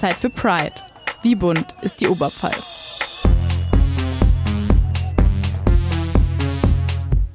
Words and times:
Zeit 0.00 0.14
für 0.14 0.30
Pride. 0.30 0.72
Wie 1.20 1.34
bunt 1.34 1.74
ist 1.82 2.00
die 2.00 2.08
Oberpfalz? 2.08 3.28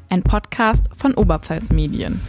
Ein 0.09 0.23
Podcast 0.23 0.89
von 0.91 1.13
Oberpfalz 1.13 1.71
Medien. 1.71 2.20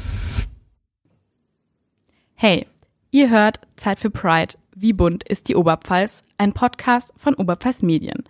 Hey, 2.34 2.66
ihr 3.12 3.30
hört 3.30 3.60
Zeit 3.76 3.98
für 3.98 4.10
Pride. 4.10 4.58
Wie 4.74 4.92
bunt 4.92 5.24
ist 5.24 5.48
die 5.48 5.56
Oberpfalz? 5.56 6.22
Ein 6.36 6.52
Podcast 6.52 7.14
von 7.16 7.34
Oberpfalz 7.36 7.80
Medien. 7.80 8.24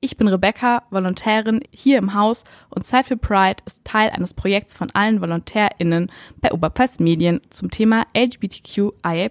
Ich 0.00 0.16
bin 0.16 0.28
Rebecca, 0.28 0.84
Volontärin 0.90 1.60
hier 1.72 1.98
im 1.98 2.14
Haus 2.14 2.44
und 2.70 2.86
Zeit 2.86 3.06
für 3.06 3.16
Pride 3.16 3.64
ist 3.66 3.82
Teil 3.82 4.10
eines 4.10 4.32
Projekts 4.32 4.76
von 4.76 4.88
allen 4.92 5.20
VolontärInnen 5.20 6.12
bei 6.40 6.52
Oberpfalz 6.52 7.00
Medien 7.00 7.40
zum 7.50 7.72
Thema 7.72 8.06
LGBTQIA+. 8.16 9.28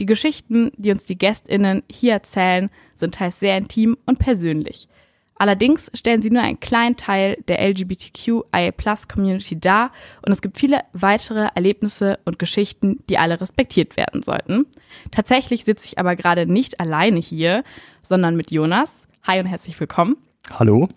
Die 0.00 0.06
Geschichten, 0.06 0.72
die 0.78 0.90
uns 0.90 1.04
die 1.04 1.18
GästInnen 1.18 1.82
hier 1.90 2.14
erzählen, 2.14 2.70
sind 2.94 3.16
teils 3.16 3.40
sehr 3.40 3.58
intim 3.58 3.98
und 4.06 4.18
persönlich. 4.18 4.88
Allerdings 5.34 5.90
stellen 5.92 6.22
sie 6.22 6.30
nur 6.30 6.42
einen 6.42 6.60
kleinen 6.60 6.96
Teil 6.96 7.36
der 7.46 7.60
LGBTQIA+-Community 7.60 9.60
dar 9.60 9.92
und 10.24 10.32
es 10.32 10.40
gibt 10.40 10.58
viele 10.58 10.80
weitere 10.94 11.50
Erlebnisse 11.54 12.20
und 12.24 12.38
Geschichten, 12.38 13.04
die 13.10 13.18
alle 13.18 13.38
respektiert 13.38 13.98
werden 13.98 14.22
sollten. 14.22 14.64
Tatsächlich 15.10 15.66
sitze 15.66 15.88
ich 15.88 15.98
aber 15.98 16.16
gerade 16.16 16.46
nicht 16.46 16.80
alleine 16.80 17.20
hier, 17.20 17.64
sondern 18.00 18.34
mit 18.34 18.50
Jonas, 18.50 19.07
Hi 19.28 19.38
und 19.40 19.44
herzlich 19.44 19.78
willkommen. 19.78 20.16
Hallo. 20.58 20.88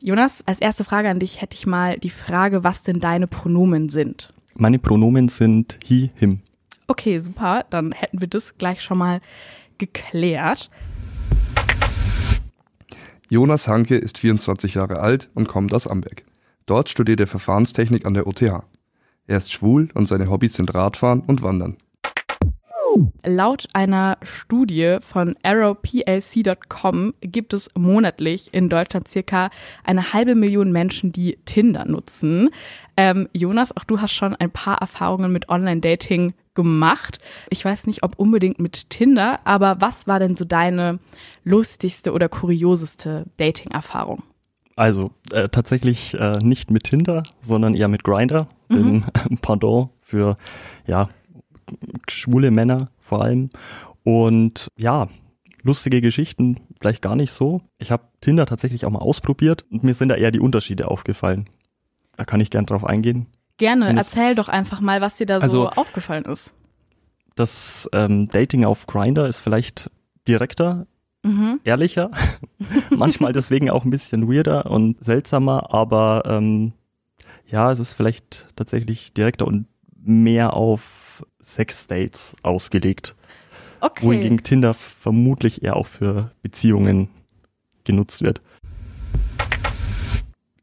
Jonas, 0.00 0.42
als 0.44 0.60
erste 0.60 0.82
Frage 0.82 1.08
an 1.08 1.20
dich 1.20 1.40
hätte 1.40 1.54
ich 1.54 1.68
mal 1.68 1.96
die 2.00 2.10
Frage, 2.10 2.64
was 2.64 2.82
denn 2.82 2.98
deine 2.98 3.28
Pronomen 3.28 3.90
sind. 3.90 4.34
Meine 4.56 4.80
Pronomen 4.80 5.28
sind 5.28 5.78
he, 5.84 6.10
him. 6.16 6.40
Okay, 6.88 7.18
super. 7.18 7.64
Dann 7.70 7.92
hätten 7.92 8.20
wir 8.20 8.26
das 8.26 8.58
gleich 8.58 8.82
schon 8.82 8.98
mal 8.98 9.20
geklärt. 9.78 10.68
Jonas 13.30 13.68
Hanke 13.68 13.94
ist 13.94 14.18
24 14.18 14.74
Jahre 14.74 14.98
alt 14.98 15.30
und 15.34 15.46
kommt 15.46 15.72
aus 15.72 15.86
Amberg. 15.86 16.24
Dort 16.66 16.88
studiert 16.88 17.20
er 17.20 17.28
Verfahrenstechnik 17.28 18.04
an 18.04 18.14
der 18.14 18.26
OTH. 18.26 18.64
Er 19.28 19.36
ist 19.36 19.52
schwul 19.52 19.90
und 19.94 20.08
seine 20.08 20.28
Hobbys 20.28 20.54
sind 20.54 20.74
Radfahren 20.74 21.20
und 21.20 21.40
Wandern. 21.42 21.76
Laut 23.24 23.66
einer 23.72 24.18
Studie 24.22 24.98
von 25.00 25.36
arrowplc.com 25.42 27.14
gibt 27.20 27.52
es 27.52 27.68
monatlich 27.76 28.52
in 28.54 28.68
Deutschland 28.68 29.08
circa 29.08 29.50
eine 29.84 30.12
halbe 30.12 30.34
Million 30.34 30.72
Menschen, 30.72 31.12
die 31.12 31.38
Tinder 31.44 31.84
nutzen. 31.84 32.50
Ähm, 32.96 33.28
Jonas, 33.32 33.76
auch 33.76 33.84
du 33.84 34.00
hast 34.00 34.12
schon 34.12 34.34
ein 34.34 34.50
paar 34.50 34.78
Erfahrungen 34.78 35.32
mit 35.32 35.48
Online-Dating 35.48 36.34
gemacht. 36.54 37.18
Ich 37.50 37.64
weiß 37.64 37.86
nicht, 37.86 38.02
ob 38.02 38.18
unbedingt 38.18 38.58
mit 38.58 38.90
Tinder, 38.90 39.40
aber 39.44 39.80
was 39.80 40.06
war 40.06 40.18
denn 40.18 40.36
so 40.36 40.44
deine 40.44 40.98
lustigste 41.44 42.12
oder 42.12 42.28
kurioseste 42.28 43.26
Dating-Erfahrung? 43.36 44.22
Also 44.74 45.10
äh, 45.32 45.48
tatsächlich 45.48 46.14
äh, 46.14 46.38
nicht 46.38 46.70
mit 46.70 46.84
Tinder, 46.84 47.22
sondern 47.40 47.74
eher 47.74 47.88
mit 47.88 48.04
Grinder, 48.04 48.48
mhm. 48.68 49.04
Pardon 49.42 49.90
für 50.02 50.36
ja 50.86 51.08
schwule 52.08 52.50
Männer 52.50 52.90
vor 52.98 53.22
allem. 53.22 53.50
Und 54.04 54.68
ja, 54.76 55.08
lustige 55.62 56.00
Geschichten 56.00 56.60
vielleicht 56.80 57.02
gar 57.02 57.16
nicht 57.16 57.32
so. 57.32 57.60
Ich 57.78 57.90
habe 57.90 58.04
Tinder 58.20 58.46
tatsächlich 58.46 58.86
auch 58.86 58.90
mal 58.90 59.00
ausprobiert 59.00 59.64
und 59.70 59.84
mir 59.84 59.94
sind 59.94 60.08
da 60.08 60.14
eher 60.14 60.30
die 60.30 60.40
Unterschiede 60.40 60.88
aufgefallen. 60.88 61.48
Da 62.16 62.24
kann 62.24 62.40
ich 62.40 62.50
gern 62.50 62.66
drauf 62.66 62.84
eingehen. 62.84 63.26
Gerne, 63.58 63.94
erzähl 63.96 64.34
doch 64.34 64.48
einfach 64.48 64.80
mal, 64.80 65.00
was 65.00 65.16
dir 65.16 65.26
da 65.26 65.38
also, 65.38 65.64
so 65.64 65.68
aufgefallen 65.70 66.24
ist. 66.24 66.52
Das 67.34 67.88
ähm, 67.92 68.28
Dating 68.28 68.64
auf 68.64 68.86
Grinder 68.86 69.26
ist 69.26 69.40
vielleicht 69.40 69.90
direkter, 70.28 70.86
mhm. 71.22 71.60
ehrlicher, 71.64 72.10
manchmal 72.90 73.32
deswegen 73.32 73.70
auch 73.70 73.84
ein 73.84 73.90
bisschen 73.90 74.30
weirder 74.30 74.70
und 74.70 75.02
seltsamer, 75.04 75.72
aber 75.72 76.22
ähm, 76.26 76.72
ja, 77.46 77.70
es 77.70 77.78
ist 77.78 77.94
vielleicht 77.94 78.48
tatsächlich 78.56 79.14
direkter 79.14 79.46
und 79.46 79.66
mehr 80.02 80.54
auf 80.54 81.05
Sex-Dates 81.42 82.36
ausgelegt. 82.42 83.14
Okay. 83.80 84.04
Wohingegen 84.04 84.42
Tinder 84.42 84.74
vermutlich 84.74 85.62
eher 85.62 85.76
auch 85.76 85.86
für 85.86 86.32
Beziehungen 86.42 87.08
genutzt 87.84 88.22
wird. 88.22 88.40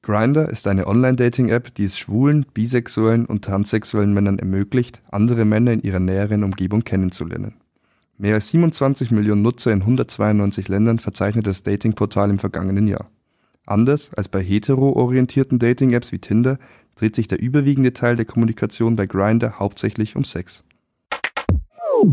Grinder 0.01 0.49
ist 0.49 0.67
eine 0.67 0.85
Online-Dating-App, 0.87 1.73
die 1.75 1.85
es 1.85 1.97
schwulen, 1.97 2.45
bisexuellen 2.53 3.25
und 3.25 3.45
transsexuellen 3.45 4.13
Männern 4.13 4.37
ermöglicht, 4.37 5.01
andere 5.09 5.45
Männer 5.45 5.71
in 5.71 5.81
ihrer 5.81 6.01
näheren 6.01 6.43
Umgebung 6.43 6.83
kennenzulernen. 6.83 7.53
Mehr 8.17 8.35
als 8.35 8.49
27 8.49 9.11
Millionen 9.11 9.41
Nutzer 9.41 9.71
in 9.71 9.81
192 9.81 10.67
Ländern 10.67 10.99
verzeichnet 10.99 11.47
das 11.47 11.63
Dating-Portal 11.63 12.29
im 12.29 12.39
vergangenen 12.39 12.87
Jahr. 12.87 13.09
Anders 13.65 14.13
als 14.13 14.27
bei 14.27 14.43
hetero-orientierten 14.43 15.57
Dating-Apps 15.57 16.11
wie 16.11 16.19
Tinder 16.19 16.59
dreht 16.95 17.15
sich 17.15 17.27
der 17.27 17.41
überwiegende 17.41 17.93
Teil 17.93 18.15
der 18.15 18.25
Kommunikation 18.25 18.95
bei 18.95 19.05
Grinder 19.05 19.59
hauptsächlich 19.59 20.15
um 20.15 20.23
Sex. 20.23 20.63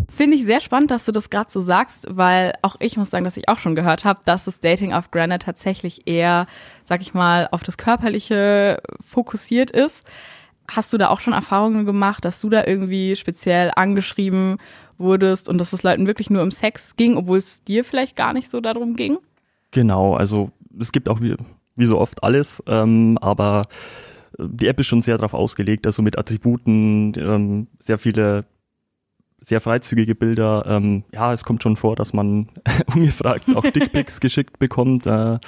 Finde 0.09 0.37
ich 0.37 0.45
sehr 0.45 0.61
spannend, 0.61 0.91
dass 0.91 1.05
du 1.05 1.13
das 1.13 1.31
gerade 1.31 1.51
so 1.51 1.61
sagst, 1.61 2.07
weil 2.11 2.53
auch 2.63 2.77
ich 2.79 2.97
muss 2.97 3.11
sagen, 3.11 3.25
dass 3.25 3.37
ich 3.37 3.49
auch 3.49 3.59
schon 3.59 3.75
gehört 3.75 4.05
habe, 4.05 4.21
dass 4.25 4.45
das 4.45 4.61
Dating 4.61 4.93
auf 4.93 5.11
Grindr 5.11 5.39
tatsächlich 5.39 6.07
eher, 6.07 6.47
sag 6.83 7.01
ich 7.01 7.15
mal, 7.15 7.49
auf 7.51 7.63
das 7.63 7.77
Körperliche 7.77 8.81
fokussiert 9.05 9.71
ist. 9.71 10.05
Hast 10.71 10.93
du 10.93 10.99
da 10.99 11.09
auch 11.09 11.21
schon 11.21 11.33
Erfahrungen 11.33 11.87
gemacht, 11.87 12.25
dass 12.25 12.41
du 12.41 12.49
da 12.49 12.65
irgendwie 12.65 13.17
speziell 13.17 13.73
angeschrieben 13.75 14.59
wurdest 14.99 15.49
und 15.49 15.59
dass 15.59 15.73
es 15.73 15.83
Leuten 15.83 16.07
wirklich 16.07 16.31
nur 16.31 16.43
um 16.43 16.51
Sex 16.51 16.95
ging, 16.95 17.17
obwohl 17.17 17.39
es 17.39 17.65
dir 17.65 17.85
vielleicht 17.85 18.17
gar 18.17 18.33
nicht 18.33 18.51
so 18.51 18.61
darum 18.61 18.95
ging? 18.95 19.19
Genau, 19.73 20.15
also 20.15 20.51
es 20.79 20.93
gibt 20.93 21.09
auch 21.09 21.21
wie, 21.21 21.35
wie 21.75 21.87
so 21.87 21.99
oft 21.99 22.23
alles, 22.23 22.63
ähm, 22.67 23.19
aber 23.21 23.67
die 24.49 24.69
App 24.69 24.81
ist 24.81 24.87
schon 24.87 25.03
sehr 25.03 25.17
darauf 25.19 25.35
ausgelegt, 25.35 25.87
also 25.87 26.03
mit 26.03 26.19
Attributen, 26.19 27.15
ähm, 27.17 27.67
sehr 27.79 27.99
viele 27.99 28.45
sehr 29.41 29.61
freizügige 29.61 30.15
Bilder. 30.15 30.65
Ähm, 30.67 31.05
ja, 31.13 31.33
es 31.33 31.45
kommt 31.45 31.63
schon 31.63 31.77
vor, 31.77 31.97
dass 31.97 32.13
man 32.13 32.49
ungefragt 32.95 33.47
auch 33.55 33.63
Dickpics 33.71 34.21
geschickt 34.21 34.59
bekommt. 34.59 35.07
Äh, 35.07 35.39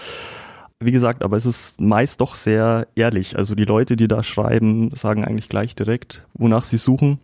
wie 0.81 0.93
gesagt, 0.93 1.23
aber 1.23 1.37
es 1.37 1.47
ist 1.47 1.81
meist 1.81 2.21
doch 2.21 2.35
sehr 2.35 2.89
ehrlich. 2.97 3.37
Also 3.37 3.55
die 3.55 3.65
Leute, 3.65 3.97
die 3.97 4.09
da 4.09 4.23
schreiben, 4.23 4.91
sagen 4.95 5.25
eigentlich 5.25 5.49
gleich 5.49 5.77
direkt, 5.77 6.27
wonach 6.35 6.65
sie 6.65 6.79
suchen. 6.79 7.21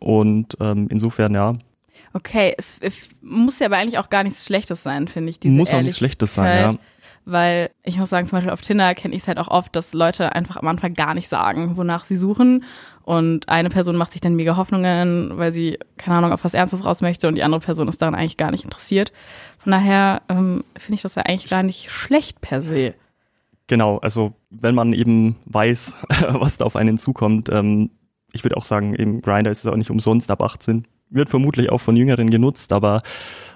Und 0.00 0.56
ähm, 0.60 0.88
insofern, 0.90 1.34
ja. 1.34 1.54
Okay, 2.14 2.54
es, 2.56 2.78
es 2.80 3.10
muss 3.20 3.58
ja 3.58 3.66
aber 3.66 3.76
eigentlich 3.76 3.98
auch 3.98 4.08
gar 4.08 4.24
nichts 4.24 4.46
Schlechtes 4.46 4.82
sein, 4.82 5.06
finde 5.06 5.30
ich. 5.30 5.38
Diese 5.38 5.54
muss 5.54 5.72
auch 5.72 5.82
nichts 5.82 5.98
Schlechtes 5.98 6.34
sein, 6.34 6.72
ja 6.72 6.78
weil 7.24 7.70
ich 7.82 7.98
muss 7.98 8.10
sagen, 8.10 8.26
zum 8.26 8.36
Beispiel 8.36 8.52
auf 8.52 8.60
Tinder 8.60 8.94
kenne 8.94 9.14
ich 9.14 9.22
es 9.22 9.28
halt 9.28 9.38
auch 9.38 9.48
oft, 9.48 9.74
dass 9.76 9.92
Leute 9.92 10.34
einfach 10.34 10.56
am 10.56 10.66
Anfang 10.66 10.94
gar 10.94 11.14
nicht 11.14 11.28
sagen, 11.28 11.76
wonach 11.76 12.04
sie 12.04 12.16
suchen. 12.16 12.64
Und 13.02 13.48
eine 13.48 13.70
Person 13.70 13.96
macht 13.96 14.12
sich 14.12 14.20
dann 14.20 14.34
mega 14.34 14.56
Hoffnungen, 14.56 15.32
weil 15.36 15.52
sie, 15.52 15.78
keine 15.96 16.16
Ahnung, 16.18 16.32
auf 16.32 16.44
was 16.44 16.54
Ernstes 16.54 16.84
raus 16.84 17.00
möchte 17.00 17.28
und 17.28 17.34
die 17.34 17.42
andere 17.42 17.60
Person 17.60 17.88
ist 17.88 18.00
daran 18.00 18.14
eigentlich 18.14 18.36
gar 18.36 18.50
nicht 18.50 18.64
interessiert. 18.64 19.12
Von 19.58 19.72
daher 19.72 20.22
ähm, 20.28 20.64
finde 20.76 20.94
ich 20.96 21.02
das 21.02 21.14
ja 21.14 21.22
eigentlich 21.22 21.50
gar 21.50 21.62
nicht 21.62 21.90
schlecht 21.90 22.40
per 22.40 22.60
se. 22.60 22.94
Genau, 23.66 23.98
also 23.98 24.32
wenn 24.50 24.74
man 24.74 24.92
eben 24.92 25.36
weiß, 25.44 25.94
was 26.28 26.56
da 26.56 26.64
auf 26.64 26.76
einen 26.76 26.98
zukommt, 26.98 27.48
ähm, 27.50 27.90
ich 28.32 28.44
würde 28.44 28.56
auch 28.56 28.64
sagen, 28.64 28.94
eben 28.94 29.22
Grinder 29.22 29.50
ist 29.50 29.60
es 29.60 29.66
auch 29.66 29.76
nicht 29.76 29.90
umsonst 29.90 30.30
ab 30.30 30.42
18. 30.42 30.86
Wird 31.10 31.28
vermutlich 31.28 31.70
auch 31.70 31.80
von 31.80 31.96
Jüngeren 31.96 32.30
genutzt, 32.30 32.72
aber 32.72 33.02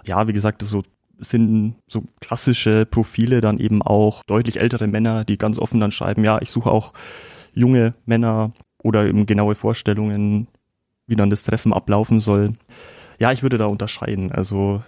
ja, 0.04 0.26
wie 0.26 0.32
gesagt, 0.32 0.62
so 0.62 0.82
sind 1.24 1.76
so 1.86 2.04
klassische 2.20 2.86
Profile 2.86 3.40
dann 3.40 3.58
eben 3.58 3.82
auch 3.82 4.22
deutlich 4.24 4.60
ältere 4.60 4.86
Männer, 4.86 5.24
die 5.24 5.38
ganz 5.38 5.58
offen 5.58 5.80
dann 5.80 5.92
schreiben, 5.92 6.24
ja, 6.24 6.40
ich 6.40 6.50
suche 6.50 6.70
auch 6.70 6.92
junge 7.52 7.94
Männer 8.06 8.52
oder 8.82 9.06
eben 9.06 9.26
genaue 9.26 9.54
Vorstellungen, 9.54 10.48
wie 11.06 11.16
dann 11.16 11.30
das 11.30 11.42
Treffen 11.42 11.72
ablaufen 11.72 12.20
soll. 12.20 12.54
Ja, 13.18 13.32
ich 13.32 13.42
würde 13.42 13.58
da 13.58 13.66
unterscheiden. 13.66 14.32
Also 14.32 14.82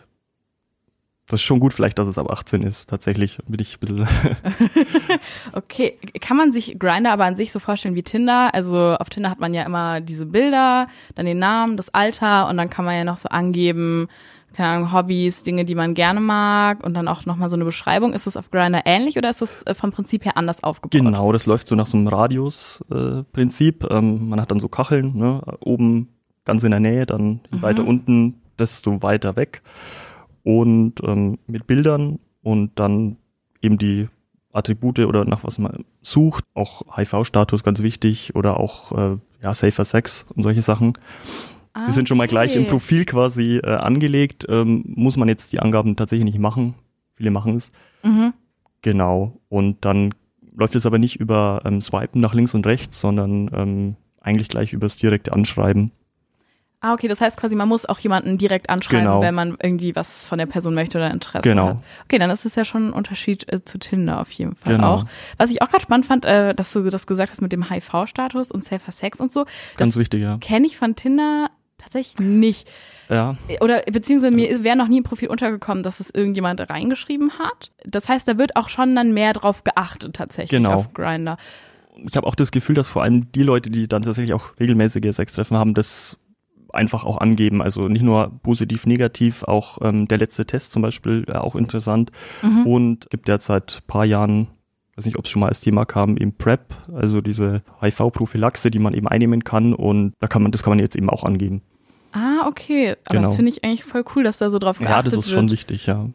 das 1.28 1.40
ist 1.40 1.44
schon 1.44 1.58
gut 1.58 1.75
vielleicht, 1.75 1.99
dass 1.99 2.06
es 2.06 2.19
ab 2.19 2.31
18 2.31 2.62
ist. 2.62 2.88
Tatsächlich 2.88 3.38
bin 3.49 3.61
ich 3.61 3.76
ein 3.76 3.81
bisschen. 3.81 4.08
okay, 5.52 5.99
kann 6.20 6.37
man 6.37 6.52
sich 6.52 6.78
Grinder 6.78 7.11
aber 7.11 7.25
an 7.25 7.34
sich 7.34 7.50
so 7.50 7.58
vorstellen 7.58 7.96
wie 7.96 8.05
Tinder? 8.05 8.55
Also 8.55 8.94
auf 8.94 9.11
Tinder 9.11 9.31
hat 9.31 9.40
man 9.40 9.52
ja 9.52 9.64
immer 9.64 10.00
diese 10.00 10.26
Bilder, 10.26 10.87
dann 11.16 11.26
den 11.26 11.40
Namen, 11.40 11.76
das 11.76 11.93
Alter 11.93 12.49
und 12.49 12.56
dann 12.56 12.70
kann 12.70 12.84
man 12.84 12.94
ja 12.94 13.02
noch 13.02 13.16
so 13.16 13.28
angeben, 13.28 14.06
keine 14.54 14.69
Ahnung, 14.70 14.93
Hobbys, 14.93 15.43
Dinge, 15.43 15.64
die 15.64 15.75
man 15.75 15.94
gerne 15.94 16.20
mag 16.20 16.84
und 16.84 16.94
dann 16.94 17.08
auch 17.08 17.26
nochmal 17.26 17.50
so 17.50 17.56
eine 17.56 17.64
Beschreibung. 17.64 18.12
Ist 18.14 18.26
das 18.26 18.37
auf 18.37 18.50
Grinder 18.50 18.82
ähnlich 18.87 19.19
oder 19.19 19.28
ist 19.28 19.43
das 19.43 19.62
äh, 19.64 19.75
vom 19.75 19.93
Prinzip 19.93 20.25
her 20.25 20.37
anders 20.37 20.64
aufgebaut? 20.64 20.93
Genau, 20.93 21.32
das 21.32 21.46
läuft 21.46 21.69
so 21.69 21.75
nach 21.75 21.87
so 21.87 21.96
einem 21.96 22.08
Radius-Prinzip. 22.08 23.84
Äh, 23.84 23.94
ähm, 23.94 24.28
man 24.28 24.40
hat 24.40 24.50
dann 24.50 24.60
so 24.60 24.69
Kacheln, 24.69 25.16
ne? 25.16 25.43
oben 25.60 26.08
ganz 26.44 26.64
in 26.64 26.70
der 26.70 26.81
Nähe, 26.81 27.04
dann 27.04 27.40
mhm. 27.50 27.62
weiter 27.62 27.87
unten, 27.87 28.40
desto 28.58 29.02
weiter 29.02 29.37
weg. 29.37 29.62
Und 30.43 31.02
ähm, 31.04 31.38
mit 31.46 31.66
Bildern 31.66 32.19
und 32.42 32.78
dann 32.78 33.16
eben 33.60 33.78
die 33.78 34.08
Attribute 34.52 35.00
oder 35.00 35.25
nach 35.25 35.44
was 35.44 35.58
man 35.58 35.84
sucht, 36.02 36.44
auch 36.54 36.82
HIV-Status 36.96 37.62
ganz 37.62 37.82
wichtig 37.82 38.34
oder 38.34 38.58
auch 38.58 38.92
äh, 38.92 39.19
ja, 39.42 39.52
Safer 39.52 39.84
Sex 39.84 40.25
und 40.34 40.42
solche 40.42 40.62
Sachen. 40.62 40.94
Die 41.87 41.93
sind 41.93 42.08
schon 42.08 42.17
mal 42.19 42.26
gleich 42.28 42.56
im 42.56 42.62
Okay. 42.62 42.70
Profil 42.70 43.05
quasi 43.05 43.58
äh, 43.62 43.67
angelegt. 43.67 44.46
Ähm, 44.49 44.82
muss 44.87 45.17
man 45.17 45.28
jetzt 45.28 45.52
die 45.52 45.61
Angaben 45.61 45.96
tatsächlich 45.96 46.25
nicht 46.25 46.38
machen. 46.38 46.75
Viele 47.14 47.31
machen 47.31 47.56
es. 47.56 47.70
Mhm. 48.02 48.32
Genau. 48.82 49.40
Und 49.49 49.84
dann 49.84 50.14
läuft 50.55 50.75
es 50.75 50.87
aber 50.87 50.99
nicht 50.99 51.17
über 51.20 51.62
ähm, 51.64 51.81
Swipen 51.82 52.20
nach 52.20 52.34
links 52.34 52.55
und 52.55 52.67
rechts, 52.67 53.00
sondern 53.00 53.50
ähm, 53.52 53.96
eigentlich 54.20 54.49
gleich 54.49 54.73
übers 54.73 54.96
direkte 54.96 55.32
Anschreiben. 55.32 55.93
Ah, 56.81 56.93
okay, 56.93 57.08
das 57.08 57.20
heißt 57.20 57.38
quasi, 57.38 57.56
man 57.56 57.69
muss 57.69 57.87
auch 57.87 57.99
jemanden 57.99 58.37
direkt 58.38 58.69
anschreiben, 58.70 59.06
Genau. 59.06 59.20
wenn 59.23 59.34
man 59.34 59.56
irgendwie 59.62 59.96
was 59.96 60.28
von 60.28 60.38
der 60.38 60.46
Person 60.46 60.75
möchte 60.75 60.99
oder 60.99 61.11
Interesse 61.11 61.43
Genau. 61.49 61.69
hat. 61.69 61.76
Okay, 62.05 62.19
dann 62.19 62.31
ist 62.31 62.44
es 62.44 62.55
ja 62.55 62.64
schon 62.67 62.88
ein 62.88 62.93
Unterschied 62.93 63.50
äh, 63.52 63.64
zu 63.64 63.78
Tinder 63.78 64.20
auf 64.20 64.31
jeden 64.32 64.55
Fall 64.56 64.76
Genau. 64.76 64.93
auch. 64.94 65.05
Was 65.38 65.50
ich 65.50 65.62
auch 65.62 65.69
gerade 65.69 65.82
spannend 65.82 66.06
fand, 66.06 66.25
äh, 66.26 66.55
dass 66.55 66.73
du 66.73 66.84
das 66.90 67.06
gesagt 67.06 67.32
hast 67.32 67.40
mit 67.43 67.52
dem 67.52 67.70
HIV-Status 67.70 68.52
und 68.52 68.62
Safer 68.64 68.93
Sex 68.93 69.20
und 69.20 69.32
so, 69.32 69.46
Ganz 69.78 69.96
wichtig, 69.96 70.20
ja. 70.20 70.37
kenne 70.38 70.67
ich 70.67 70.76
von 70.76 70.94
Tinder 70.96 71.49
tatsächlich 71.96 72.26
nicht. 72.26 72.69
Ja, 73.08 73.37
Oder 73.60 73.82
beziehungsweise 73.82 74.34
mir 74.34 74.64
wäre 74.64 74.76
noch 74.76 74.88
nie 74.88 74.98
im 74.98 75.04
Profil 75.04 75.28
untergekommen, 75.28 75.82
dass 75.84 76.00
es 76.00 76.10
irgendjemand 76.10 76.60
reingeschrieben 76.69 77.38
hat. 77.38 77.70
Das 77.84 78.08
heißt, 78.08 78.26
da 78.26 78.37
wird 78.37 78.56
auch 78.56 78.69
schon 78.69 78.96
dann 78.96 79.14
mehr 79.14 79.32
drauf 79.32 79.62
geachtet 79.62 80.14
tatsächlich 80.16 80.60
Genau. 80.60 80.75
auf 80.75 80.93
Grinder. 80.93 81.37
ich 82.04 82.16
habe 82.16 82.26
auch 82.26 82.34
das 82.34 82.50
Gefühl, 82.50 82.75
dass 82.75 82.88
vor 82.88 83.02
allem 83.02 83.31
die 83.32 83.43
Leute, 83.44 83.70
die 83.70 83.87
dann 83.88 84.02
tatsächlich 84.02 84.34
auch 84.34 84.50
regelmäßige 84.58 85.14
Sextreffen 85.14 85.56
haben, 85.56 85.72
das 85.75 86.19
einfach 86.72 87.04
auch 87.04 87.19
angeben. 87.19 87.62
Also 87.62 87.88
nicht 87.88 88.02
nur 88.02 88.38
positiv, 88.42 88.87
negativ, 88.87 89.44
auch 89.44 89.78
ähm, 89.82 90.08
der 90.08 90.19
letzte 90.19 90.44
Test 90.44 90.72
zum 90.72 90.82
Beispiel, 90.82 91.25
äh, 91.28 91.32
auch 91.32 91.54
interessant. 91.54 92.10
Mhm. 92.42 92.66
Und 92.66 93.10
gibt 93.10 93.28
derzeit 93.28 93.78
ein 93.82 93.87
paar 93.87 94.04
Jahren, 94.04 94.49
weiß 94.96 95.06
nicht, 95.06 95.16
ob 95.16 95.25
es 95.25 95.31
schon 95.31 95.40
mal 95.40 95.49
als 95.49 95.60
Thema 95.60 95.84
kam, 95.87 96.16
eben 96.16 96.34
PrEP, 96.37 96.75
also 96.92 97.20
diese 97.20 97.62
HIV-Prophylaxe, 97.81 98.70
die 98.70 98.78
man 98.78 98.92
eben 98.94 99.08
einnehmen 99.08 99.44
kann. 99.44 99.72
Und 99.75 100.12
da 100.19 100.26
kann 100.26 100.42
man, 100.42 100.52
das 100.52 100.62
kann 100.62 100.72
man 100.72 100.81
jetzt 100.81 100.96
eben 100.96 101.08
auch 101.08 101.25
angeben. 101.25 101.62
Ah, 102.16 102.46
okay. 102.48 102.92
Aber 103.06 103.16
Genau. 103.16 103.28
das 103.28 103.36
finde 103.36 103.50
ich 103.50 103.62
eigentlich 103.62 103.84
voll 103.84 104.02
cool, 104.14 104.24
dass 104.24 104.38
da 104.38 104.48
so 104.48 104.58
drauf 104.58 104.78
geachtet 104.78 104.96
Ja, 104.96 105.02
das 105.02 105.14
ist 105.14 105.26
wird. 105.26 105.34
schon 105.34 105.50
wichtig, 105.50 105.86
ja. 105.86 106.08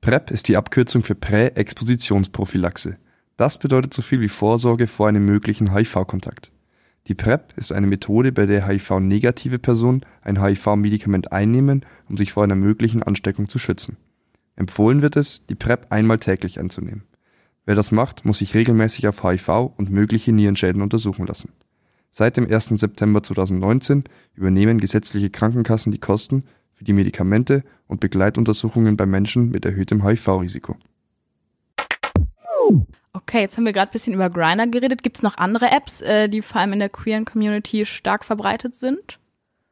PrEP 0.00 0.30
ist 0.30 0.48
die 0.48 0.56
Abkürzung 0.56 1.04
für 1.04 1.14
Prä-Expositionsprophylaxe. 1.14 2.96
Das 3.36 3.58
bedeutet 3.58 3.94
so 3.94 4.02
viel 4.02 4.20
wie 4.20 4.28
Vorsorge 4.28 4.86
vor 4.86 5.08
einem 5.08 5.24
möglichen 5.24 5.72
HIV-Kontakt. 5.74 6.50
Die 7.06 7.14
PrEP 7.14 7.52
ist 7.56 7.72
eine 7.72 7.86
Methode, 7.86 8.32
bei 8.32 8.46
der 8.46 8.66
HIV-negative 8.66 9.58
Personen 9.58 10.02
ein 10.22 10.42
HIV-Medikament 10.42 11.32
einnehmen, 11.32 11.84
um 12.08 12.16
sich 12.16 12.32
vor 12.32 12.44
einer 12.44 12.56
möglichen 12.56 13.02
Ansteckung 13.02 13.48
zu 13.48 13.58
schützen. 13.58 13.96
Empfohlen 14.56 15.02
wird 15.02 15.16
es, 15.16 15.42
die 15.48 15.54
PrEP 15.54 15.86
einmal 15.90 16.18
täglich 16.18 16.58
einzunehmen. 16.58 17.04
Wer 17.64 17.74
das 17.74 17.92
macht, 17.92 18.24
muss 18.24 18.38
sich 18.38 18.54
regelmäßig 18.54 19.06
auf 19.08 19.22
HIV 19.22 19.70
und 19.76 19.90
mögliche 19.90 20.32
Nierenschäden 20.32 20.82
untersuchen 20.82 21.26
lassen. 21.26 21.52
Seit 22.10 22.36
dem 22.36 22.50
1. 22.50 22.66
September 22.80 23.22
2019 23.22 24.04
übernehmen 24.34 24.78
gesetzliche 24.78 25.30
Krankenkassen 25.30 25.92
die 25.92 25.98
Kosten 25.98 26.44
für 26.74 26.84
die 26.84 26.92
Medikamente 26.92 27.62
und 27.86 28.00
Begleituntersuchungen 28.00 28.96
bei 28.96 29.06
Menschen 29.06 29.50
mit 29.50 29.64
erhöhtem 29.64 30.04
HIV-Risiko. 30.04 30.76
Okay, 33.12 33.40
jetzt 33.40 33.56
haben 33.56 33.64
wir 33.64 33.72
gerade 33.72 33.90
ein 33.90 33.92
bisschen 33.92 34.14
über 34.14 34.30
Grindr 34.30 34.66
geredet. 34.68 35.02
Gibt 35.02 35.16
es 35.16 35.22
noch 35.22 35.36
andere 35.36 35.70
Apps, 35.70 36.00
äh, 36.00 36.28
die 36.28 36.42
vor 36.42 36.60
allem 36.60 36.72
in 36.72 36.78
der 36.78 36.88
queeren 36.88 37.24
Community 37.24 37.84
stark 37.84 38.24
verbreitet 38.24 38.76
sind? 38.76 39.18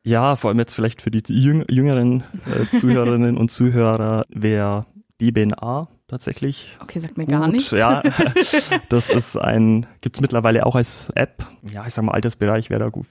Ja, 0.05 0.37
vor 0.37 0.51
allem 0.51 0.59
jetzt 0.59 0.75
vielleicht 0.75 1.03
für 1.03 1.11
die 1.11 1.23
jüng 1.29 1.65
jüngeren 1.69 2.25
äh, 2.47 2.77
Zuhörerinnen 2.79 3.37
und 3.37 3.51
Zuhörer 3.51 4.25
wäre 4.29 4.87
DBNA 5.21 5.89
tatsächlich 6.09 6.77
Okay, 6.83 6.99
sagt 6.99 7.17
mir 7.19 7.27
gar 7.27 7.45
gut. 7.45 7.53
nichts. 7.53 7.71
Ja, 7.71 8.03
das 8.89 9.11
ist 9.11 9.37
ein, 9.37 9.87
gibt's 10.01 10.21
mittlerweile 10.21 10.67
auch 10.67 10.75
als 10.75 11.11
App. 11.15 11.47
Ja, 11.73 11.87
ich 11.87 11.95
sag 11.95 12.05
mal, 12.05 12.13
Altersbereich 12.13 12.71
wäre 12.71 12.81
da 12.81 12.89
gut 12.89 13.07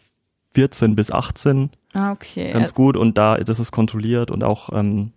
14 0.53 0.95
bis 0.95 1.11
18, 1.11 1.69
Ah, 1.93 2.11
okay. 2.11 2.51
ganz 2.51 2.73
gut. 2.73 2.97
Und 2.97 3.17
da 3.17 3.37
das 3.37 3.59
ist 3.59 3.71
kontrolliert 3.71 4.31
und 4.31 4.43
auch 4.43 4.69
ähm, 4.73 5.11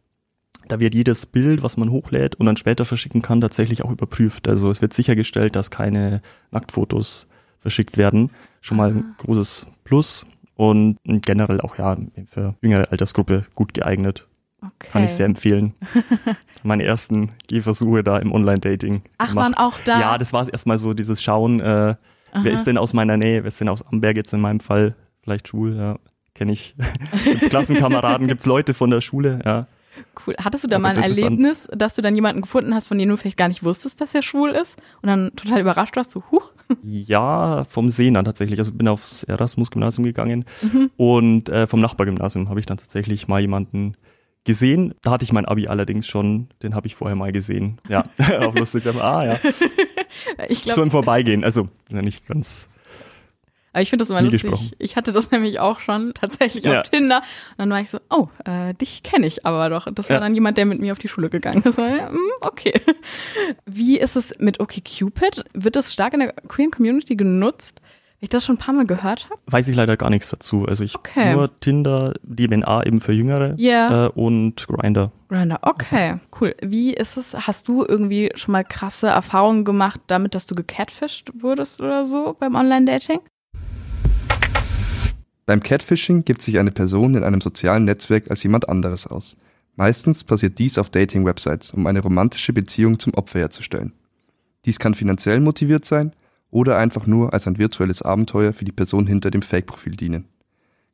da 0.69 0.79
wird 0.79 0.95
jedes 0.95 1.27
Bild, 1.27 1.63
was 1.63 1.77
man 1.77 1.91
hochlädt 1.91 2.37
und 2.37 2.47
dann 2.47 2.57
später 2.57 2.85
verschicken 2.85 3.23
kann, 3.23 3.41
tatsächlich 3.41 3.83
auch 3.83 3.91
überprüft. 3.91 4.47
Also 4.49 4.71
es 4.71 4.81
wird 4.83 4.93
sichergestellt, 4.93 5.57
dass 5.57 5.71
keine 5.71 6.21
Nacktfotos 6.53 7.27
verschickt 7.59 7.97
werden. 7.97 8.31
Schon 8.61 8.77
mal 8.77 8.91
ein 8.91 9.05
Ah. 9.19 9.23
großes 9.25 9.67
Plus. 9.85 10.27
Und 10.57 10.99
generell 11.05 11.61
auch 11.63 11.79
ja 11.79 11.97
für 12.31 12.55
jüngere 12.61 12.91
Altersgruppe 12.93 13.47
gut 13.55 13.73
geeignet. 13.73 14.27
Okay. 14.63 14.89
Kann 14.93 15.05
ich 15.05 15.13
sehr 15.13 15.27
empfehlen. 15.27 15.75
Meine 16.63 16.85
ersten 16.85 17.33
Gehversuche 17.49 18.03
da 18.05 18.19
im 18.19 18.33
Online-Dating. 18.33 19.03
Ach, 19.19 19.29
gemacht. 19.29 19.45
waren 19.45 19.55
auch 19.55 19.79
da? 19.85 20.01
Ja, 20.01 20.19
das 20.19 20.33
war 20.33 20.49
erstmal 20.49 20.79
so 20.79 20.95
dieses 20.95 21.23
Schauen, 21.23 21.61
äh, 21.61 21.95
wer 22.35 22.53
ist 22.53 22.65
denn 22.65 22.79
aus 22.79 22.93
meiner 22.93 23.17
Nähe, 23.17 23.43
wer 23.43 23.49
ist 23.49 23.61
denn 23.61 23.69
aus 23.69 23.83
Amberg 23.87 24.17
jetzt 24.17 24.33
in 24.33 24.41
meinem 24.41 24.61
Fall, 24.61 24.95
vielleicht 25.23 25.49
schwul, 25.49 25.77
ja, 25.77 25.99
kenne 26.35 26.53
ich. 26.53 26.75
gibt's 27.25 27.49
Klassenkameraden, 27.49 28.27
gibt's 28.29 28.47
Leute 28.47 28.75
von 28.75 28.91
der 28.91 29.01
Schule, 29.01 29.41
ja. 29.45 29.67
Cool. 30.27 30.35
Hattest 30.43 30.63
du 30.65 30.69
da 30.69 30.77
Aber 30.77 30.83
mal 30.83 30.97
ein. 30.97 31.03
Erlebnis, 31.03 31.69
dass 31.75 31.95
du 31.95 32.03
dann 32.03 32.15
jemanden 32.15 32.43
gefunden 32.43 32.75
hast, 32.75 32.89
von 32.89 32.97
dem 32.97 33.09
du 33.09 33.17
vielleicht 33.17 33.37
gar 33.37 33.49
nicht 33.49 33.65
wusstest, 33.65 34.01
dass 34.01 34.15
er 34.15 34.23
schwul 34.23 34.51
ist? 34.51 34.79
Und 35.03 35.09
dann 35.09 35.33
total 35.35 35.61
überrascht 35.61 35.97
warst, 35.97 36.13
so, 36.13 36.23
huch. 36.31 36.53
Ja, 36.83 37.65
vom 37.65 37.93
dann 37.97 38.25
tatsächlich. 38.25 38.59
Also 38.61 38.73
bin 38.73 38.87
aufs 38.87 39.25
Erasmus-Gymnasium 39.25 40.05
gegangen 40.05 40.45
Mhm. 40.63 40.91
und 40.97 41.49
äh, 41.49 41.67
vom 41.67 41.81
Nachbargymnasium 41.81 42.49
habe 42.49 42.61
ich 42.61 42.67
dann 42.67 42.79
tatsächlich 42.79 43.27
mal 43.27 43.41
jemanden 43.41 43.97
gesehen. 44.45 44.95
Da 45.03 45.11
hatte 45.13 45.25
ich 45.25 45.33
mein 45.33 45.45
Abi 45.45 45.69
allerdings 45.69 46.07
schon, 46.07 46.49
den 46.63 46.75
habe 46.75 46.87
ich 46.87 46.95
vorher 46.95 47.17
mal 47.17 47.33
gesehen. 47.33 47.79
Ja, 47.89 48.05
auch 48.41 48.55
lustig. 48.55 48.87
Ah 48.87 49.25
ja, 49.25 49.41
Ich 50.49 50.63
glaube, 50.63 50.75
so 50.77 50.83
im 50.83 50.91
Vorbeigehen. 50.91 51.45
Also 51.45 51.69
ja, 51.91 52.03
nicht 52.03 52.27
ganz. 52.27 52.69
Aber 53.73 53.83
ich 53.83 53.91
finde 53.91 54.03
das 54.03 54.11
immer 54.11 54.21
lustig. 54.23 54.43
gesprochen. 54.43 54.71
Ich 54.81 54.97
hatte 54.97 55.13
das 55.13 55.31
nämlich 55.31 55.61
auch 55.61 55.79
schon 55.79 56.13
tatsächlich 56.15 56.65
Ja. 56.65 56.81
auf 56.81 56.89
Tinder. 56.91 57.19
Und 57.19 57.59
dann 57.59 57.71
war 57.71 57.81
ich 57.81 57.89
so, 57.89 58.01
oh, 58.11 58.27
äh, 58.45 58.75
dich 58.75 59.05
kenne 59.05 59.27
ich 59.29 59.47
aber 59.47 59.69
doch. 59.71 59.87
Das 59.95 60.09
war 60.09 60.17
Ja. 60.17 60.21
dann 60.21 60.35
jemand, 60.35 60.59
der 60.59 60.67
mit 60.67 60.81
mir 60.81 60.91
auf 60.91 60.99
die 60.99 61.07
Schule 61.07 61.31
gegangen 61.31 61.63
ist. 61.63 61.79
Mm, 61.79 62.17
okay. 62.41 62.73
Wie 63.67 63.97
ist 63.97 64.17
es 64.17 64.33
mit 64.41 64.59
OkCupid? 64.59 65.45
Wird 65.55 65.77
das 65.77 65.93
stark 65.93 66.15
in 66.15 66.21
der 66.21 66.33
queeren 66.33 66.73
Community 66.73 67.15
genutzt? 67.15 67.81
Weil 68.21 68.25
ich 68.27 68.29
das 68.29 68.45
schon 68.45 68.57
ein 68.57 68.59
paar 68.59 68.75
Mal 68.75 68.85
gehört 68.85 69.31
habe. 69.31 69.41
Weiß 69.47 69.67
ich 69.69 69.75
leider 69.75 69.97
gar 69.97 70.11
nichts 70.11 70.29
dazu. 70.29 70.67
Also 70.67 70.85
ich 70.85 70.95
Okay. 70.95 71.33
nur 71.33 71.59
Tinder, 71.61 72.13
DBNA 72.23 72.85
eben 72.85 73.01
für 73.01 73.13
Jüngere 73.15 73.55
Ja. 73.57 74.07
äh, 74.07 74.09
und 74.11 74.67
Grinder. 74.69 75.11
Grindr, 75.31 75.59
okay, 75.63 76.17
cool. 76.39 76.55
Wie 76.61 76.93
ist 76.93 77.17
es? 77.17 77.35
Hast 77.47 77.67
du 77.69 77.83
irgendwie 77.83 78.31
schon 78.35 78.53
mal 78.53 78.63
krasse 78.63 79.07
Erfahrungen 79.07 79.65
gemacht 79.65 80.01
damit, 80.09 80.35
dass 80.35 80.47
du 80.47 80.55
gecatfished 80.55 81.33
wurdest 81.41 81.81
oder 81.81 82.05
so 82.05 82.37
beim 82.39 82.57
Online-Dating? 82.57 83.21
Beim 85.47 85.63
Catfishing 85.63 86.27
gibt 86.27 86.43
sich 86.43 86.59
eine 86.59 86.73
Person 86.73 87.15
in 87.15 87.25
einem 87.25 87.41
sozialen 87.41 87.87
Netzwerk 87.87 88.31
als 88.31 88.43
jemand 88.43 88.69
anderes 88.69 89.07
aus. 89.07 89.37
Meistens 89.77 90.25
passiert 90.25 90.59
dies 90.59 90.77
auf 90.77 90.91
Dating-Websites, 90.91 91.71
um 91.71 91.87
eine 91.87 92.01
romantische 92.01 92.53
Beziehung 92.53 92.99
zum 92.99 93.15
Opfer 93.15 93.39
herzustellen. 93.39 93.95
Dies 94.67 94.79
kann 94.79 94.93
finanziell 94.93 95.41
motiviert 95.41 95.87
sein 95.87 96.13
oder 96.51 96.79
einfach 96.79 97.07
nur 97.07 97.33
als 97.33 97.47
ein 97.47 97.59
virtuelles 97.59 98.03
Abenteuer 98.03 98.53
für 98.53 98.65
die 98.65 98.73
Person 98.73 99.07
hinter 99.07 99.31
dem 99.31 99.43
Fake-Profil 99.43 99.97
dienen. 99.97 100.27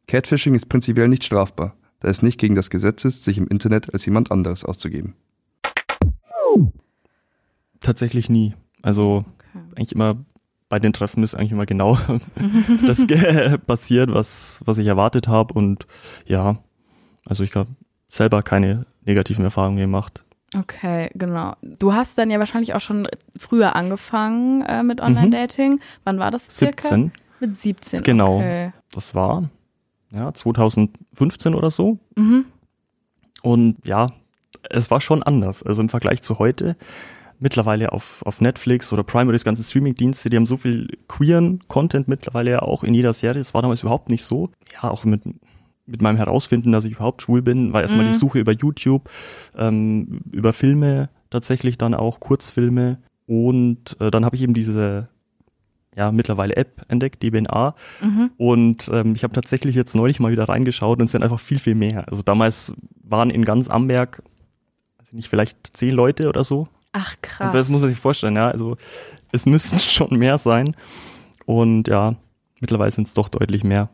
Catfishing 0.06 0.54
ist 0.54 0.68
prinzipiell 0.68 1.08
nicht 1.08 1.25
strafbar, 1.25 1.75
da 2.00 2.08
es 2.08 2.22
nicht 2.22 2.38
gegen 2.38 2.54
das 2.54 2.70
Gesetz 2.70 3.04
ist, 3.04 3.25
sich 3.25 3.38
im 3.38 3.48
Internet 3.48 3.92
als 3.92 4.04
jemand 4.06 4.30
anderes 4.30 4.64
auszugeben. 4.64 5.14
Tatsächlich 7.80 8.28
nie. 8.28 8.54
Also 8.82 9.25
eigentlich 9.75 9.92
immer 9.92 10.16
bei 10.68 10.78
den 10.78 10.92
Treffen 10.92 11.22
ist 11.22 11.34
eigentlich 11.34 11.52
immer 11.52 11.66
genau 11.66 11.98
das 12.86 13.06
passiert, 13.66 14.12
was, 14.12 14.60
was 14.64 14.78
ich 14.78 14.86
erwartet 14.86 15.28
habe. 15.28 15.54
Und 15.54 15.86
ja, 16.26 16.58
also 17.25 17.44
ich 17.44 17.54
habe 17.54 17.70
selber 18.08 18.42
keine 18.42 18.86
negativen 19.04 19.44
Erfahrungen 19.44 19.78
gemacht. 19.78 20.25
Okay, 20.55 21.11
genau. 21.15 21.55
Du 21.62 21.93
hast 21.93 22.19
dann 22.19 22.31
ja 22.31 22.38
wahrscheinlich 22.38 22.75
auch 22.75 22.81
schon 22.81 23.09
früher 23.37 23.75
angefangen 23.75 24.62
äh, 24.62 24.83
mit 24.83 25.00
Online-Dating. 25.00 25.81
Wann 26.05 26.19
war 26.19 26.31
das 26.31 26.49
circa? 26.49 26.83
17, 26.83 27.12
Mit 27.41 27.57
17. 27.57 28.03
Genau. 28.03 28.37
Okay. 28.37 28.73
das 28.93 29.15
war 29.15 29.49
ja 30.11 30.33
2015 30.33 31.55
oder 31.55 31.71
so. 31.71 31.99
Mhm. 32.17 32.47
Und 33.43 33.76
ja, 33.87 34.07
es 34.71 34.91
war 34.91 35.00
schon 35.00 35.23
anders. 35.23 35.62
Also 35.62 35.83
im 35.83 35.88
Vergleich 35.88 36.23
zu 36.23 36.38
heute. 36.38 36.76
Mittlerweile 37.38 37.93
auf, 37.93 38.23
auf 38.25 38.41
Netflix 38.41 38.95
oder 38.95 39.03
Prime 39.03 39.25
oder 39.25 39.35
das 39.35 39.45
ganze 39.45 39.62
Streaming-Dienste, 39.62 40.31
die 40.31 40.37
haben 40.37 40.47
so 40.47 40.57
viel 40.57 40.88
queeren 41.07 41.61
Content 41.69 42.09
mittlerweile 42.09 42.53
ja 42.53 42.62
auch 42.62 42.83
in 42.83 42.95
jeder 42.95 43.12
Serie. 43.12 43.38
Das 43.38 43.53
war 43.53 43.61
damals 43.61 43.83
überhaupt 43.83 44.09
nicht 44.09 44.25
so. 44.25 44.50
Ja, 44.73 44.91
auch 44.91 45.05
mit, 45.05 45.23
mit 45.87 46.02
meinem 46.02 46.16
Herausfinden, 46.16 46.73
dass 46.73 46.85
ich 46.85 46.93
überhaupt 46.95 47.23
schwul 47.23 47.43
bin, 47.43 47.73
war 47.73 47.83
erstmal 47.83 48.05
Mhm. 48.05 48.09
die 48.11 48.14
Suche 48.14 48.38
über 48.40 48.52
YouTube, 48.52 49.09
ähm, 49.57 50.21
über 50.33 50.52
Filme 50.52 51.09
tatsächlich 51.31 51.78
dann 51.78 51.95
auch, 51.95 52.21
Kurzfilme. 52.21 52.99
Und 53.26 53.97
äh, 54.00 54.11
dann 54.11 54.25
habe 54.25 54.37
ich 54.37 54.43
eben 54.43 54.55
diese 54.55 55.09
ja, 55.97 56.12
mittlerweile 56.12 56.57
App 56.57 56.85
entdeckt, 56.88 57.23
DBNA. 57.23 57.75
Mhm. 58.02 58.31
Und 58.37 58.90
ähm, 58.93 59.14
ich 59.14 59.25
habe 59.25 59.33
tatsächlich 59.33 59.75
jetzt 59.75 59.95
neulich 59.97 60.21
mal 60.21 60.31
wieder 60.31 60.47
reingeschaut 60.49 60.99
und 60.99 61.07
es 61.07 61.12
sind 61.12 61.23
einfach 61.23 61.40
viel, 61.40 61.59
viel 61.59 61.75
mehr. 61.75 62.07
Also 62.09 62.21
damals 62.23 62.75
waren 63.02 63.31
in 63.31 63.45
ganz 63.47 63.69
Amberg, 63.71 64.23
also 64.99 65.16
nicht 65.16 65.28
vielleicht 65.31 65.75
zehn 65.76 65.95
Leute 65.95 66.28
oder 66.28 66.45
so. 66.45 66.69
Ach, 66.93 67.14
Und 67.14 67.23
krass. 67.23 67.52
das 67.52 67.69
muss 67.71 67.81
man 67.81 67.88
sich 67.90 67.99
vorstellen, 67.99 68.37
ja. 68.37 68.49
Also 68.49 68.76
es 69.33 69.47
müssten 69.47 69.78
schon 69.81 70.19
mehr 70.19 70.37
sein. 70.38 70.76
Und 71.47 71.88
ja, 71.88 72.16
mittlerweile 72.61 72.93
sind 72.93 73.07
es 73.09 73.14
doch 73.14 73.28
deutlich 73.31 73.64
mehr. 73.64 73.88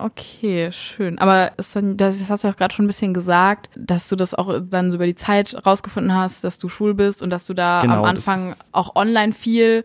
Ah, 0.00 0.06
okay, 0.06 0.70
schön. 0.72 1.18
Aber 1.18 1.52
ist 1.58 1.74
dann, 1.76 1.96
das 1.96 2.28
hast 2.28 2.44
du 2.44 2.48
auch 2.48 2.56
gerade 2.56 2.74
schon 2.74 2.84
ein 2.84 2.88
bisschen 2.88 3.14
gesagt, 3.14 3.70
dass 3.76 4.08
du 4.08 4.16
das 4.16 4.34
auch 4.34 4.60
dann 4.68 4.90
so 4.90 4.96
über 4.96 5.06
die 5.06 5.14
Zeit 5.14 5.54
rausgefunden 5.66 6.14
hast, 6.14 6.42
dass 6.44 6.58
du 6.58 6.68
schwul 6.68 6.94
bist 6.94 7.22
und 7.22 7.30
dass 7.30 7.44
du 7.44 7.54
da 7.54 7.80
Genau, 7.82 7.94
am 8.00 8.04
Anfang 8.04 8.54
auch 8.72 8.96
online 8.96 9.32
viel 9.32 9.84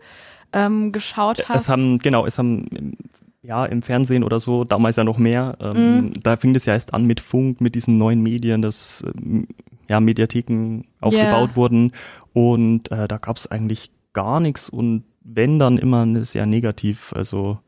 ähm, 0.52 0.92
geschaut 0.92 1.48
hast. 1.48 1.62
Es 1.62 1.68
haben, 1.68 1.98
genau, 1.98 2.26
es 2.26 2.38
haben 2.38 2.66
im- 2.68 2.96
ja 3.42 3.64
im 3.66 3.82
Fernsehen 3.82 4.24
oder 4.24 4.40
so, 4.40 4.64
damals 4.64 4.96
ja 4.96 5.04
noch 5.04 5.18
mehr. 5.18 5.56
Ähm, 5.60 6.12
Da 6.22 6.36
fing 6.36 6.52
das 6.54 6.66
ja 6.66 6.74
erst 6.74 6.94
an 6.94 7.04
mit 7.04 7.20
Funk, 7.20 7.60
mit 7.60 7.74
diesen 7.74 7.96
neuen 7.98 8.22
Medien, 8.22 8.62
dass 8.62 9.04
ähm, 9.06 9.46
ja 9.88 10.00
Mediatheken 10.00 10.82
aufgebaut 11.00 11.54
wurden 11.56 11.92
und 12.32 12.90
äh, 12.90 13.06
da 13.06 13.18
gab 13.18 13.36
es 13.36 13.46
eigentlich 13.50 13.90
gar 14.14 14.40
nichts 14.40 14.68
und 14.68 15.04
wenn 15.22 15.58
dann 15.58 15.78
immer 15.78 16.24
sehr 16.24 16.46
negativ. 16.46 17.12
Also 17.14 17.58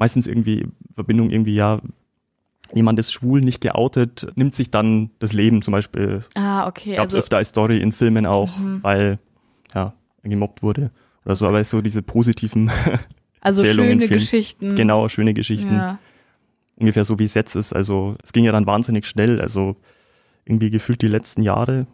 meistens 0.00 0.26
irgendwie 0.26 0.66
Verbindung 0.92 1.30
irgendwie 1.30 1.54
ja. 1.54 1.80
Jemand 2.72 2.98
ist 3.00 3.12
schwul, 3.12 3.40
nicht 3.40 3.60
geoutet, 3.60 4.28
nimmt 4.36 4.54
sich 4.54 4.70
dann 4.70 5.10
das 5.18 5.32
Leben 5.32 5.60
zum 5.60 5.72
Beispiel. 5.72 6.20
ah, 6.36 6.68
okay. 6.68 6.90
Gab 6.94 7.06
es 7.08 7.14
Also, 7.14 7.18
öfter 7.18 7.36
als 7.38 7.48
Story 7.48 7.78
in 7.80 7.90
Filmen 7.92 8.26
auch, 8.26 8.56
Mhm. 8.58 8.78
weil 8.82 9.18
ja 9.74 9.92
gemobbt 10.22 10.62
wurde 10.62 10.90
oder 11.24 11.34
so. 11.34 11.48
Aber 11.48 11.62
so 11.64 11.80
diese 11.80 12.02
positiven 12.02 12.70
also 13.40 13.64
schöne. 13.64 14.06
Geschichten. 14.08 14.76
Genau, 14.76 15.08
schöne 15.08 15.34
Geschichten. 15.34 15.74
Ja. 15.74 15.98
Ungefähr 16.76 17.04
so 17.04 17.18
wie 17.18 17.24
es 17.24 17.34
jetzt 17.34 17.56
ist. 17.56 17.72
Also 17.72 18.14
es 18.22 18.32
ging 18.32 18.44
ja 18.44 18.52
dann 18.52 18.66
wahnsinnig 18.66 19.04
schnell. 19.04 19.40
Also 19.40 19.74
irgendwie 20.44 20.70
gefühlt 20.70 21.02
die 21.02 21.08
letzten 21.08 21.42
Jahre, 21.42 21.86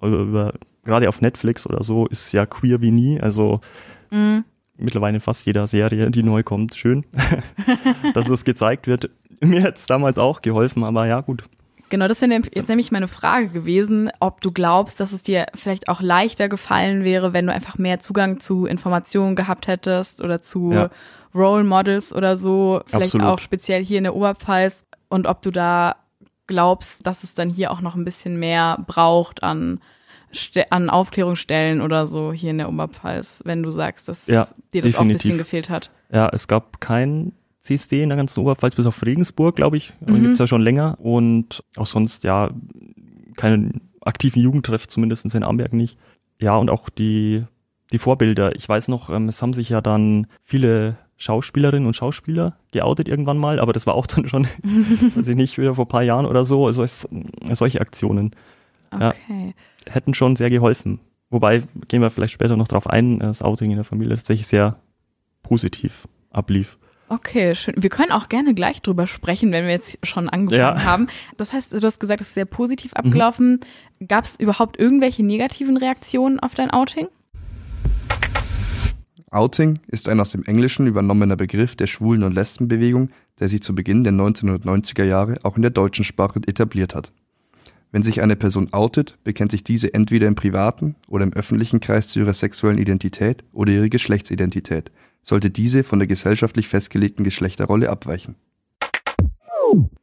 über, 0.00 0.18
über, 0.20 0.54
gerade 0.84 1.08
auf 1.08 1.20
Netflix 1.20 1.66
oder 1.66 1.82
so, 1.82 2.06
ist 2.06 2.32
ja 2.32 2.46
queer 2.46 2.80
wie 2.80 2.92
nie. 2.92 3.20
Also 3.20 3.60
Mhm. 4.12 4.44
Mittlerweile 4.80 5.16
in 5.16 5.20
fast 5.20 5.46
jeder 5.46 5.66
Serie, 5.66 6.10
die 6.10 6.22
neu 6.22 6.42
kommt. 6.42 6.74
Schön, 6.74 7.04
dass 8.14 8.28
es 8.28 8.44
gezeigt 8.44 8.86
wird. 8.86 9.10
Mir 9.40 9.62
hat 9.62 9.78
es 9.78 9.86
damals 9.86 10.18
auch 10.18 10.42
geholfen, 10.42 10.84
aber 10.84 11.06
ja, 11.06 11.20
gut. 11.20 11.44
Genau, 11.90 12.06
das 12.06 12.20
wäre 12.22 12.32
jetzt 12.52 12.68
nämlich 12.68 12.92
meine 12.92 13.08
Frage 13.08 13.48
gewesen, 13.48 14.10
ob 14.20 14.40
du 14.42 14.52
glaubst, 14.52 15.00
dass 15.00 15.12
es 15.12 15.24
dir 15.24 15.46
vielleicht 15.56 15.88
auch 15.88 16.00
leichter 16.00 16.48
gefallen 16.48 17.02
wäre, 17.02 17.32
wenn 17.32 17.46
du 17.46 17.52
einfach 17.52 17.78
mehr 17.78 17.98
Zugang 17.98 18.38
zu 18.38 18.64
Informationen 18.64 19.34
gehabt 19.34 19.66
hättest 19.66 20.20
oder 20.20 20.40
zu 20.40 20.70
Ja. 20.72 20.90
Role 21.34 21.64
Models 21.64 22.14
oder 22.14 22.36
so, 22.36 22.80
vielleicht 22.86 23.14
Absolut. 23.14 23.26
auch 23.26 23.38
speziell 23.40 23.84
hier 23.84 23.98
in 23.98 24.04
der 24.04 24.14
Oberpfalz 24.14 24.84
und 25.08 25.26
ob 25.26 25.42
du 25.42 25.50
da 25.50 25.96
glaubst, 26.46 27.06
dass 27.06 27.24
es 27.24 27.34
dann 27.34 27.48
hier 27.48 27.72
auch 27.72 27.80
noch 27.80 27.96
ein 27.96 28.04
bisschen 28.04 28.38
mehr 28.38 28.78
braucht 28.86 29.42
an 29.42 29.80
an 30.70 30.90
Aufklärungsstellen 30.90 31.80
oder 31.80 32.06
so 32.06 32.32
hier 32.32 32.50
in 32.50 32.58
der 32.58 32.68
Oberpfalz, 32.68 33.42
wenn 33.44 33.62
du 33.62 33.70
sagst, 33.70 34.08
dass 34.08 34.26
Ja, 34.26 34.48
dir 34.72 34.82
das 34.82 34.94
auch 34.94 35.00
ein 35.00 35.08
definitiv. 35.08 35.22
bisschen 35.22 35.38
gefehlt 35.38 35.70
hat. 35.70 35.90
Ja, 36.12 36.28
es 36.32 36.48
gab 36.48 36.80
kein 36.80 37.32
CSD 37.60 38.02
in 38.02 38.08
der 38.08 38.16
ganzen 38.16 38.40
Oberpfalz, 38.40 38.74
bis 38.76 38.86
auf 38.86 39.04
Regensburg, 39.04 39.56
glaube 39.56 39.76
ich. 39.76 39.92
Mhm. 40.00 40.14
Mhm. 40.14 40.22
Gibt's 40.22 40.38
ja 40.38 40.46
schon 40.46 40.62
länger. 40.62 40.96
Und 41.00 41.62
auch 41.76 41.86
sonst, 41.86 42.24
ja, 42.24 42.50
keinen 43.36 43.80
aktiven 44.02 44.42
Jugendtreff, 44.42 44.88
zumindest 44.88 45.32
in 45.34 45.42
Amberg 45.42 45.72
nicht. 45.72 45.98
Ja, 46.40 46.56
und 46.56 46.70
auch 46.70 46.88
die, 46.88 47.44
die 47.92 47.98
Vorbilder. 47.98 48.54
Ich 48.56 48.68
weiß 48.68 48.88
noch, 48.88 49.10
ähm, 49.10 49.28
es 49.28 49.42
haben 49.42 49.52
sich 49.52 49.68
ja 49.68 49.80
dann 49.80 50.26
viele 50.42 50.96
Schauspielerinnen 51.16 51.86
und 51.86 51.94
Schauspieler 51.94 52.56
geoutet 52.72 53.06
irgendwann 53.08 53.36
mal, 53.36 53.60
aber 53.60 53.74
das 53.74 53.86
war 53.86 53.94
auch 53.94 54.06
dann 54.06 54.26
schon, 54.26 54.46
weiß 55.16 55.28
ich 55.28 55.36
nicht, 55.36 55.58
wieder 55.58 55.74
vor 55.74 55.84
ein 55.84 55.88
paar 55.88 56.02
Jahren 56.02 56.24
oder 56.24 56.44
so. 56.46 56.66
Also 56.66 56.82
es, 56.82 57.06
solche 57.52 57.80
Aktionen 57.82 58.30
Ja. 58.92 59.08
Okay. 59.08 59.54
hätten 59.88 60.14
schon 60.14 60.36
sehr 60.36 60.50
geholfen. 60.50 61.00
Wobei, 61.30 61.62
gehen 61.88 62.02
wir 62.02 62.10
vielleicht 62.10 62.32
später 62.32 62.56
noch 62.56 62.68
drauf 62.68 62.88
ein, 62.88 63.20
das 63.20 63.42
Outing 63.42 63.70
in 63.70 63.76
der 63.76 63.84
Familie 63.84 64.16
tatsächlich 64.16 64.46
sehr 64.48 64.80
positiv 65.42 66.08
ablief. 66.30 66.76
Okay, 67.08 67.54
schön. 67.56 67.74
Wir 67.76 67.90
können 67.90 68.12
auch 68.12 68.28
gerne 68.28 68.54
gleich 68.54 68.82
drüber 68.82 69.06
sprechen, 69.08 69.50
wenn 69.50 69.64
wir 69.64 69.72
jetzt 69.72 69.98
schon 70.04 70.28
angefangen 70.28 70.60
Ja. 70.60 70.74
Mhm. 70.74 70.84
haben. 70.84 71.06
Das 71.36 71.52
heißt, 71.52 71.72
du 71.72 71.82
hast 71.82 71.98
gesagt, 71.98 72.20
es 72.20 72.28
ist 72.28 72.34
sehr 72.34 72.44
positiv 72.44 72.92
abgelaufen. 72.94 73.60
Gab 74.06 74.24
es 74.24 74.36
überhaupt 74.38 74.78
irgendwelche 74.78 75.24
negativen 75.24 75.76
Reaktionen 75.76 76.38
auf 76.40 76.54
dein 76.54 76.70
Outing? 76.70 77.08
Outing 79.32 79.78
ist 79.86 80.08
ein 80.08 80.18
aus 80.20 80.30
dem 80.30 80.44
Englischen 80.44 80.86
übernommener 80.86 81.36
Begriff 81.36 81.76
der 81.76 81.86
Schwulen- 81.86 82.24
und 82.24 82.32
Lesbenbewegung, 82.34 83.10
der 83.38 83.48
sich 83.48 83.62
zu 83.62 83.74
Beginn 83.74 84.02
der 84.02 84.12
1990er 84.12 85.04
Jahre 85.04 85.38
auch 85.44 85.56
in 85.56 85.62
der 85.62 85.70
deutschen 85.70 86.04
Sprache 86.04 86.40
etabliert 86.46 86.94
hat. 86.94 87.12
Wenn 87.92 88.02
sich 88.02 88.22
eine 88.22 88.36
Person 88.36 88.72
outet, 88.72 89.18
bekennt 89.24 89.50
sich 89.50 89.64
diese 89.64 89.92
entweder 89.94 90.28
im 90.28 90.36
privaten 90.36 90.94
oder 91.08 91.24
im 91.24 91.32
öffentlichen 91.32 91.80
Kreis 91.80 92.08
zu 92.08 92.20
ihrer 92.20 92.34
sexuellen 92.34 92.78
Identität 92.78 93.42
oder 93.52 93.72
ihrer 93.72 93.88
Geschlechtsidentität, 93.88 94.92
sollte 95.22 95.50
diese 95.50 95.82
von 95.82 95.98
der 95.98 96.06
gesellschaftlich 96.06 96.68
festgelegten 96.68 97.24
Geschlechterrolle 97.24 97.90
abweichen. 97.90 98.36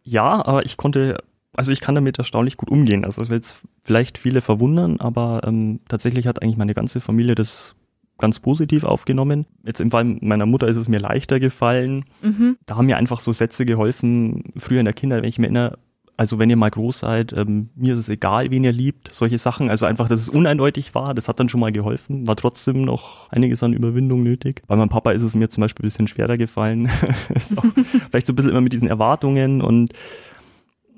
Ja, 0.03 0.45
aber 0.45 0.65
ich 0.65 0.77
konnte, 0.77 1.17
also 1.53 1.71
ich 1.71 1.81
kann 1.81 1.95
damit 1.95 2.17
erstaunlich 2.17 2.57
gut 2.57 2.69
umgehen. 2.69 3.05
Also 3.05 3.21
es 3.21 3.29
wird 3.29 3.43
jetzt 3.43 3.61
vielleicht 3.81 4.17
viele 4.17 4.41
verwundern, 4.41 4.99
aber 4.99 5.41
ähm, 5.45 5.79
tatsächlich 5.87 6.27
hat 6.27 6.41
eigentlich 6.41 6.57
meine 6.57 6.73
ganze 6.73 7.01
Familie 7.01 7.35
das 7.35 7.75
ganz 8.17 8.39
positiv 8.39 8.83
aufgenommen. 8.83 9.45
Jetzt 9.63 9.79
im 9.79 9.91
Fall 9.91 10.03
meiner 10.21 10.45
Mutter 10.45 10.67
ist 10.67 10.75
es 10.75 10.89
mir 10.89 10.99
leichter 10.99 11.39
gefallen. 11.39 12.05
Mhm. 12.21 12.57
Da 12.65 12.75
haben 12.75 12.87
mir 12.87 12.97
einfach 12.97 13.19
so 13.19 13.31
Sätze 13.31 13.65
geholfen, 13.65 14.45
früher 14.57 14.79
in 14.79 14.85
der 14.85 14.93
Kindheit, 14.93 15.21
wenn 15.21 15.29
ich 15.29 15.39
mir 15.39 15.45
erinnere, 15.45 15.77
also 16.17 16.39
wenn 16.39 16.49
ihr 16.49 16.55
mal 16.55 16.71
groß 16.71 16.99
seid, 16.99 17.31
ähm, 17.33 17.69
mir 17.75 17.93
ist 17.93 17.99
es 17.99 18.09
egal, 18.09 18.49
wen 18.49 18.63
ihr 18.63 18.71
liebt, 18.71 19.13
solche 19.13 19.37
Sachen. 19.37 19.69
Also 19.69 19.85
einfach, 19.85 20.09
dass 20.09 20.19
es 20.19 20.29
uneindeutig 20.29 20.95
war, 20.95 21.13
das 21.13 21.27
hat 21.27 21.39
dann 21.39 21.47
schon 21.47 21.59
mal 21.59 21.71
geholfen. 21.71 22.27
War 22.27 22.35
trotzdem 22.35 22.81
noch 22.83 23.31
einiges 23.31 23.61
an 23.61 23.73
Überwindung 23.73 24.23
nötig. 24.23 24.63
Bei 24.67 24.75
meinem 24.75 24.89
Papa 24.89 25.11
ist 25.11 25.21
es 25.21 25.35
mir 25.35 25.47
zum 25.49 25.61
Beispiel 25.61 25.83
ein 25.85 25.89
bisschen 25.89 26.07
schwerer 26.07 26.37
gefallen. 26.37 26.89
vielleicht 28.09 28.27
so 28.27 28.33
ein 28.33 28.35
bisschen 28.35 28.49
immer 28.51 28.61
mit 28.61 28.73
diesen 28.73 28.87
Erwartungen 28.87 29.61
und 29.61 29.93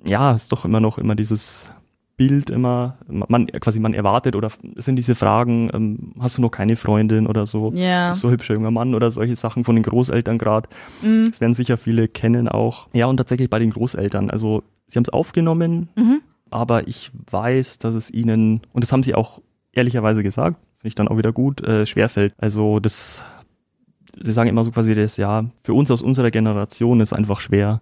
ja, 0.05 0.31
ist 0.31 0.51
doch 0.53 0.63
immer 0.65 0.79
noch 0.79 0.97
immer 0.97 1.15
dieses 1.15 1.69
Bild 2.15 2.49
immer, 2.49 2.97
man 3.07 3.47
quasi 3.47 3.79
man 3.79 3.93
erwartet 3.93 4.35
oder 4.35 4.49
es 4.75 4.85
sind 4.85 4.97
diese 4.97 5.15
Fragen, 5.15 5.69
ähm, 5.73 6.13
hast 6.19 6.37
du 6.37 6.41
noch 6.41 6.49
keine 6.51 6.75
Freundin 6.75 7.27
oder 7.27 7.45
so, 7.45 7.71
Ja. 7.73 8.09
bist 8.09 8.23
du 8.23 8.27
ein 8.27 8.33
hübscher 8.33 8.55
junger 8.55 8.71
Mann 8.71 8.93
oder 8.93 9.09
solche 9.09 9.37
Sachen 9.37 9.63
von 9.63 9.75
den 9.75 9.83
Großeltern 9.83 10.37
gerade. 10.37 10.67
Mhm. 11.01 11.27
Das 11.29 11.39
werden 11.39 11.53
sicher 11.53 11.77
viele 11.77 12.09
kennen 12.09 12.49
auch. 12.49 12.87
Ja, 12.91 13.05
und 13.05 13.17
tatsächlich 13.17 13.49
bei 13.49 13.59
den 13.59 13.71
Großeltern. 13.71 14.29
Also 14.29 14.63
sie 14.89 14.97
haben 14.97 15.03
es 15.05 15.09
aufgenommen, 15.09 15.87
Mhm. 15.95 16.21
aber 16.49 16.87
ich 16.87 17.11
weiß, 17.31 17.79
dass 17.79 17.93
es 17.93 18.11
ihnen, 18.11 18.61
und 18.73 18.83
das 18.83 18.91
haben 18.91 19.03
sie 19.03 19.15
auch 19.15 19.41
ehrlicherweise 19.71 20.23
gesagt, 20.23 20.57
finde 20.79 20.87
ich 20.87 20.95
dann 20.95 21.07
auch 21.07 21.17
wieder 21.17 21.31
gut, 21.31 21.61
äh, 21.61 21.85
schwerfällt. 21.85 22.33
Also 22.37 22.79
das, 22.79 23.23
sie 24.19 24.31
sagen 24.31 24.49
immer 24.49 24.63
so 24.63 24.71
quasi 24.71 24.95
das, 24.95 25.15
ja, 25.17 25.45
für 25.61 25.73
uns 25.73 25.89
aus 25.91 26.01
unserer 26.01 26.31
Generation 26.31 26.99
ist 27.01 27.13
einfach 27.13 27.39
schwer 27.39 27.81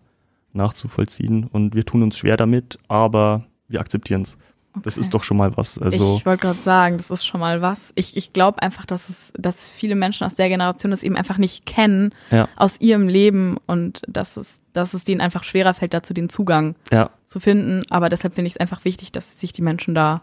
nachzuvollziehen 0.53 1.45
und 1.45 1.75
wir 1.75 1.85
tun 1.85 2.03
uns 2.03 2.17
schwer 2.17 2.37
damit, 2.37 2.77
aber 2.87 3.45
wir 3.67 3.79
akzeptieren 3.79 4.21
es. 4.21 4.37
Das 4.83 4.95
Okay. 4.95 5.01
ist 5.05 5.13
doch 5.13 5.23
schon 5.23 5.37
mal 5.37 5.55
was. 5.57 5.77
Also 5.79 6.17
ich 6.17 6.25
wollte 6.25 6.41
gerade 6.41 6.61
sagen, 6.61 6.97
das 6.97 7.11
ist 7.11 7.25
schon 7.25 7.39
mal 7.39 7.61
was. 7.61 7.91
Ich, 7.95 8.15
ich 8.17 8.33
glaube 8.33 8.61
einfach, 8.61 8.85
dass 8.85 9.09
es, 9.09 9.31
dass 9.37 9.67
viele 9.67 9.95
Menschen 9.95 10.25
aus 10.25 10.35
der 10.35 10.49
Generation 10.49 10.91
das 10.91 11.03
eben 11.03 11.15
einfach 11.15 11.37
nicht 11.37 11.65
kennen 11.65 12.13
ja, 12.31 12.47
aus 12.55 12.79
ihrem 12.81 13.07
Leben 13.07 13.57
und 13.65 14.01
dass 14.07 14.37
es, 14.37 14.61
dass 14.73 14.93
es 14.93 15.03
denen 15.03 15.21
einfach 15.21 15.43
schwerer 15.43 15.73
fällt, 15.73 15.93
dazu 15.93 16.13
den 16.13 16.29
Zugang 16.29 16.75
ja, 16.91 17.09
zu 17.25 17.39
finden. 17.39 17.83
Aber 17.89 18.09
deshalb 18.09 18.35
finde 18.35 18.47
ich 18.47 18.53
es 18.53 18.59
einfach 18.59 18.85
wichtig, 18.85 19.11
dass 19.11 19.39
sich 19.39 19.53
die 19.53 19.61
Menschen 19.61 19.95
da 19.95 20.21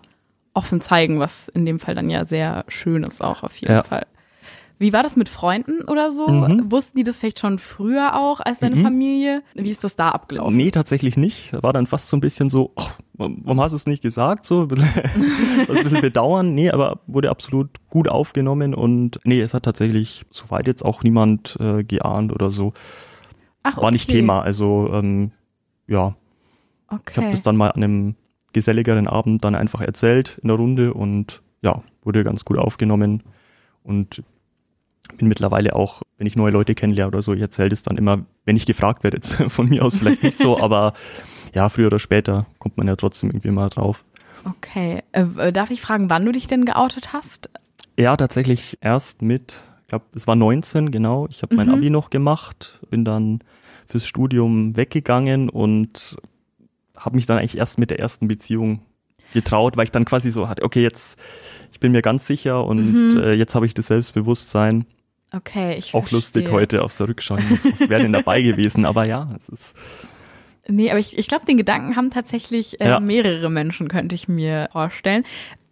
offen 0.54 0.80
zeigen, 0.80 1.18
was 1.18 1.48
in 1.48 1.66
dem 1.66 1.80
Fall 1.80 1.94
dann 1.94 2.10
ja 2.10 2.24
sehr 2.24 2.64
schön 2.68 3.02
ist 3.02 3.22
auch 3.22 3.42
auf 3.42 3.56
jeden 3.56 3.74
Ja. 3.74 3.82
Fall. 3.82 4.06
Wie 4.78 4.92
war 4.92 5.02
das 5.04 5.14
mit 5.16 5.28
Freunden 5.28 5.84
oder 5.88 6.10
so? 6.10 6.26
Mhm. 6.28 6.70
Wussten 6.72 6.96
die 6.98 7.04
das 7.04 7.18
vielleicht 7.20 7.38
schon 7.38 7.58
früher 7.58 8.16
auch 8.16 8.40
als 8.40 8.58
deine 8.58 8.76
Mhm. 8.76 8.82
Familie? 8.82 9.42
Wie 9.54 9.70
ist 9.70 9.84
das 9.84 9.94
da 9.96 10.10
abgelaufen? 10.10 10.56
Nee, 10.56 10.70
tatsächlich 10.72 11.16
nicht. 11.16 11.52
War 11.62 11.72
dann 11.72 11.86
fast 11.86 12.08
so 12.08 12.16
ein 12.16 12.20
bisschen 12.20 12.50
so, 12.50 12.72
oh, 12.74 12.88
warum 13.14 13.60
hast 13.60 13.70
du 13.72 13.76
es 13.76 13.86
nicht 13.86 14.02
gesagt? 14.02 14.44
So 14.44 14.62
ein 14.62 14.68
bisschen, 14.68 14.88
was 15.68 15.78
ein 15.78 15.84
bisschen 15.84 16.00
bedauern. 16.00 16.54
Nee, 16.54 16.70
aber 16.70 17.00
wurde 17.06 17.30
absolut 17.30 17.70
gut 17.88 18.08
aufgenommen 18.08 18.74
und 18.74 19.20
nee, 19.24 19.40
es 19.40 19.54
hat 19.54 19.62
tatsächlich 19.62 20.26
soweit 20.30 20.66
jetzt 20.66 20.84
auch 20.84 21.02
niemand 21.04 21.56
äh, 21.60 21.84
geahnt 21.84 22.32
oder 22.32 22.50
so. 22.50 22.72
Ach, 23.62 23.80
War 23.80 23.92
nicht 23.92 24.08
okay. 24.10 24.18
Thema. 24.18 24.42
Also 24.42 24.90
ähm, 24.92 25.30
ja, 25.86 26.16
ich 26.90 27.16
habe 27.16 27.26
Okay. 27.26 27.30
das 27.30 27.42
dann 27.42 27.56
mal 27.56 27.70
an 27.70 27.82
einem 27.82 28.14
geselligeren 28.52 29.06
Abend 29.08 29.44
dann 29.44 29.54
einfach 29.54 29.80
erzählt 29.80 30.38
in 30.42 30.48
der 30.48 30.56
Runde 30.56 30.94
und 30.94 31.42
ja, 31.62 31.82
wurde 32.02 32.24
ganz 32.24 32.44
gut 32.44 32.58
aufgenommen 32.58 33.22
und 33.82 34.22
bin 35.16 35.28
mittlerweile 35.28 35.74
auch, 35.76 36.02
wenn 36.18 36.26
ich 36.26 36.36
neue 36.36 36.50
Leute 36.52 36.74
kennenlerne 36.74 37.08
oder 37.08 37.22
so, 37.22 37.32
ich 37.34 37.40
erzähle 37.40 37.68
das 37.70 37.82
dann 37.82 37.96
immer, 37.96 38.24
wenn 38.44 38.56
ich 38.56 38.66
gefragt 38.66 39.04
werde, 39.04 39.16
jetzt 39.18 39.34
von 39.48 39.68
mir 39.68 39.84
aus 39.84 39.96
vielleicht 39.96 40.22
nicht 40.22 40.38
so, 40.38 40.58
aber 40.60 40.92
ja, 41.54 41.68
früher 41.68 41.86
oder 41.88 41.98
später 41.98 42.46
kommt 42.58 42.76
man 42.76 42.86
ja 42.88 42.96
trotzdem 42.96 43.30
irgendwie 43.30 43.50
mal 43.50 43.68
drauf. 43.68 44.04
Okay. 44.44 45.02
Äh, 45.12 45.52
darf 45.52 45.70
ich 45.70 45.80
fragen, 45.80 46.10
wann 46.10 46.24
du 46.24 46.32
dich 46.32 46.46
denn 46.46 46.64
geoutet 46.64 47.12
hast? 47.12 47.48
Ja, 47.96 48.16
tatsächlich 48.16 48.78
erst 48.80 49.22
mit, 49.22 49.56
ich 49.82 49.88
glaube, 49.88 50.04
es 50.14 50.26
war 50.26 50.36
19, 50.36 50.90
genau. 50.90 51.26
Ich 51.30 51.42
habe 51.42 51.54
mein 51.54 51.68
Mhm. 51.68 51.74
Abi 51.74 51.90
noch 51.90 52.10
gemacht, 52.10 52.80
bin 52.90 53.04
dann 53.04 53.40
fürs 53.86 54.06
Studium 54.06 54.76
weggegangen 54.76 55.48
und 55.48 56.16
habe 56.96 57.16
mich 57.16 57.26
dann 57.26 57.38
eigentlich 57.38 57.56
erst 57.56 57.78
mit 57.78 57.90
der 57.90 57.98
ersten 58.00 58.26
Beziehung 58.28 58.80
getraut, 59.32 59.76
weil 59.76 59.84
ich 59.84 59.90
dann 59.90 60.04
quasi 60.04 60.30
so 60.30 60.48
hatte, 60.48 60.62
okay, 60.62 60.82
jetzt, 60.82 61.18
ich 61.72 61.80
bin 61.80 61.92
mir 61.92 62.02
ganz 62.02 62.26
sicher 62.26 62.64
und 62.64 63.14
Mhm. 63.14 63.20
äh, 63.20 63.32
jetzt 63.32 63.54
habe 63.54 63.66
ich 63.66 63.74
das 63.74 63.86
Selbstbewusstsein. 63.88 64.84
Okay, 65.34 65.76
ich 65.76 65.94
Auch 65.94 66.10
lustig 66.10 66.42
verstehe. 66.44 66.52
heute 66.52 66.82
aus 66.82 66.96
der 66.96 67.08
Rückschau. 67.08 67.36
Was, 67.50 67.64
was 67.64 67.88
wäre 67.88 68.02
denn 68.02 68.12
dabei 68.12 68.42
gewesen? 68.42 68.84
Aber 68.84 69.04
ja, 69.04 69.30
es 69.38 69.48
ist 69.48 69.74
Nee, 70.66 70.90
aber 70.90 70.98
ich, 70.98 71.18
ich 71.18 71.28
glaube, 71.28 71.44
den 71.44 71.58
Gedanken 71.58 71.94
haben 71.96 72.10
tatsächlich 72.10 72.80
äh, 72.80 72.88
Ja. 72.88 73.00
mehrere 73.00 73.50
Menschen, 73.50 73.88
könnte 73.88 74.14
ich 74.14 74.28
mir 74.28 74.68
vorstellen. 74.72 75.24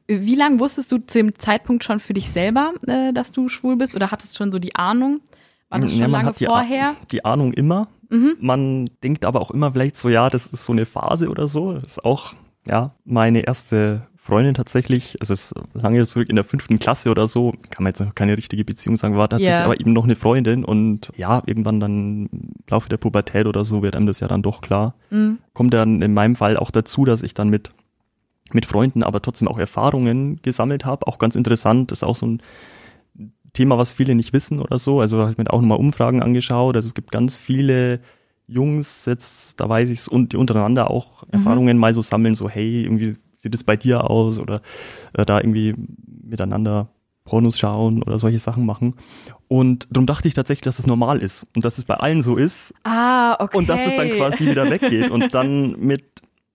Wie 0.07 0.35
lange 0.35 0.61
wusstest 0.61 0.93
du 0.93 0.99
zu 0.99 1.19
dem 1.19 1.39
Zeitpunkt 1.39 1.83
schon 1.85 1.99
für 1.99 2.13
dich 2.13 2.31
selber, 2.31 2.75
äh, 2.87 3.13
dass 3.15 3.33
du 3.33 3.49
schwul 3.49 3.77
bist? 3.77 3.97
Oder 3.97 4.11
hattest 4.11 4.37
schon 4.37 4.53
so 4.53 4.59
die 4.59 4.75
Ahnung? 4.75 5.21
War 5.71 5.81
das 5.81 5.93
Ja, 5.93 6.03
schon 6.03 6.11
man 6.11 6.25
lange 6.27 6.37
die, 6.37 6.45
vorher? 6.45 6.95
die 7.11 7.25
Ahnung 7.25 7.55
immer. 7.55 7.89
Mhm. 8.11 8.37
Man 8.41 8.91
denkt 9.03 9.25
aber 9.25 9.41
auch 9.41 9.51
immer 9.51 9.73
vielleicht 9.73 9.97
so, 9.97 10.11
ja, 10.11 10.29
das 10.29 10.47
ist 10.49 10.65
so 10.65 10.73
eine 10.73 10.85
Phase 10.85 11.31
oder 11.31 11.49
so. 11.49 11.73
Das 11.73 11.93
ist 11.93 12.05
auch, 12.05 12.35
ja, 12.67 12.95
meine 13.07 13.41
erste 13.47 14.07
Freundin 14.25 14.55
tatsächlich, 14.55 15.17
also 15.21 15.35
es 15.35 15.51
ist 15.51 15.55
lange 15.75 16.07
zurück 16.07 16.29
in 16.31 16.37
der 16.37 16.45
fünften 16.45 16.79
Klasse 16.79 17.11
oder 17.11 17.27
so, 17.27 17.55
kann 17.71 17.83
man 17.83 17.91
jetzt 17.91 17.99
noch 17.99 18.15
keine 18.15 18.37
richtige 18.37 18.65
Beziehung 18.65 18.97
sagen, 18.97 19.17
war 19.17 19.29
tatsächlich 19.29 19.59
Ja. 19.59 19.65
aber 19.65 19.81
eben 19.81 19.93
noch 19.93 20.05
eine 20.05 20.15
Freundin 20.15 20.65
und 20.65 21.11
ja, 21.17 21.43
irgendwann 21.45 21.81
dann 21.81 22.27
im 22.31 22.51
Laufe 22.71 22.89
der 22.89 22.99
Pubertät 22.99 23.47
oder 23.47 23.65
so 23.65 23.83
wird 23.83 23.97
einem 23.97 24.07
das 24.07 24.21
ja 24.21 24.29
dann 24.29 24.43
doch 24.43 24.61
klar. 24.61 24.95
Mhm. 25.11 25.39
Kommt 25.55 25.75
dann 25.75 26.03
in 26.03 26.15
meinem 26.15 26.37
Fall 26.37 26.57
auch 26.57 26.71
dazu, 26.71 27.05
dass 27.05 27.25
ich 27.25 27.35
dann 27.35 27.49
mit 27.51 27.71
mit 28.53 28.67
Freunden 28.67 29.03
aber 29.03 29.23
trotzdem 29.23 29.49
auch 29.49 29.59
Erfahrungen 29.59 30.41
gesammelt 30.43 30.85
habe. 30.85 31.07
Auch 31.09 31.19
ganz 31.19 31.35
interessant, 31.35 31.91
ist 31.91 32.05
auch 32.05 32.15
so 32.17 32.27
ein 32.27 32.43
Thema, 33.55 33.79
was 33.79 33.93
viele 33.93 34.15
nicht 34.15 34.33
wissen 34.33 34.61
oder 34.61 34.79
so. 34.79 35.01
Also 35.01 35.21
habe 35.21 35.33
ich 35.33 35.39
mir 35.39 35.51
auch 35.51 35.61
nochmal 35.61 35.79
Umfragen 35.79 36.23
angeschaut. 36.23 36.77
Also 36.77 36.87
es 36.87 36.95
gibt 36.95 37.11
ganz 37.11 37.37
viele 37.37 38.01
Jungs, 38.47 39.07
jetzt, 39.07 39.59
da 39.59 39.69
weiß 39.69 39.89
ich's, 39.91 40.07
und 40.07 40.33
die 40.33 40.37
untereinander 40.37 40.91
auch 40.91 41.25
Erfahrungen 41.31 41.79
mal 41.79 41.95
so 41.95 42.03
sammeln, 42.03 42.35
so, 42.35 42.49
hey, 42.49 42.83
irgendwie 42.83 43.17
sieht 43.43 43.55
es 43.55 43.65
bei 43.65 43.77
dir 43.77 44.09
aus 44.09 44.39
oder 44.39 44.63
äh, 45.15 45.27
da 45.27 45.39
irgendwie 45.41 45.75
miteinander 46.23 46.89
Pornos 47.25 47.59
schauen 47.59 48.03
oder 48.03 48.19
solche 48.19 48.39
Sachen 48.39 48.65
machen. 48.65 48.95
Und 49.49 49.87
darum 49.91 50.07
dachte 50.07 50.29
ich 50.29 50.35
tatsächlich, 50.35 50.63
dass 50.65 50.79
es 50.79 50.87
normal 50.87 51.21
ist 51.21 51.47
und 51.55 51.65
dass 51.65 51.79
es 51.79 51.85
bei 51.85 51.95
allen 51.95 52.23
so 52.23 52.37
ist 52.37 52.73
Ah, 52.85 53.37
okay. 53.39 53.57
und 53.59 53.69
dass 53.69 53.81
es 53.87 53.97
dann 53.97 54.11
quasi 54.11 54.47
wieder 54.49 54.71
weggeht. 54.71 55.11
Und 55.11 55.35
dann 55.35 55.79
mit, 55.79 56.05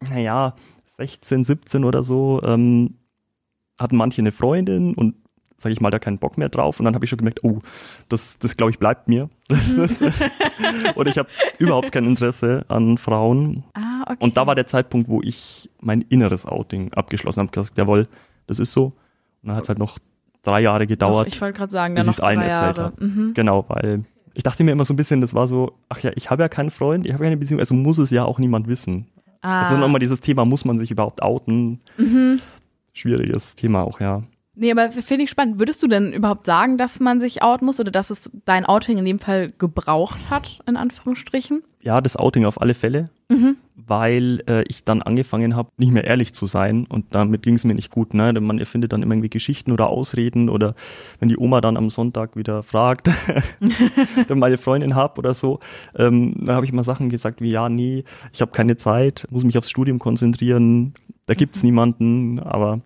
naja, 0.10 0.56
16, 0.98 1.44
17 1.44 1.84
oder 1.84 2.04
so, 2.04 2.42
ähm, 2.44 2.96
hatten 3.80 3.98
manche 3.98 4.22
eine 4.22 4.32
Freundin 4.32 4.94
und 4.96 5.16
sage 5.58 5.74
ich 5.74 5.82
mal, 5.82 5.90
da 5.90 6.00
keinen 6.00 6.20
Bock 6.20 6.38
mehr 6.38 6.50
drauf. 6.50 6.80
Und 6.80 6.86
dann 6.86 6.94
habe 6.96 7.06
ich 7.06 7.10
schon 7.10 7.18
gemerkt, 7.18 7.44
oh, 7.44 7.62
das, 8.10 8.38
das 8.38 8.58
glaube 8.58 8.72
ich, 8.72 8.80
bleibt 8.80 9.08
mir. 9.08 9.30
Und 10.96 11.08
ich 11.08 11.18
habe 11.18 11.30
überhaupt 11.58 11.92
kein 11.92 12.06
Interesse 12.06 12.66
an 12.68 12.98
Frauen. 12.98 13.64
Ah, 13.74 14.04
okay. 14.04 14.18
Und 14.20 14.38
da 14.38 14.46
war 14.46 14.56
der 14.56 14.68
Zeitpunkt, 14.68 15.08
wo 15.08 15.22
ich 15.22 15.70
mein 15.82 16.02
inneres 16.02 16.46
Outing 16.46 16.94
abgeschlossen 16.94 17.42
habe. 17.42 17.52
gesagt, 17.52 17.78
jawohl, 17.78 18.08
das 18.46 18.60
ist 18.60 18.72
so. 18.72 18.86
Und 18.86 19.50
dann 19.50 19.56
hat 19.56 19.64
es 19.64 19.70
halt 19.70 19.80
noch 19.80 19.98
drei 20.44 20.62
Jahre 20.62 20.86
Doch, 20.86 20.90
gedauert. 20.90 21.28
Ich 21.28 21.42
wollte 21.42 21.58
gerade 21.58 21.72
sagen, 21.72 21.96
bis 21.96 22.02
dann 22.02 22.08
noch 22.08 22.14
ich's 22.14 22.20
allen 22.20 22.40
drei 22.40 22.48
erzählt 22.48 22.78
Jahre. 22.78 22.92
hab. 22.92 23.02
Mhm. 23.02 23.34
Genau, 23.34 23.66
weil 23.68 24.04
ich 24.34 24.44
dachte 24.44 24.64
mir 24.64 24.72
immer 24.72 24.86
so 24.86 24.94
ein 24.94 24.98
bisschen, 24.98 25.22
das 25.22 25.34
war 25.34 25.48
so, 25.48 25.74
ach 25.90 26.00
ja, 26.00 26.12
ich 26.16 26.30
habe 26.30 26.44
ja 26.44 26.50
keinen 26.50 26.70
Freund, 26.70 27.06
ich 27.06 27.14
habe 27.14 27.24
keine 27.24 27.38
Beziehung, 27.38 27.60
also 27.60 27.74
muss 27.74 27.98
es 27.98 28.12
ja 28.12 28.24
auch 28.24 28.38
niemand 28.38 28.68
wissen. 28.68 29.08
Ah. 29.42 29.64
Also 29.64 29.78
nochmal 29.78 30.00
dieses 30.00 30.20
Thema, 30.20 30.46
muss 30.46 30.66
man 30.66 30.78
sich 30.78 30.92
überhaupt 30.92 31.24
outen? 31.24 31.80
Mhm. 31.98 32.40
Schwieriges 32.94 33.56
Thema 33.56 33.84
auch, 33.84 34.00
ja. 34.00 34.24
Nee, 34.60 34.72
aber 34.72 34.92
finde 34.92 35.24
ich 35.24 35.30
spannend. 35.30 35.60
Würdest 35.60 35.84
du 35.84 35.88
denn 35.88 36.14
überhaupt 36.14 36.46
sagen, 36.46 36.80
dass 36.80 37.00
man 37.00 37.22
sich 37.22 37.44
outen 37.44 37.66
muss 37.68 37.80
oder 37.80 37.92
dass 37.92 38.10
es 38.10 38.32
dein 38.46 38.66
Outing 38.66 38.98
in 38.98 39.06
dem 39.06 39.20
Fall 39.20 39.52
gebraucht 39.58 40.18
hat, 40.32 40.60
in 40.66 40.78
Anführungsstrichen? 40.78 41.62
Ja, 41.82 42.02
das 42.02 42.16
Outing 42.18 42.44
auf 42.46 42.60
alle 42.60 42.74
Fälle, 42.74 43.10
Mhm. 43.30 43.58
weil 43.76 44.42
äh, 44.48 44.64
ich 44.68 44.84
dann 44.84 45.02
angefangen 45.04 45.56
habe, 45.56 45.70
nicht 45.78 45.92
mehr 45.92 46.06
ehrlich 46.06 46.34
zu 46.34 46.48
sein 46.48 46.86
und 46.90 47.06
damit 47.14 47.44
ging 47.44 47.54
es 47.54 47.66
mir 47.66 47.76
nicht 47.76 47.92
gut. 47.92 48.16
Ne? 48.16 48.34
Man 48.42 48.58
erfindet 48.58 48.94
dann 48.94 49.04
immer 49.04 49.14
irgendwie 49.14 49.30
Geschichten 49.30 49.72
oder 49.72 49.88
Ausreden 49.90 50.50
oder 50.50 50.74
wenn 51.20 51.30
die 51.30 51.38
Oma 51.38 51.62
dann 51.62 51.78
am 51.78 51.90
Sonntag 51.92 52.36
wieder 52.36 52.64
fragt, 52.64 53.10
wenn 54.28 54.40
meine 54.40 54.58
Freundin 54.58 54.96
hab 54.96 55.20
oder 55.20 55.34
so, 55.36 55.60
ähm, 55.96 56.34
dann 56.46 56.56
habe 56.56 56.66
ich 56.66 56.74
mal 56.74 56.84
Sachen 56.84 57.10
gesagt 57.10 57.42
wie, 57.42 57.52
ja, 57.52 57.70
nee, 57.70 58.04
ich 58.34 58.42
habe 58.42 58.52
keine 58.52 58.76
Zeit, 58.76 59.28
muss 59.30 59.44
mich 59.44 59.58
aufs 59.58 59.70
Studium 59.70 60.00
konzentrieren, 60.00 60.96
da 61.28 61.36
gibt's 61.36 61.62
niemanden, 61.64 62.40
aber 62.40 62.82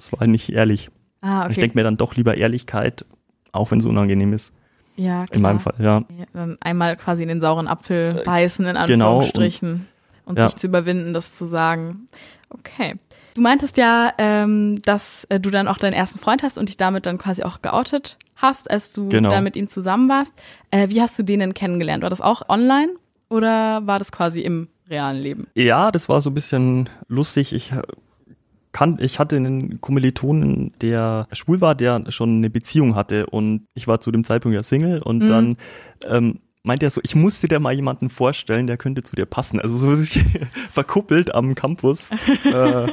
das 0.00 0.12
war 0.18 0.26
nicht 0.26 0.50
ehrlich. 0.50 0.90
Ah, 1.20 1.42
okay. 1.42 1.52
Ich 1.52 1.58
denke 1.58 1.76
mir 1.78 1.84
dann 1.84 1.96
doch 1.98 2.16
lieber 2.16 2.36
Ehrlichkeit, 2.36 3.04
auch 3.52 3.70
wenn 3.70 3.80
es 3.80 3.86
unangenehm 3.86 4.32
ist. 4.32 4.52
ja, 4.96 5.26
klar. 5.26 5.36
In 5.36 5.42
meinem 5.42 5.60
Fall, 5.60 5.74
ja. 5.78 6.02
Ähm, 6.34 6.56
Einmal 6.60 6.96
quasi 6.96 7.22
in 7.22 7.28
den 7.28 7.40
sauren 7.40 7.68
Apfel 7.68 8.22
beißen, 8.24 8.64
in 8.64 8.74
genau, 8.86 9.18
Anführungsstrichen. 9.18 9.86
und 10.24 10.38
ja. 10.38 10.48
sich 10.48 10.56
zu 10.56 10.66
überwinden, 10.66 11.12
das 11.12 11.36
zu 11.36 11.46
sagen. 11.46 12.08
Okay. 12.48 12.96
Du 13.34 13.42
meintest 13.42 13.76
ja, 13.76 14.12
ähm, 14.18 14.80
dass 14.82 15.24
äh, 15.28 15.38
du 15.38 15.50
dann 15.50 15.68
auch 15.68 15.78
deinen 15.78 15.92
ersten 15.92 16.18
Freund 16.18 16.42
hast 16.42 16.56
und 16.58 16.68
dich 16.68 16.76
damit 16.78 17.06
dann 17.06 17.18
quasi 17.18 17.42
auch 17.44 17.60
geoutet 17.62 18.16
hast, 18.36 18.70
als 18.70 18.92
du 18.92 19.08
Genau. 19.08 19.28
dann 19.28 19.44
mit 19.44 19.54
ihm 19.56 19.68
zusammen 19.68 20.08
warst. 20.08 20.32
Äh, 20.70 20.88
wie 20.88 21.00
hast 21.02 21.18
du 21.18 21.22
den 21.22 21.40
denn 21.40 21.54
kennengelernt? 21.54 22.02
War 22.02 22.10
das 22.10 22.20
auch 22.22 22.48
online 22.48 22.92
oder 23.28 23.86
war 23.86 23.98
das 23.98 24.10
quasi 24.10 24.40
im 24.40 24.68
realen 24.88 25.18
Leben? 25.22 25.46
Ja, 25.54 25.92
das 25.92 26.08
war 26.08 26.20
so 26.22 26.30
ein 26.30 26.34
bisschen 26.34 26.88
lustig. 27.08 27.52
Ich 27.52 27.70
äh, 27.72 27.82
kann, 28.72 28.98
ich 29.00 29.18
hatte 29.18 29.36
einen 29.36 29.80
Kommilitonen, 29.80 30.72
der 30.80 31.26
schwul 31.32 31.60
war, 31.60 31.74
der 31.74 32.04
schon 32.10 32.36
eine 32.36 32.50
Beziehung 32.50 32.94
hatte 32.94 33.26
und 33.26 33.66
ich 33.74 33.86
war 33.88 34.00
zu 34.00 34.10
dem 34.10 34.24
Zeitpunkt 34.24 34.54
ja 34.54 34.62
Single 34.62 35.02
und 35.02 35.22
Mhm. 35.22 35.28
dann 35.28 35.56
ähm, 36.08 36.40
meinte 36.62 36.86
er 36.86 36.90
so, 36.90 37.00
ich 37.02 37.14
musste 37.16 37.48
dir 37.48 37.58
mal 37.58 37.72
jemanden 37.72 38.10
vorstellen, 38.10 38.66
der 38.66 38.76
könnte 38.76 39.02
zu 39.02 39.16
dir 39.16 39.24
passen. 39.24 39.60
Also 39.60 39.78
so 39.78 39.94
sich 39.94 40.22
verkuppelt 40.70 41.34
am 41.34 41.54
Campus. 41.54 42.10
äh, 42.44 42.88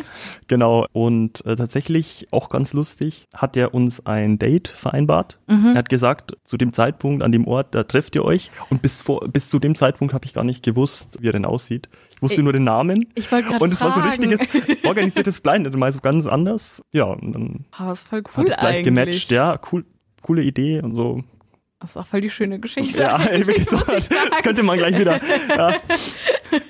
genau. 0.48 0.86
Und 0.94 1.46
äh, 1.46 1.56
tatsächlich 1.58 2.28
auch 2.32 2.48
ganz 2.50 2.72
lustig, 2.72 3.26
hat 3.36 3.58
er 3.58 3.74
uns 3.74 4.06
ein 4.06 4.40
Date 4.40 4.70
vereinbart. 4.70 5.40
Mhm. 5.48 5.72
Er 5.74 5.80
hat 5.80 5.90
gesagt, 5.90 6.38
zu 6.46 6.56
dem 6.56 6.72
Zeitpunkt, 6.72 7.24
an 7.24 7.34
dem 7.34 7.46
Ort, 7.46 7.76
da 7.76 7.84
trefft 7.84 8.16
ihr 8.16 8.24
euch. 8.24 8.52
Und 8.70 8.82
bis 8.82 9.02
vor, 9.02 9.20
bis 9.28 9.50
zu 9.50 9.60
dem 9.60 9.76
Zeitpunkt 9.76 10.14
habe 10.14 10.26
ich 10.26 10.34
gar 10.34 10.46
nicht 10.46 10.64
gewusst, 10.64 11.18
wie 11.22 11.28
er 11.28 11.34
denn 11.34 11.46
aussieht. 11.46 11.90
Ich 12.18 12.22
wusste 12.22 12.36
Ich- 12.42 12.44
nur 12.44 12.54
den 12.54 12.64
Namen. 12.64 13.06
Ich 13.16 13.32
wollte 13.32 13.48
gerade 13.50 13.64
Und 13.64 13.72
es 13.74 13.82
war 13.82 13.92
so 13.94 14.02
ein 14.02 14.10
richtiges 14.10 14.42
organisiertes 14.84 15.40
Blind, 15.42 15.74
mal 15.76 15.94
so 15.94 16.00
ganz 16.02 16.26
anders. 16.28 16.82
Ja, 16.94 17.06
und 17.06 17.32
dann 17.34 17.66
Oh, 17.80 17.86
das 17.90 18.00
ist 18.00 18.08
voll 18.08 18.20
hat 18.24 18.38
cool 18.38 18.46
es 18.48 18.58
gleich 18.58 18.66
eigentlich. 18.78 18.84
gematcht. 18.86 19.32
Ja, 19.32 19.60
cool, 19.72 19.86
coole 20.22 20.42
Idee 20.44 20.82
und 20.82 20.96
so. 20.96 21.24
Das 21.80 21.92
ist 21.92 21.98
auch 21.98 22.08
voll 22.08 22.22
die 22.22 22.32
schöne 22.32 22.60
Geschichte. 22.60 23.00
Ja, 23.00 23.18
ey, 23.24 23.46
wirklich 23.46 23.66
so. 23.70 23.78
Das 23.78 24.10
könnte 24.42 24.64
man 24.64 24.80
gleich 24.80 24.98
wieder. 25.00 25.20
Ja, 25.48 25.76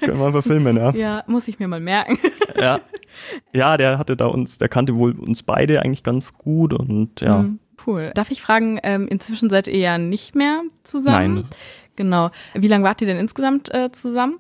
können 0.01 0.19
wir 0.19 0.31
verfilmen, 0.33 0.75
ja. 0.75 0.91
Ja, 0.91 1.23
muss 1.27 1.47
ich 1.47 1.59
mir 1.59 1.67
mal 1.67 1.79
merken. 1.79 2.19
ja. 2.59 2.79
Ja, 3.53 3.77
der 3.77 3.97
hatte 3.97 4.15
da 4.15 4.27
uns, 4.27 4.57
der 4.59 4.67
kannte 4.69 4.95
wohl 4.95 5.13
uns 5.17 5.41
beide 5.41 5.81
eigentlich 5.81 6.03
ganz 6.03 6.33
gut 6.35 6.71
und 6.73 7.21
ja. 7.21 7.39
Mhm, 7.39 7.59
Cool. 7.85 8.11
Darf 8.13 8.29
ich 8.31 8.41
fragen, 8.41 8.79
ähm, 8.83 9.07
inzwischen 9.07 9.49
seid 9.49 9.67
ihr 9.69 9.79
ja 9.79 9.97
nicht 9.97 10.35
mehr 10.35 10.61
zusammen? 10.83 11.35
Nein, 11.35 11.45
Genau. 11.95 12.29
Wie 12.53 12.67
lange 12.67 12.83
wart 12.83 13.01
ihr 13.01 13.07
denn 13.07 13.17
insgesamt 13.17 13.73
äh, 13.73 13.91
zusammen? 13.91 14.37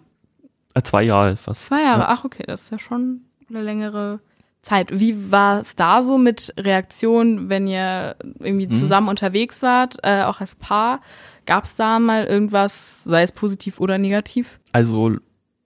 Äh, 0.77 0.81
zwei 0.83 1.03
Jahre 1.03 1.35
fast. 1.37 1.65
Zwei 1.65 1.81
Jahre. 1.83 2.01
Ja. 2.01 2.07
Ach, 2.09 2.23
okay, 2.25 2.43
das 2.47 2.63
ist 2.63 2.71
ja 2.71 2.79
schon 2.79 3.21
eine 3.49 3.61
längere 3.61 4.19
Zeit. 4.61 4.87
Wie 4.99 5.31
war 5.31 5.61
es 5.61 5.75
da 5.75 6.03
so 6.03 6.17
mit 6.17 6.53
Reaktionen, 6.59 7.49
wenn 7.49 7.67
ihr 7.67 8.15
irgendwie 8.39 8.67
Mhm. 8.67 8.73
zusammen 8.73 9.07
unterwegs 9.09 9.61
wart, 9.61 9.97
äh, 10.03 10.23
auch 10.23 10.41
als 10.41 10.55
Paar? 10.55 11.01
Gab 11.45 11.63
es 11.63 11.75
da 11.75 11.99
mal 11.99 12.25
irgendwas, 12.25 13.03
sei 13.05 13.21
es 13.23 13.31
positiv 13.31 13.79
oder 13.79 13.97
negativ? 13.97 14.59
Also 14.73 15.11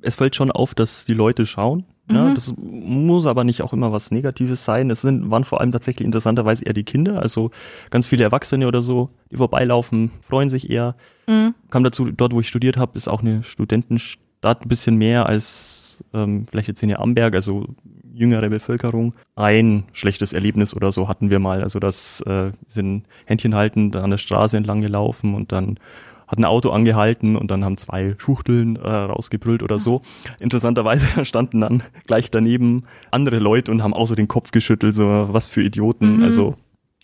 es 0.01 0.15
fällt 0.15 0.35
schon 0.35 0.51
auf, 0.51 0.75
dass 0.75 1.05
die 1.05 1.13
Leute 1.15 1.45
schauen. 1.45 1.85
Ja, 2.09 2.25
Mhm. 2.25 2.35
das 2.35 2.53
muss 2.57 3.25
aber 3.25 3.43
nicht 3.43 3.61
auch 3.61 3.73
immer 3.73 3.91
was 3.91 4.11
Negatives 4.11 4.65
sein. 4.65 4.89
Es 4.89 5.01
sind, 5.01 5.31
waren 5.31 5.43
vor 5.45 5.61
allem 5.61 5.71
tatsächlich 5.71 6.05
interessanterweise 6.05 6.65
eher 6.65 6.73
die 6.73 6.83
Kinder, 6.83 7.19
also 7.21 7.51
ganz 7.89 8.05
viele 8.05 8.23
Erwachsene 8.23 8.67
oder 8.67 8.81
so, 8.81 9.09
die 9.31 9.37
vorbeilaufen, 9.37 10.11
freuen 10.21 10.49
sich 10.49 10.69
eher. 10.69 10.95
Mhm. 11.27 11.55
Kam 11.69 11.83
dazu, 11.83 12.11
dort 12.11 12.33
wo 12.33 12.41
ich 12.41 12.49
studiert 12.49 12.77
habe, 12.77 12.97
ist 12.97 13.07
auch 13.07 13.21
eine 13.21 13.43
Studentenstadt, 13.43 14.21
ein 14.41 14.67
bisschen 14.67 14.95
mehr 14.97 15.27
als 15.27 16.03
ähm, 16.13 16.45
vielleicht 16.49 16.67
jetzt 16.67 16.83
in 16.83 16.95
Amberg, 16.95 17.35
also 17.35 17.65
jüngere 18.13 18.49
Bevölkerung. 18.49 19.13
Ein 19.35 19.85
schlechtes 19.93 20.33
Erlebnis 20.33 20.75
oder 20.75 20.91
so 20.91 21.07
hatten 21.07 21.29
wir 21.29 21.39
mal. 21.39 21.63
Also 21.63 21.79
das 21.79 22.21
äh, 22.21 22.51
sind 22.65 23.05
Händchen 23.25 23.55
haltend 23.55 23.95
an 23.95 24.09
der 24.09 24.17
Straße 24.17 24.57
entlang 24.57 24.81
gelaufen 24.81 25.33
und 25.33 25.51
dann 25.51 25.79
hat 26.27 26.39
ein 26.39 26.45
Auto 26.45 26.69
angehalten 26.69 27.35
und 27.35 27.51
dann 27.51 27.65
haben 27.65 27.75
zwei 27.75 28.15
Schuchteln 28.17 28.77
äh, 28.77 28.87
rausgebrüllt 28.87 29.63
oder 29.63 29.79
so. 29.79 30.01
Interessanterweise 30.39 31.25
standen 31.25 31.61
dann 31.61 31.83
gleich 32.07 32.31
daneben 32.31 32.83
andere 33.11 33.39
Leute 33.39 33.71
und 33.71 33.83
haben 33.83 33.93
so 34.05 34.15
den 34.15 34.29
Kopf 34.29 34.51
geschüttelt, 34.51 34.95
so 34.95 35.27
was 35.31 35.49
für 35.49 35.61
Idioten. 35.61 36.17
Mhm. 36.17 36.23
Also 36.23 36.55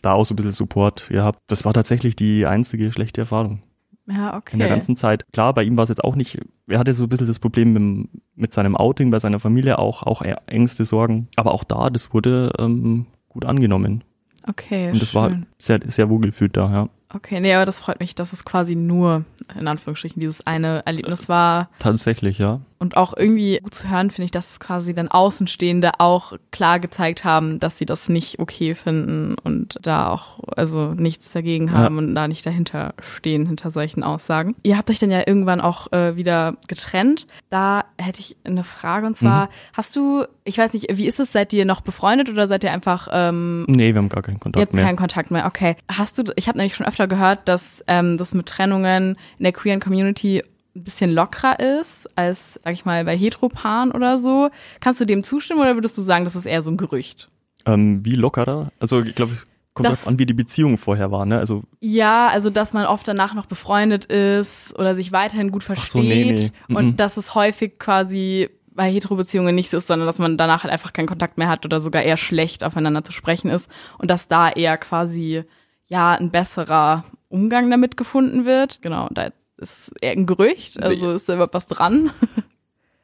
da 0.02 0.14
auch 0.14 0.26
so 0.26 0.34
ein 0.34 0.38
bisschen 0.38 0.52
Support 0.54 1.10
gehabt. 1.10 1.40
Das 1.48 1.66
war 1.66 1.74
tatsächlich 1.74 2.16
die 2.16 2.46
einzige 2.46 2.92
schlechte 2.92 3.22
Erfahrung 3.22 3.62
Ja, 4.10 4.36
okay. 4.36 4.54
in 4.54 4.60
der 4.60 4.70
ganzen 4.70 4.96
Zeit. 4.96 5.26
Klar, 5.34 5.54
bei 5.54 5.64
ihm 5.64 5.76
war 5.76 5.84
es 5.84 5.90
jetzt 5.90 6.04
auch 6.04 6.16
nicht, 6.16 6.40
er 6.68 6.80
hatte 6.80 6.94
so 6.94 7.04
ein 7.04 7.10
bisschen 7.10 7.28
das 7.28 7.40
Problem 7.40 7.74
mit, 7.74 8.10
mit 8.36 8.54
seinem 8.54 8.76
Outing, 8.78 9.12
bei 9.12 9.20
seiner 9.20 9.40
Familie 9.40 9.80
auch, 9.80 10.04
auch 10.04 10.22
Ängste, 10.46 10.86
Sorgen. 10.86 11.28
Aber 11.36 11.54
auch 11.54 11.64
da, 11.64 11.90
das 11.90 12.14
wurde 12.14 12.54
ähm, 12.58 13.08
gut 13.28 13.46
angenommen. 13.46 14.04
okay, 14.48 14.92
Und 14.92 15.02
das 15.02 15.14
war 15.14 15.30
schön. 15.30 15.46
sehr, 15.60 15.80
sehr 15.88 16.10
wohlgefühlt 16.10 16.56
da, 16.56 16.72
ja. 16.72 16.90
Okay, 17.14 17.40
nee, 17.40 17.54
aber 17.54 17.66
das 17.66 17.82
freut 17.82 18.00
mich, 18.00 18.16
dass 18.16 18.34
es 18.34 18.44
quasi 18.44 18.76
nur, 18.76 19.24
in 19.58 19.68
Anführungsstrichen, 19.68 20.20
dieses 20.20 20.46
eine 20.46 20.86
Erlebnis 20.86 21.30
war. 21.30 21.70
Tatsächlich, 21.80 22.38
ja. 22.38 22.62
Und 22.80 22.96
auch 22.96 23.16
irgendwie 23.18 23.60
gut 23.64 23.74
zu 23.74 23.90
hören, 23.90 24.12
finde 24.12 24.26
ich, 24.26 24.32
dass 24.32 24.60
quasi 24.60 24.94
dann 24.94 25.08
Außenstehende 25.08 26.00
auch 26.00 26.34
klar 26.52 26.80
gezeigt 26.80 27.24
haben, 27.24 27.60
dass 27.60 27.78
sie 27.78 27.86
das 27.86 28.08
nicht 28.08 28.40
okay 28.40 28.76
finden 28.76 29.36
und 29.44 29.80
da 29.82 30.10
auch 30.10 30.40
also 30.56 30.94
nichts 30.94 31.32
dagegen 31.32 31.72
haben 31.72 31.96
ja. 31.96 32.00
und 32.00 32.16
da 32.16 32.28
nicht 32.28 32.46
dahinter 32.46 32.94
stehen, 33.02 33.48
hinter 33.48 33.72
solchen 33.72 34.04
Aussagen. 34.04 34.56
Ihr 34.64 34.78
habt 34.78 34.90
euch 34.90 35.00
dann 35.00 35.12
ja 35.12 35.24
irgendwann 35.26 35.62
auch 35.62 35.92
äh, 35.92 36.16
wieder 36.16 36.56
getrennt. 36.68 37.28
Da 37.50 37.86
hätte 37.98 38.20
ich 38.20 38.38
eine 38.44 38.64
Frage 38.64 39.08
und 39.08 39.16
zwar, 39.16 39.46
mhm. 39.46 39.50
hast 39.74 39.96
du, 39.96 40.26
ich 40.44 40.58
weiß 40.58 40.74
nicht, 40.74 40.88
wie 40.98 41.08
ist 41.08 41.20
es, 41.20 41.32
seid 41.32 41.54
ihr 41.54 41.66
noch 41.66 41.82
befreundet 41.82 42.30
oder 42.30 42.48
seid 42.48 42.64
ihr 42.64 42.72
einfach 42.72 43.08
ähm, 43.12 43.66
Nee, 43.68 43.94
wir 43.94 43.98
haben 43.98 44.10
gar 44.10 44.22
keinen 44.22 44.40
Kontakt 44.40 44.60
ihr 44.60 44.66
habt 44.66 44.74
mehr. 44.76 44.84
keinen 44.84 44.98
Kontakt 44.98 45.32
mehr, 45.32 45.46
okay. 45.46 45.76
Hast 45.92 46.18
du, 46.18 46.24
ich 46.36 46.48
habe 46.48 46.58
nämlich 46.58 46.76
schon 46.76 46.86
öfter 46.86 47.08
gehört, 47.08 47.48
dass 47.48 47.84
ähm, 47.88 48.18
das 48.18 48.34
mit 48.34 48.48
Trennungen 48.48 49.18
in 49.38 49.44
der 49.44 49.54
queeren 49.54 49.80
Community 49.80 50.44
ein 50.78 50.84
bisschen 50.84 51.12
lockerer 51.12 51.60
ist 51.60 52.08
als, 52.18 52.60
sag 52.64 52.74
ich 52.74 52.86
mal, 52.86 53.04
bei 53.06 53.18
Heteropaaren 53.18 53.92
oder 53.92 54.18
so. 54.18 54.50
Kannst 54.80 55.02
du 55.02 55.06
dem 55.06 55.24
zustimmen 55.24 55.62
oder 55.62 55.76
würdest 55.76 55.98
du 55.98 56.02
sagen, 56.02 56.24
das 56.24 56.36
ist 56.36 56.46
eher 56.46 56.62
so 56.62 56.72
ein 56.72 56.78
Gerücht? 56.78 57.30
Ähm, 57.66 58.06
wie 58.06 58.16
lockerer? 58.16 58.72
Also 58.80 59.02
ich 59.02 59.16
glaube, 59.16 59.38
kommt 59.74 59.88
darauf 59.88 60.08
an, 60.08 60.20
wie 60.20 60.26
die 60.26 60.34
Beziehung 60.34 60.78
vorher 60.78 61.12
war, 61.12 61.26
ne? 61.26 61.38
Also 61.38 61.64
ja, 61.80 62.28
also 62.28 62.50
dass 62.50 62.74
man 62.74 62.86
oft 62.86 63.08
danach 63.08 63.34
noch 63.34 63.46
befreundet 63.46 64.06
ist 64.06 64.78
oder 64.78 64.96
sich 64.96 65.12
weiterhin 65.12 65.52
gut 65.52 65.64
versteht 65.64 65.90
so, 65.90 66.02
nee, 66.02 66.34
nee. 66.34 66.76
und 66.76 66.86
mhm. 66.86 66.96
dass 66.98 67.18
es 67.18 67.36
häufig 67.36 67.78
quasi 67.80 68.50
bei 68.72 68.92
Hetero-Beziehungen 68.92 69.56
nicht 69.56 69.70
so 69.70 69.78
ist, 69.78 69.88
sondern 69.88 70.06
dass 70.06 70.20
man 70.20 70.38
danach 70.38 70.64
halt 70.64 70.72
einfach 70.72 70.94
keinen 70.94 71.08
Kontakt 71.08 71.38
mehr 71.38 71.50
hat 71.50 71.66
oder 71.66 71.80
sogar 71.80 72.04
eher 72.04 72.18
schlecht 72.18 72.64
aufeinander 72.64 73.04
zu 73.04 73.12
sprechen 73.12 73.50
ist 73.50 73.70
und 73.98 74.10
dass 74.10 74.28
da 74.28 74.50
eher 74.50 74.78
quasi 74.78 75.44
ja 75.88 76.14
ein 76.14 76.32
besserer 76.32 77.04
Umgang 77.28 77.70
damit 77.70 77.98
gefunden 77.98 78.46
wird. 78.46 78.82
Genau, 78.82 79.10
da 79.12 79.30
ist 79.58 79.92
eher 80.02 80.12
ein 80.12 80.26
Gerücht, 80.26 80.82
also 80.82 81.12
ist 81.12 81.28
da 81.30 81.34
überhaupt 81.34 81.54
was 81.54 81.68
dran? 81.68 82.12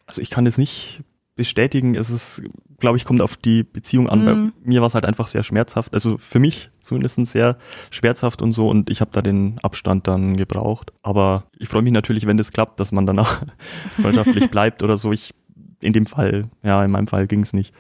Also 0.06 0.22
ich 0.22 0.30
kann 0.30 0.46
es 0.46 0.58
nicht 0.58 1.02
bestätigen. 1.36 1.96
Es 1.96 2.10
ist, 2.10 2.44
glaube 2.78 2.98
ich, 2.98 3.06
kommt 3.06 3.22
auf 3.22 3.38
die 3.38 3.64
Beziehung 3.64 4.10
an. 4.10 4.24
Mm. 4.24 4.26
Bei 4.26 4.36
mhm. 4.36 4.54
mir 4.64 4.82
war 4.82 4.88
es 4.88 4.96
halt 4.96 5.06
einfach 5.06 5.28
sehr 5.28 5.44
schmerzhaft. 5.44 5.94
Also 5.94 6.18
für 6.18 6.40
mich 6.40 6.70
zumindest 6.82 7.26
sehr 7.26 7.58
schmerzhaft 7.90 8.42
und 8.42 8.54
so. 8.54 8.68
Und 8.68 8.90
ich 8.90 9.02
habe 9.02 9.12
da 9.14 9.22
den 9.22 9.60
Abstand 9.64 10.08
dann 10.08 10.38
gebraucht. 10.38 10.92
Aber 11.02 11.46
ich 11.58 11.70
freue 11.70 11.82
mich 11.82 11.94
natürlich, 11.94 12.28
wenn 12.28 12.38
das 12.38 12.52
klappt, 12.52 12.80
dass 12.80 12.92
man 12.92 13.06
danach 13.06 13.44
freundschaftlich 14.02 14.52
bleibt 14.52 14.84
oder 14.84 14.98
so. 14.98 15.12
Ich 15.12 15.34
in 15.82 15.94
dem 15.94 16.06
Fall, 16.06 16.50
ja, 16.64 16.84
in 16.84 16.92
meinem 16.92 17.08
Fall 17.08 17.28
ging 17.28 17.42
es 17.42 17.54
nicht. 17.54 17.74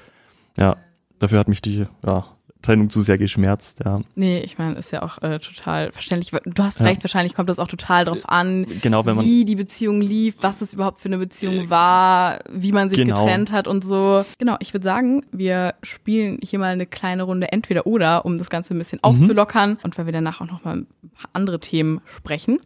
Ja, 0.57 0.77
dafür 1.19 1.39
hat 1.39 1.47
mich 1.47 1.61
die 1.61 1.85
ja, 2.05 2.25
Trennung 2.63 2.89
zu 2.89 3.01
sehr 3.01 3.17
geschmerzt, 3.17 3.81
ja. 3.85 3.99
Nee, 4.15 4.39
ich 4.39 4.57
meine, 4.57 4.75
ist 4.75 4.91
ja 4.91 5.03
auch 5.03 5.21
äh, 5.21 5.39
total 5.39 5.91
verständlich. 5.91 6.31
Du 6.45 6.63
hast 6.63 6.79
ja. 6.79 6.85
recht, 6.85 7.03
wahrscheinlich 7.03 7.35
kommt 7.35 7.49
das 7.49 7.59
auch 7.59 7.67
total 7.67 8.05
drauf 8.05 8.27
an, 8.27 8.65
genau, 8.81 9.05
wenn 9.05 9.17
man, 9.17 9.25
wie 9.25 9.45
die 9.45 9.55
Beziehung 9.55 10.01
lief, 10.01 10.37
was 10.41 10.61
es 10.61 10.73
überhaupt 10.73 10.99
für 10.99 11.09
eine 11.09 11.17
Beziehung 11.17 11.69
war, 11.69 12.39
wie 12.49 12.71
man 12.71 12.89
sich 12.89 12.97
genau. 12.97 13.15
getrennt 13.15 13.51
hat 13.51 13.67
und 13.67 13.83
so. 13.83 14.25
Genau, 14.37 14.55
ich 14.59 14.73
würde 14.73 14.83
sagen, 14.85 15.25
wir 15.31 15.75
spielen 15.83 16.39
hier 16.41 16.57
mal 16.57 16.71
eine 16.71 16.85
kleine 16.85 17.23
Runde 17.23 17.51
entweder 17.51 17.85
oder, 17.85 18.25
um 18.25 18.37
das 18.37 18.49
Ganze 18.49 18.73
ein 18.73 18.77
bisschen 18.77 18.99
mhm. 19.03 19.09
aufzulockern 19.09 19.77
und 19.83 19.97
weil 19.97 20.05
wir 20.05 20.13
danach 20.13 20.39
auch 20.39 20.47
noch 20.47 20.63
mal 20.63 20.77
ein 20.77 20.87
paar 21.13 21.29
andere 21.33 21.59
Themen 21.59 21.99
sprechen. 22.15 22.59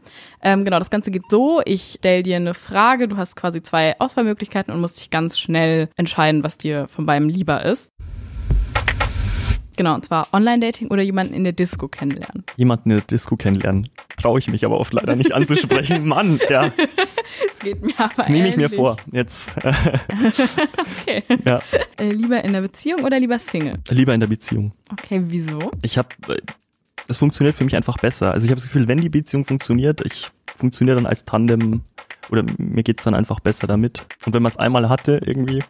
Ähm, 0.44 0.64
genau, 0.64 0.78
das 0.78 0.92
Ganze 0.92 1.10
geht 1.10 1.24
so, 1.30 1.62
ich 1.66 1.96
stelle 1.98 2.22
dir 2.22 2.36
eine 2.36 2.54
Frage, 2.54 3.08
du 3.08 3.18
hast 3.18 3.36
quasi 3.36 3.64
zwei 3.64 4.00
Auswahlmöglichkeiten 4.00 4.72
und 4.72 4.80
musst 4.80 5.00
dich 5.00 5.10
ganz 5.10 5.40
schnell 5.40 5.90
entscheiden, 5.96 6.44
was 6.44 6.60
dir 6.60 6.88
von 6.88 7.08
beidem 7.08 7.30
lieber 7.30 7.66
ist. 7.66 7.92
Genau, 9.78 9.94
und 9.94 10.06
zwar 10.06 10.28
Online-Dating 10.34 10.88
oder 10.90 11.04
jemanden 11.04 11.36
in 11.36 11.44
der 11.44 11.54
Disco 11.54 11.88
kennenlernen. 11.88 12.44
Jemanden 12.58 12.90
in 12.90 12.98
der 12.98 13.06
Disco 13.06 13.36
kennenlernen. 13.36 13.88
Traue 14.20 14.40
ich 14.40 14.48
mich 14.50 14.66
aber 14.66 14.80
oft 14.80 14.92
leider 14.92 15.16
nicht 15.16 15.32
anzusprechen. 15.32 16.06
Mann, 16.08 16.40
ja. 16.50 16.72
Das 16.72 17.60
geht 17.62 17.86
mir 17.86 17.94
aber 18.00 18.14
Das 18.18 18.28
nehme 18.28 18.50
ich 18.50 18.58
mir 18.58 18.72
vor. 18.72 18.98
Jetzt. 19.12 19.52
okay. 21.02 21.24
Ja. 21.46 21.60
Äh, 22.00 22.10
lieber 22.10 22.44
in 22.44 22.54
der 22.54 22.62
Beziehung 22.62 23.04
oder 23.04 23.20
lieber 23.20 23.38
Single? 23.38 23.76
Lieber 23.90 24.16
in 24.16 24.20
der 24.20 24.28
Beziehung. 24.28 24.72
Okay, 24.92 25.22
wieso? 25.24 25.70
Ich 25.84 26.00
habe, 26.00 26.10
das 27.08 27.20
funktioniert 27.20 27.56
für 27.56 27.64
mich 27.64 27.76
einfach 27.76 28.00
besser. 28.00 28.34
Also 28.34 28.46
ich 28.46 28.52
habe 28.52 28.60
das 28.60 28.66
Gefühl, 28.66 28.88
wenn 28.88 29.00
die 29.00 29.10
Beziehung 29.10 29.46
funktioniert, 29.46 30.02
ich 30.04 30.32
funktioniere 30.56 30.96
dann 30.96 31.06
als 31.06 31.24
Tandem 31.26 31.82
oder 32.32 32.44
mir 32.58 32.82
geht's 32.82 33.04
dann 33.04 33.14
einfach 33.14 33.42
besser 33.42 33.68
damit. 33.68 34.08
Und 34.26 34.34
wenn 34.34 34.42
man 34.42 34.52
es 34.52 34.58
einmal 34.58 34.90
hatte 34.90 35.22
irgendwie, 35.24 35.64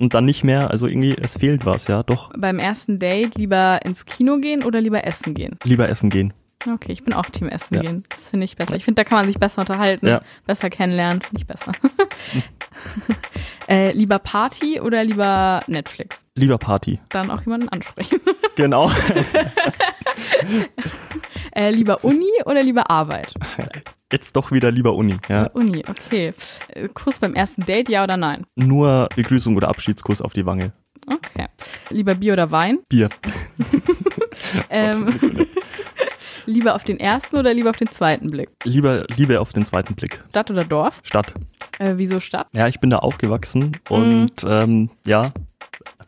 und 0.00 0.14
dann 0.14 0.24
nicht 0.24 0.42
mehr. 0.42 0.70
Also 0.70 0.86
irgendwie, 0.86 1.14
es 1.20 1.38
fehlt 1.38 1.66
was, 1.66 1.86
ja, 1.86 2.02
doch. 2.02 2.30
Beim 2.36 2.58
ersten 2.58 2.98
Date 2.98 3.36
lieber 3.36 3.80
ins 3.84 4.06
Kino 4.06 4.38
gehen 4.38 4.64
oder 4.64 4.80
lieber 4.80 5.04
essen 5.04 5.34
gehen? 5.34 5.56
Lieber 5.64 5.88
essen 5.88 6.10
gehen. 6.10 6.32
Okay, 6.68 6.92
ich 6.92 7.04
bin 7.04 7.14
auch 7.14 7.24
Team 7.26 7.48
Essen 7.48 7.76
ja. 7.76 7.80
gehen. 7.80 8.04
Das 8.10 8.28
finde 8.28 8.44
ich 8.44 8.54
besser. 8.54 8.76
Ich 8.76 8.84
finde, 8.84 9.02
da 9.02 9.08
kann 9.08 9.16
man 9.18 9.26
sich 9.26 9.38
besser 9.38 9.60
unterhalten, 9.60 10.06
ja. 10.06 10.20
besser 10.46 10.68
kennenlernen, 10.68 11.22
finde 11.22 11.40
ich 11.40 11.46
besser. 11.46 11.72
äh, 13.68 13.92
lieber 13.92 14.18
Party 14.18 14.78
oder 14.78 15.02
lieber 15.02 15.62
Netflix? 15.68 16.20
Lieber 16.34 16.58
Party. 16.58 16.98
Dann 17.08 17.30
auch 17.30 17.40
jemanden 17.42 17.70
ansprechen. 17.70 18.20
genau. 18.56 18.90
äh, 21.54 21.70
lieber 21.70 22.04
Uni 22.04 22.30
oder 22.44 22.62
lieber 22.62 22.90
Arbeit? 22.90 23.32
Jetzt 24.12 24.34
doch 24.34 24.50
wieder 24.50 24.70
lieber 24.70 24.94
Uni. 24.94 25.16
Ja. 25.28 25.46
Uni, 25.52 25.84
okay. 25.88 26.32
Äh, 26.74 26.88
Kuss 26.88 27.18
beim 27.20 27.34
ersten 27.34 27.64
Date, 27.64 27.88
ja 27.88 28.02
oder 28.02 28.16
nein? 28.16 28.44
Nur 28.56 29.08
Begrüßung 29.14 29.56
oder 29.56 29.68
Abschiedskuss 29.68 30.20
auf 30.20 30.32
die 30.32 30.46
Wange. 30.46 30.72
Okay. 31.06 31.46
Lieber 31.90 32.14
Bier 32.14 32.32
oder 32.32 32.50
Wein? 32.50 32.78
Bier. 32.88 33.08
ähm, 34.70 35.16
lieber 36.46 36.74
auf 36.74 36.84
den 36.84 36.98
ersten 36.98 37.36
oder 37.36 37.54
lieber 37.54 37.70
auf 37.70 37.76
den 37.76 37.90
zweiten 37.90 38.30
Blick? 38.30 38.50
Lieber, 38.64 39.06
lieber 39.16 39.40
auf 39.40 39.52
den 39.52 39.64
zweiten 39.64 39.94
Blick. 39.94 40.20
Stadt 40.28 40.50
oder 40.50 40.64
Dorf? 40.64 41.00
Stadt. 41.04 41.34
Äh, 41.78 41.94
wieso 41.96 42.20
Stadt? 42.20 42.48
Ja, 42.52 42.66
ich 42.68 42.80
bin 42.80 42.90
da 42.90 42.98
aufgewachsen 42.98 43.76
und 43.88 44.42
mm. 44.42 44.48
ähm, 44.48 44.90
ja, 45.06 45.32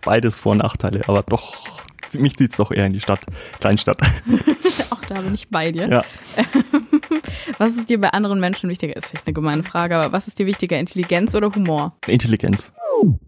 beides 0.02 0.38
Vor- 0.38 0.52
und 0.52 0.58
Nachteile, 0.58 1.02
aber 1.06 1.22
doch 1.22 1.82
mich 2.14 2.36
zieht 2.36 2.52
es 2.52 2.56
doch 2.56 2.70
eher 2.70 2.86
in 2.86 2.92
die 2.92 3.00
Stadt, 3.00 3.20
Kleinstadt. 3.60 3.98
Auch 4.90 5.00
da 5.08 5.20
bin 5.20 5.34
ich 5.34 5.48
bei 5.48 5.72
dir. 5.72 5.88
Ja. 5.88 6.04
Was 7.58 7.76
ist 7.76 7.88
dir 7.88 8.00
bei 8.00 8.08
anderen 8.10 8.40
Menschen 8.40 8.68
wichtiger? 8.68 8.96
Ist 8.96 9.08
vielleicht 9.08 9.26
eine 9.26 9.34
gemeine 9.34 9.62
Frage, 9.62 9.96
aber 9.96 10.12
was 10.12 10.26
ist 10.26 10.38
dir 10.38 10.46
wichtiger, 10.46 10.78
Intelligenz 10.78 11.34
oder 11.34 11.54
Humor? 11.54 11.92
Intelligenz. 12.06 12.72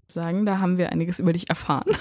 Sagen, 0.08 0.46
da 0.46 0.58
haben 0.58 0.78
wir 0.78 0.92
einiges 0.92 1.18
über 1.18 1.32
dich 1.32 1.48
erfahren. 1.48 1.90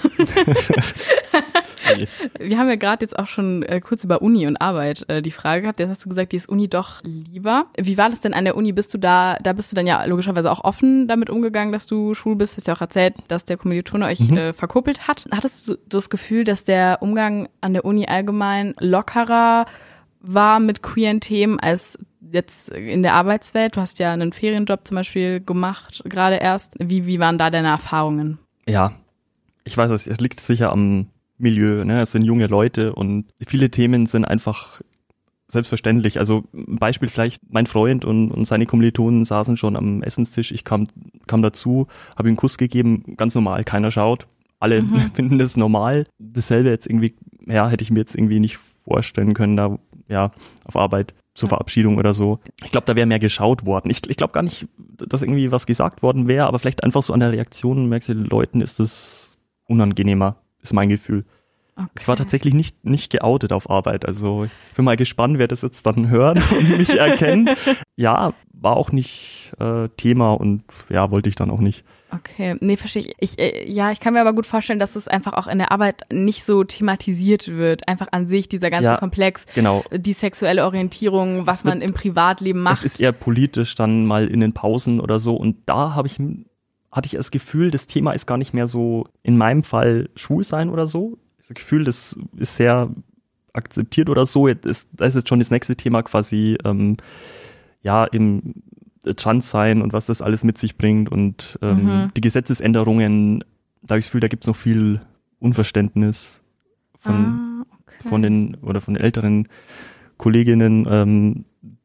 Wir 2.38 2.58
haben 2.58 2.68
ja 2.68 2.76
gerade 2.76 3.04
jetzt 3.04 3.18
auch 3.18 3.26
schon 3.26 3.62
äh, 3.62 3.80
kurz 3.80 4.04
über 4.04 4.22
Uni 4.22 4.46
und 4.46 4.56
Arbeit 4.56 5.08
äh, 5.08 5.22
die 5.22 5.30
Frage 5.30 5.62
gehabt. 5.62 5.80
Jetzt 5.80 5.90
hast 5.90 6.04
du 6.04 6.08
gesagt, 6.08 6.32
die 6.32 6.36
ist 6.36 6.48
Uni 6.48 6.68
doch 6.68 7.02
lieber. 7.02 7.66
Wie 7.76 7.98
war 7.98 8.10
das 8.10 8.20
denn 8.20 8.34
an 8.34 8.44
der 8.44 8.56
Uni? 8.56 8.72
Bist 8.72 8.92
du 8.94 8.98
da, 8.98 9.36
da 9.42 9.52
bist 9.52 9.72
du 9.72 9.76
dann 9.76 9.86
ja 9.86 10.04
logischerweise 10.04 10.50
auch 10.50 10.64
offen 10.64 11.08
damit 11.08 11.30
umgegangen, 11.30 11.72
dass 11.72 11.86
du 11.86 12.14
schwul 12.14 12.36
bist? 12.36 12.56
Hast 12.56 12.66
ja 12.66 12.74
auch 12.74 12.80
erzählt, 12.80 13.14
dass 13.28 13.44
der 13.44 13.56
Kommilitone 13.56 14.06
euch 14.06 14.20
mhm. 14.20 14.36
äh, 14.36 14.52
verkuppelt 14.52 15.08
hat. 15.08 15.26
Hattest 15.30 15.68
du 15.68 15.76
das 15.88 16.10
Gefühl, 16.10 16.44
dass 16.44 16.64
der 16.64 16.98
Umgang 17.00 17.48
an 17.60 17.72
der 17.72 17.84
Uni 17.84 18.06
allgemein 18.06 18.74
lockerer 18.80 19.66
war 20.20 20.60
mit 20.60 20.82
queeren 20.82 21.20
Themen 21.20 21.60
als 21.60 21.98
jetzt 22.32 22.68
in 22.70 23.02
der 23.02 23.14
Arbeitswelt? 23.14 23.76
Du 23.76 23.80
hast 23.80 23.98
ja 23.98 24.12
einen 24.12 24.32
Ferienjob 24.32 24.86
zum 24.86 24.96
Beispiel 24.96 25.40
gemacht, 25.40 26.02
gerade 26.04 26.36
erst. 26.36 26.74
Wie, 26.78 27.06
wie 27.06 27.20
waren 27.20 27.38
da 27.38 27.50
deine 27.50 27.68
Erfahrungen? 27.68 28.38
Ja, 28.66 28.92
ich 29.64 29.76
weiß 29.76 29.90
es, 29.90 30.06
es 30.06 30.20
liegt 30.20 30.40
sicher 30.40 30.72
am 30.72 31.08
Milieu, 31.38 31.84
ne? 31.84 32.00
Es 32.02 32.12
sind 32.12 32.22
junge 32.22 32.46
Leute 32.46 32.94
und 32.94 33.26
viele 33.46 33.70
Themen 33.70 34.06
sind 34.06 34.24
einfach 34.24 34.80
selbstverständlich. 35.48 36.18
Also 36.18 36.44
Beispiel 36.52 37.08
vielleicht, 37.08 37.40
mein 37.50 37.66
Freund 37.66 38.04
und, 38.04 38.30
und 38.30 38.46
seine 38.46 38.66
Kommilitonen 38.66 39.24
saßen 39.24 39.56
schon 39.56 39.76
am 39.76 40.02
Essenstisch. 40.02 40.52
Ich 40.52 40.64
kam, 40.64 40.88
kam 41.26 41.42
dazu, 41.42 41.86
habe 42.16 42.28
ihm 42.28 42.32
einen 42.32 42.36
Kuss 42.36 42.58
gegeben, 42.58 43.16
ganz 43.16 43.34
normal, 43.34 43.64
keiner 43.64 43.90
schaut. 43.90 44.26
Alle 44.60 44.82
mhm. 44.82 45.10
finden 45.14 45.38
das 45.38 45.56
normal. 45.56 46.06
Dasselbe 46.18 46.70
jetzt 46.70 46.86
irgendwie, 46.86 47.14
ja, 47.46 47.68
hätte 47.68 47.82
ich 47.82 47.90
mir 47.90 48.00
jetzt 48.00 48.14
irgendwie 48.14 48.40
nicht 48.40 48.58
vorstellen 48.58 49.34
können, 49.34 49.56
da 49.56 49.78
ja, 50.08 50.32
auf 50.66 50.76
Arbeit 50.76 51.14
zur 51.34 51.48
Verabschiedung 51.48 51.96
oder 51.96 52.14
so. 52.14 52.38
Ich 52.64 52.70
glaube, 52.70 52.86
da 52.86 52.94
wäre 52.94 53.06
mehr 53.06 53.18
geschaut 53.18 53.64
worden. 53.64 53.90
Ich, 53.90 54.08
ich 54.08 54.16
glaube 54.16 54.32
gar 54.32 54.42
nicht, 54.42 54.68
dass 54.98 55.22
irgendwie 55.22 55.50
was 55.50 55.66
gesagt 55.66 56.02
worden 56.02 56.28
wäre, 56.28 56.46
aber 56.46 56.58
vielleicht 56.58 56.84
einfach 56.84 57.02
so 57.02 57.12
an 57.12 57.20
der 57.20 57.32
Reaktion 57.32 57.88
merkst 57.88 58.10
du, 58.10 58.14
den 58.14 58.26
Leuten 58.26 58.60
ist 58.60 58.78
es 58.78 59.36
unangenehmer 59.66 60.36
ist 60.64 60.72
mein 60.72 60.88
Gefühl. 60.88 61.24
Okay. 61.76 61.88
Ich 61.98 62.08
war 62.08 62.16
tatsächlich 62.16 62.54
nicht, 62.54 62.84
nicht 62.84 63.10
geoutet 63.10 63.52
auf 63.52 63.68
Arbeit. 63.68 64.06
Also 64.06 64.44
ich 64.44 64.76
bin 64.76 64.84
mal 64.84 64.96
gespannt, 64.96 65.38
wer 65.38 65.48
das 65.48 65.62
jetzt 65.62 65.84
dann 65.86 66.08
hört 66.08 66.38
und 66.58 66.78
mich 66.78 66.90
erkennt. 66.90 67.50
Ja, 67.96 68.32
war 68.52 68.76
auch 68.76 68.92
nicht 68.92 69.52
äh, 69.58 69.88
Thema 69.96 70.32
und 70.32 70.62
ja, 70.88 71.10
wollte 71.10 71.28
ich 71.28 71.34
dann 71.34 71.50
auch 71.50 71.60
nicht. 71.60 71.84
Okay, 72.10 72.56
nee, 72.60 72.76
verstehe 72.76 73.02
ich. 73.02 73.14
ich 73.18 73.38
äh, 73.40 73.68
ja, 73.68 73.90
ich 73.90 73.98
kann 73.98 74.14
mir 74.14 74.20
aber 74.20 74.34
gut 74.34 74.46
vorstellen, 74.46 74.78
dass 74.78 74.94
es 74.94 75.08
einfach 75.08 75.32
auch 75.32 75.48
in 75.48 75.58
der 75.58 75.72
Arbeit 75.72 76.02
nicht 76.12 76.44
so 76.44 76.62
thematisiert 76.62 77.48
wird. 77.48 77.88
Einfach 77.88 78.08
an 78.12 78.28
sich, 78.28 78.48
dieser 78.48 78.70
ganze 78.70 78.90
ja, 78.90 78.96
Komplex, 78.96 79.46
genau. 79.54 79.84
die 79.90 80.12
sexuelle 80.12 80.64
Orientierung, 80.64 81.46
was 81.46 81.64
wird, 81.64 81.74
man 81.74 81.82
im 81.82 81.92
Privatleben 81.92 82.62
macht. 82.62 82.78
Es 82.78 82.84
ist 82.84 83.00
eher 83.00 83.12
politisch 83.12 83.74
dann 83.74 84.06
mal 84.06 84.28
in 84.28 84.40
den 84.40 84.52
Pausen 84.52 85.00
oder 85.00 85.18
so. 85.18 85.34
Und 85.34 85.56
da 85.66 85.94
habe 85.94 86.06
ich 86.06 86.20
hatte 86.94 87.06
ich 87.06 87.12
das 87.12 87.30
Gefühl, 87.32 87.70
das 87.70 87.86
Thema 87.88 88.12
ist 88.12 88.26
gar 88.26 88.38
nicht 88.38 88.54
mehr 88.54 88.68
so 88.68 89.08
in 89.24 89.36
meinem 89.36 89.64
Fall 89.64 90.08
schwul 90.14 90.44
sein 90.44 90.68
oder 90.70 90.86
so. 90.86 91.18
Das 91.38 91.48
Gefühl, 91.48 91.84
das 91.84 92.16
ist 92.36 92.54
sehr 92.56 92.88
akzeptiert 93.52 94.08
oder 94.08 94.26
so. 94.26 94.46
Jetzt 94.48 94.64
ist, 94.64 94.88
das 94.92 95.08
ist 95.10 95.14
jetzt 95.16 95.28
schon 95.28 95.40
das 95.40 95.50
nächste 95.50 95.74
Thema 95.76 96.02
quasi, 96.02 96.56
ähm, 96.64 96.96
ja, 97.82 98.04
im 98.04 98.54
trans 99.16 99.50
sein 99.50 99.82
und 99.82 99.92
was 99.92 100.06
das 100.06 100.22
alles 100.22 100.44
mit 100.44 100.56
sich 100.56 100.78
bringt 100.78 101.10
und 101.12 101.58
ähm, 101.60 101.84
Mhm. 101.84 102.10
die 102.16 102.20
Gesetzesänderungen, 102.22 103.40
da 103.82 103.94
habe 103.94 103.98
ich 103.98 104.06
das 104.06 104.10
Gefühl, 104.10 104.20
da 104.22 104.28
gibt 104.28 104.44
es 104.44 104.48
noch 104.48 104.56
viel 104.56 105.00
Unverständnis 105.40 106.42
von, 106.96 107.14
ah, 107.14 107.66
okay. 107.82 108.08
von 108.08 108.22
den 108.22 108.54
oder 108.62 108.80
von 108.80 108.94
den 108.94 109.02
älteren 109.02 109.48
Kolleginnen. 110.16 110.86
Ähm, 110.88 111.44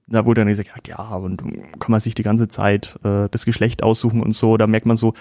da 0.09 0.25
wurde 0.25 0.41
dann 0.41 0.47
gesagt, 0.47 0.87
ja, 0.87 0.95
ja, 0.97 1.15
und 1.15 1.41
kann 1.79 1.91
man 1.91 1.99
sich 1.99 2.15
die 2.15 2.23
ganze 2.23 2.47
Zeit 2.47 2.99
äh, 3.03 3.27
das 3.31 3.45
Geschlecht 3.45 3.83
aussuchen 3.83 4.21
und 4.21 4.35
so. 4.35 4.57
Da 4.57 4.67
merkt 4.67 4.85
man 4.85 4.97
so, 4.97 5.13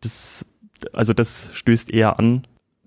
das, 0.00 0.44
also 0.92 1.12
das 1.12 1.50
stößt 1.54 1.90
eher 1.90 2.18
an. 2.18 2.42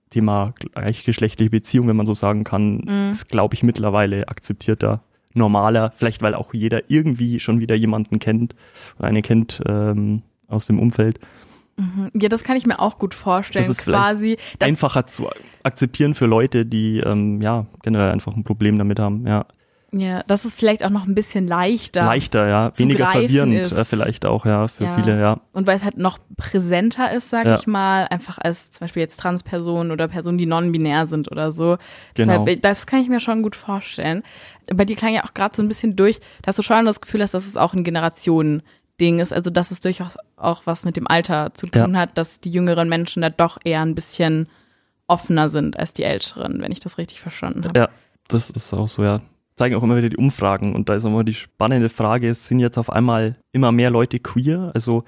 Thema 0.10 0.54
gleichgeschlechtliche 0.74 1.52
Beziehung, 1.52 1.88
wenn 1.88 1.96
man 1.96 2.08
so 2.08 2.16
sagen 2.16 2.44
kann, 2.44 2.78
Mhm. 2.86 3.12
ist, 3.12 3.30
glaube 3.30 3.54
ich, 3.54 3.62
mittlerweile 3.62 4.28
akzeptierter, 4.28 5.02
normaler. 5.36 5.94
Vielleicht, 5.96 6.24
weil 6.24 6.34
auch 6.34 6.54
jeder 6.54 6.82
irgendwie 6.90 7.40
schon 7.40 7.60
wieder 7.60 7.76
jemanden 7.76 8.18
kennt, 8.18 8.56
oder 8.98 9.08
eine 9.08 9.22
kennt 9.22 9.62
ähm, 9.68 10.24
aus 10.48 10.66
dem 10.66 10.80
Umfeld. 10.80 11.20
Mhm. 11.78 12.10
Ja, 12.14 12.28
das 12.28 12.44
kann 12.44 12.58
ich 12.58 12.66
mir 12.66 12.80
auch 12.80 12.98
gut 12.98 13.14
vorstellen. 13.14 13.66
Das 13.68 13.70
ist 13.78 13.86
quasi. 13.86 14.38
Einfacher 14.60 15.06
zu 15.06 15.30
akzeptieren 15.62 16.16
für 16.16 16.26
Leute, 16.26 16.66
die 16.66 17.00
ähm, 17.00 17.40
ja 17.42 17.68
generell 17.84 18.10
einfach 18.10 18.36
ein 18.36 18.44
Problem 18.44 18.78
damit 18.80 19.00
haben. 19.00 19.28
Ja, 19.28 19.46
ja, 19.92 20.22
das 20.28 20.46
ist 20.46 20.58
vielleicht 20.58 20.86
auch 20.86 20.90
noch 20.92 21.08
ein 21.08 21.16
bisschen 21.16 21.48
leichter. 21.48 22.06
leichter, 22.06 22.48
ja, 22.48 22.72
weniger 22.78 23.08
verwirrend 23.08 23.56
ist. 23.56 23.72
äh, 23.72 23.84
vielleicht 23.86 24.26
auch, 24.26 24.46
ja, 24.46 24.68
für 24.68 24.84
Ja. 24.84 24.96
viele, 24.96 25.20
ja. 25.20 25.40
Und 25.52 25.66
weil 25.68 25.78
es 25.78 25.84
halt 25.84 25.98
noch 25.98 26.20
präsenter 26.38 27.12
ist, 27.12 27.30
sag 27.32 27.46
Ja. 27.48 27.58
ich 27.58 27.66
mal, 27.68 28.06
einfach 28.10 28.38
als 28.38 28.72
zum 28.72 28.82
Beispiel 28.82 29.02
jetzt 29.02 29.20
Transpersonen 29.20 29.92
oder 29.92 30.08
Personen, 30.08 30.38
die 30.38 30.46
non-binär 30.46 31.08
sind 31.08 31.32
oder 31.32 31.52
so. 31.52 31.78
Genau. 32.14 32.44
Deshalb, 32.46 32.62
das 32.62 32.86
kann 32.86 33.02
ich 33.02 33.10
mir 33.10 33.20
schon 33.20 33.42
gut 33.42 33.56
vorstellen. 33.56 34.22
Bei 34.74 34.86
dir 34.86 34.96
klang 34.96 35.14
ja 35.14 35.24
auch 35.24 35.34
gerade 35.34 35.56
so 35.56 35.64
ein 35.64 35.68
bisschen 35.68 35.96
durch, 35.96 36.20
dass 36.44 36.56
du 36.56 36.62
schon 36.62 36.86
das 36.86 37.02
Gefühl 37.02 37.24
hast, 37.24 37.34
dass 37.34 37.48
es 37.48 37.58
auch 37.58 37.74
ein 37.74 37.84
Generationending 37.84 39.20
ist. 39.20 39.34
Also 39.34 39.50
dass 39.50 39.72
es 39.72 39.80
durchaus 39.80 40.18
auch 40.38 40.62
was 40.66 40.86
mit 40.86 40.98
dem 40.98 41.08
Alter 41.08 41.54
zu 41.54 41.68
tun 41.68 41.98
hat, 41.98 42.18
dass 42.18 42.40
die 42.40 42.52
jüngeren 42.52 42.90
Menschen 42.90 43.22
da 43.22 43.30
doch 43.30 43.58
eher 43.64 43.82
ein 43.82 43.96
bisschen 43.96 44.48
offener 45.08 45.50
sind 45.50 45.80
als 45.80 45.94
die 45.94 46.04
älteren, 46.04 46.62
wenn 46.62 46.72
ich 46.72 46.80
das 46.80 46.98
richtig 47.00 47.20
verstanden 47.22 47.66
habe. 47.66 47.80
Ja, 47.80 47.90
das 48.28 48.50
ist 48.52 48.72
auch 48.74 48.88
so, 48.88 49.04
ja. 49.04 49.22
Zeigen 49.60 49.76
auch 49.76 49.84
immer 49.84 49.98
wieder 49.98 50.10
die 50.10 50.18
Umfragen 50.18 50.74
und 50.74 50.88
da 50.88 50.96
ist 50.96 51.04
immer 51.04 51.26
die 51.26 51.34
spannende 51.34 51.90
Frage, 51.90 52.30
es 52.30 52.48
sind 52.48 52.60
jetzt 52.60 52.78
auf 52.78 52.90
einmal 52.90 53.36
immer 53.52 53.74
mehr 53.74 53.90
Leute 53.90 54.20
queer? 54.20 54.72
Also 54.74 55.04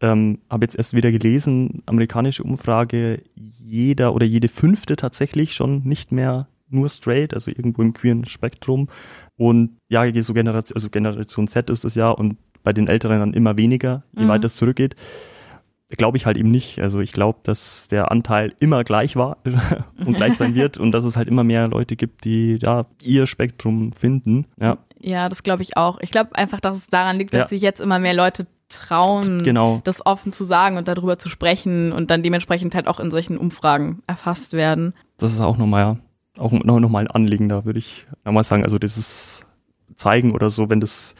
ähm, 0.00 0.38
habe 0.48 0.64
jetzt 0.64 0.76
erst 0.76 0.94
wieder 0.94 1.10
gelesen, 1.10 1.82
amerikanische 1.86 2.44
Umfrage, 2.44 3.22
jeder 3.34 4.14
oder 4.14 4.24
jede 4.24 4.46
fünfte 4.46 4.94
tatsächlich 4.94 5.54
schon 5.54 5.82
nicht 5.82 6.12
mehr 6.12 6.46
nur 6.68 6.88
straight, 6.88 7.34
also 7.34 7.50
irgendwo 7.50 7.82
im 7.82 7.94
queeren 7.94 8.26
Spektrum. 8.26 8.88
Und 9.36 9.78
ja, 9.88 10.04
so 10.22 10.34
Generation, 10.34 10.76
also 10.76 10.88
Generation 10.88 11.48
Z 11.48 11.68
ist 11.68 11.84
es 11.84 11.96
ja 11.96 12.10
und 12.10 12.36
bei 12.62 12.72
den 12.72 12.86
Älteren 12.86 13.18
dann 13.18 13.34
immer 13.34 13.56
weniger, 13.56 14.04
je 14.16 14.24
Mhm. 14.24 14.28
weiter 14.28 14.46
es 14.46 14.54
zurückgeht. 14.54 14.94
Glaube 15.90 16.16
ich 16.16 16.26
halt 16.26 16.36
eben 16.36 16.50
nicht. 16.50 16.80
Also 16.80 17.00
ich 17.00 17.12
glaube, 17.12 17.38
dass 17.44 17.86
der 17.88 18.10
Anteil 18.10 18.52
immer 18.58 18.82
gleich 18.82 19.14
war 19.14 19.38
und 20.04 20.14
gleich 20.16 20.36
sein 20.36 20.54
wird 20.56 20.78
und 20.78 20.90
dass 20.92 21.04
es 21.04 21.16
halt 21.16 21.28
immer 21.28 21.44
mehr 21.44 21.68
Leute 21.68 21.94
gibt, 21.96 22.24
die 22.24 22.58
da 22.58 22.86
ihr 23.02 23.26
Spektrum 23.26 23.92
finden. 23.92 24.46
Ja, 24.60 24.78
Ja, 25.00 25.28
das 25.28 25.42
glaube 25.44 25.62
ich 25.62 25.76
auch. 25.76 25.98
Ich 26.00 26.10
glaube 26.10 26.34
einfach, 26.36 26.58
dass 26.60 26.76
es 26.78 26.86
daran 26.88 27.18
liegt, 27.18 27.32
dass 27.32 27.42
Ja. 27.42 27.48
sich 27.48 27.62
jetzt 27.62 27.80
immer 27.80 27.98
mehr 28.00 28.14
Leute 28.14 28.46
trauen, 28.68 29.44
genau. 29.44 29.80
das 29.84 30.04
offen 30.04 30.32
zu 30.32 30.42
sagen 30.42 30.76
und 30.76 30.88
darüber 30.88 31.20
zu 31.20 31.28
sprechen 31.28 31.92
und 31.92 32.10
dann 32.10 32.24
dementsprechend 32.24 32.74
halt 32.74 32.88
auch 32.88 32.98
in 32.98 33.12
solchen 33.12 33.38
Umfragen 33.38 34.02
erfasst 34.08 34.54
werden. 34.54 34.92
Das 35.18 35.32
ist 35.32 35.38
auch 35.40 35.56
nochmal, 35.56 35.82
ja, 35.82 35.96
auch 36.42 36.50
noch, 36.50 36.80
noch 36.80 36.88
mal 36.88 36.98
ein 36.98 37.06
Anliegen, 37.06 37.48
da 37.48 37.64
würde 37.64 37.78
ich 37.78 38.06
nochmal 38.24 38.42
sagen. 38.42 38.64
Also 38.64 38.80
dieses 38.80 39.42
Zeigen 39.94 40.32
oder 40.32 40.50
so, 40.50 40.68
wenn 40.68 40.80
das, 40.80 41.14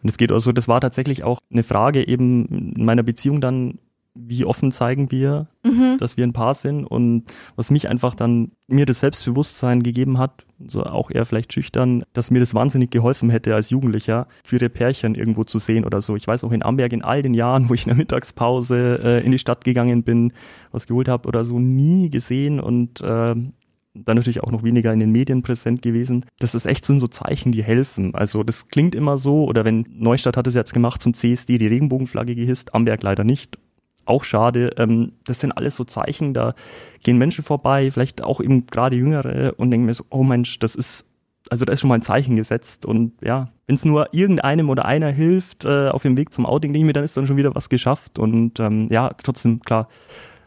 wenn 0.00 0.08
das 0.10 0.16
geht 0.16 0.30
oder 0.30 0.38
so, 0.38 0.52
das 0.52 0.68
war 0.68 0.80
tatsächlich 0.80 1.24
auch 1.24 1.40
eine 1.52 1.64
Frage 1.64 2.06
eben 2.06 2.46
in 2.76 2.84
meiner 2.84 3.02
Beziehung 3.02 3.40
dann, 3.40 3.78
wie 4.14 4.44
offen 4.44 4.72
zeigen 4.72 5.10
wir, 5.10 5.48
Mhm. 5.64 5.96
dass 5.98 6.16
wir 6.16 6.24
ein 6.24 6.32
Paar 6.32 6.54
sind 6.54 6.84
und 6.84 7.24
was 7.56 7.70
mich 7.70 7.88
einfach 7.88 8.14
dann 8.14 8.50
mir 8.66 8.84
das 8.84 9.00
Selbstbewusstsein 9.00 9.82
gegeben 9.82 10.18
hat, 10.18 10.44
so 10.66 10.82
auch 10.84 11.10
eher 11.10 11.24
vielleicht 11.24 11.52
schüchtern, 11.52 12.02
dass 12.12 12.30
mir 12.30 12.40
das 12.40 12.52
wahnsinnig 12.54 12.90
geholfen 12.90 13.30
hätte 13.30 13.54
als 13.54 13.70
Jugendlicher, 13.70 14.26
queere 14.44 14.68
Pärchen 14.68 15.14
irgendwo 15.14 15.44
zu 15.44 15.58
sehen 15.58 15.84
oder 15.84 16.00
so. 16.00 16.16
Ich 16.16 16.26
weiß 16.26 16.44
auch 16.44 16.52
in 16.52 16.62
Amberg 16.62 16.92
in 16.92 17.02
all 17.02 17.22
den 17.22 17.32
Jahren, 17.34 17.68
wo 17.70 17.74
ich 17.74 17.84
in 17.84 17.90
der 17.90 17.96
Mittagspause 17.96 19.00
äh, 19.02 19.24
in 19.24 19.32
die 19.32 19.38
Stadt 19.38 19.64
gegangen 19.64 20.02
bin, 20.02 20.32
was 20.72 20.86
geholt 20.86 21.08
habe 21.08 21.28
oder 21.28 21.44
so, 21.44 21.58
nie 21.58 22.10
gesehen 22.10 22.60
und 22.60 23.00
ähm, 23.04 23.52
dann 23.94 24.16
natürlich 24.16 24.42
auch 24.42 24.50
noch 24.50 24.62
weniger 24.62 24.92
in 24.92 25.00
den 25.00 25.12
Medien 25.12 25.42
präsent 25.42 25.82
gewesen. 25.82 26.24
Das 26.38 26.54
ist 26.54 26.64
echt 26.66 26.84
sind 26.86 26.98
so 26.98 27.08
Zeichen, 27.08 27.52
die 27.52 27.62
helfen. 27.62 28.14
Also 28.14 28.42
das 28.42 28.68
klingt 28.68 28.94
immer 28.94 29.18
so, 29.18 29.44
oder 29.44 29.64
wenn 29.66 29.84
Neustadt 29.90 30.36
hat 30.36 30.46
es 30.46 30.54
jetzt 30.54 30.72
gemacht 30.72 31.02
zum 31.02 31.12
CSD, 31.14 31.58
die 31.58 31.66
Regenbogenflagge 31.66 32.34
gehisst, 32.34 32.74
Amberg 32.74 33.02
leider 33.02 33.22
nicht. 33.24 33.58
Auch 34.04 34.24
schade. 34.24 34.72
Ähm, 34.76 35.12
das 35.24 35.40
sind 35.40 35.52
alles 35.52 35.76
so 35.76 35.84
Zeichen, 35.84 36.34
da 36.34 36.54
gehen 37.02 37.18
Menschen 37.18 37.44
vorbei, 37.44 37.90
vielleicht 37.90 38.22
auch 38.22 38.40
eben 38.40 38.66
gerade 38.66 38.96
Jüngere 38.96 39.54
und 39.56 39.70
denken 39.70 39.86
mir 39.86 39.94
so, 39.94 40.04
oh 40.10 40.22
Mensch, 40.22 40.58
das 40.58 40.74
ist, 40.74 41.06
also 41.50 41.64
da 41.64 41.72
ist 41.72 41.80
schon 41.80 41.88
mal 41.88 41.96
ein 41.96 42.02
Zeichen 42.02 42.36
gesetzt 42.36 42.86
und 42.86 43.12
ja, 43.22 43.48
wenn 43.66 43.76
es 43.76 43.84
nur 43.84 44.12
irgendeinem 44.12 44.70
oder 44.70 44.84
einer 44.84 45.10
hilft 45.10 45.64
äh, 45.64 45.88
auf 45.88 46.02
dem 46.02 46.16
Weg 46.16 46.32
zum 46.32 46.46
Outing, 46.46 46.72
denke 46.72 46.84
ich 46.84 46.86
mir, 46.86 46.92
dann 46.92 47.04
ist 47.04 47.16
dann 47.16 47.26
schon 47.26 47.36
wieder 47.36 47.54
was 47.54 47.68
geschafft 47.68 48.18
und 48.18 48.60
ähm, 48.60 48.88
ja, 48.90 49.10
trotzdem, 49.22 49.60
klar, 49.60 49.88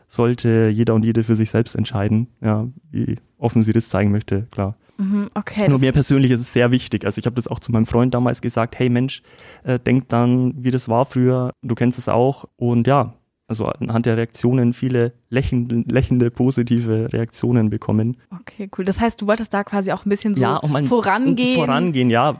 sollte 0.08 0.70
jeder 0.72 0.94
und 0.94 1.04
jede 1.04 1.24
für 1.24 1.36
sich 1.36 1.50
selbst 1.50 1.76
entscheiden, 1.76 2.28
ja, 2.42 2.68
wie 2.92 3.18
offen 3.38 3.64
sie 3.64 3.74
das 3.74 3.90
zeigen 3.90 4.12
möchte, 4.12 4.48
klar. 4.52 4.76
Mhm, 4.98 5.30
okay. 5.34 5.68
Nur 5.68 5.80
mir 5.80 5.92
persönlich 5.92 6.32
ist 6.32 6.42
es 6.42 6.54
sehr 6.54 6.72
wichtig. 6.72 7.06
Also 7.06 7.20
ich 7.20 7.26
habe 7.26 7.36
das 7.36 7.48
auch 7.48 7.60
zu 7.60 7.72
meinem 7.72 7.86
Freund 7.86 8.14
damals 8.14 8.42
gesagt, 8.42 8.80
hey 8.80 8.90
Mensch, 8.90 9.24
äh, 9.64 9.80
denk 9.80 10.10
dann, 10.10 10.54
wie 10.64 10.72
das 10.72 10.88
war 10.88 11.06
früher, 11.06 11.52
du 11.62 11.76
kennst 11.76 12.00
es 12.00 12.08
auch. 12.08 12.46
Und 12.56 12.88
ja, 12.88 13.14
also 13.48 13.66
anhand 13.66 14.06
der 14.06 14.18
Reaktionen 14.18 14.74
viele 14.74 15.14
lächelnde, 15.30 15.84
lächelnde 15.92 16.32
positive 16.32 17.14
Reaktionen 17.14 17.70
bekommen. 17.70 18.18
Okay, 18.42 18.70
cool. 18.78 18.86
Das 18.86 19.00
heißt, 19.00 19.22
du 19.22 19.28
wolltest 19.28 19.54
da 19.54 19.64
quasi 19.64 19.92
auch 19.92 20.06
ein 20.06 20.10
bisschen 20.10 20.36
so 20.36 20.42
ja, 20.42 20.58
und 20.58 20.72
man 20.72 20.86
vorangehen. 20.86 21.56
Vorangehen, 21.56 22.10
ja, 22.10 22.40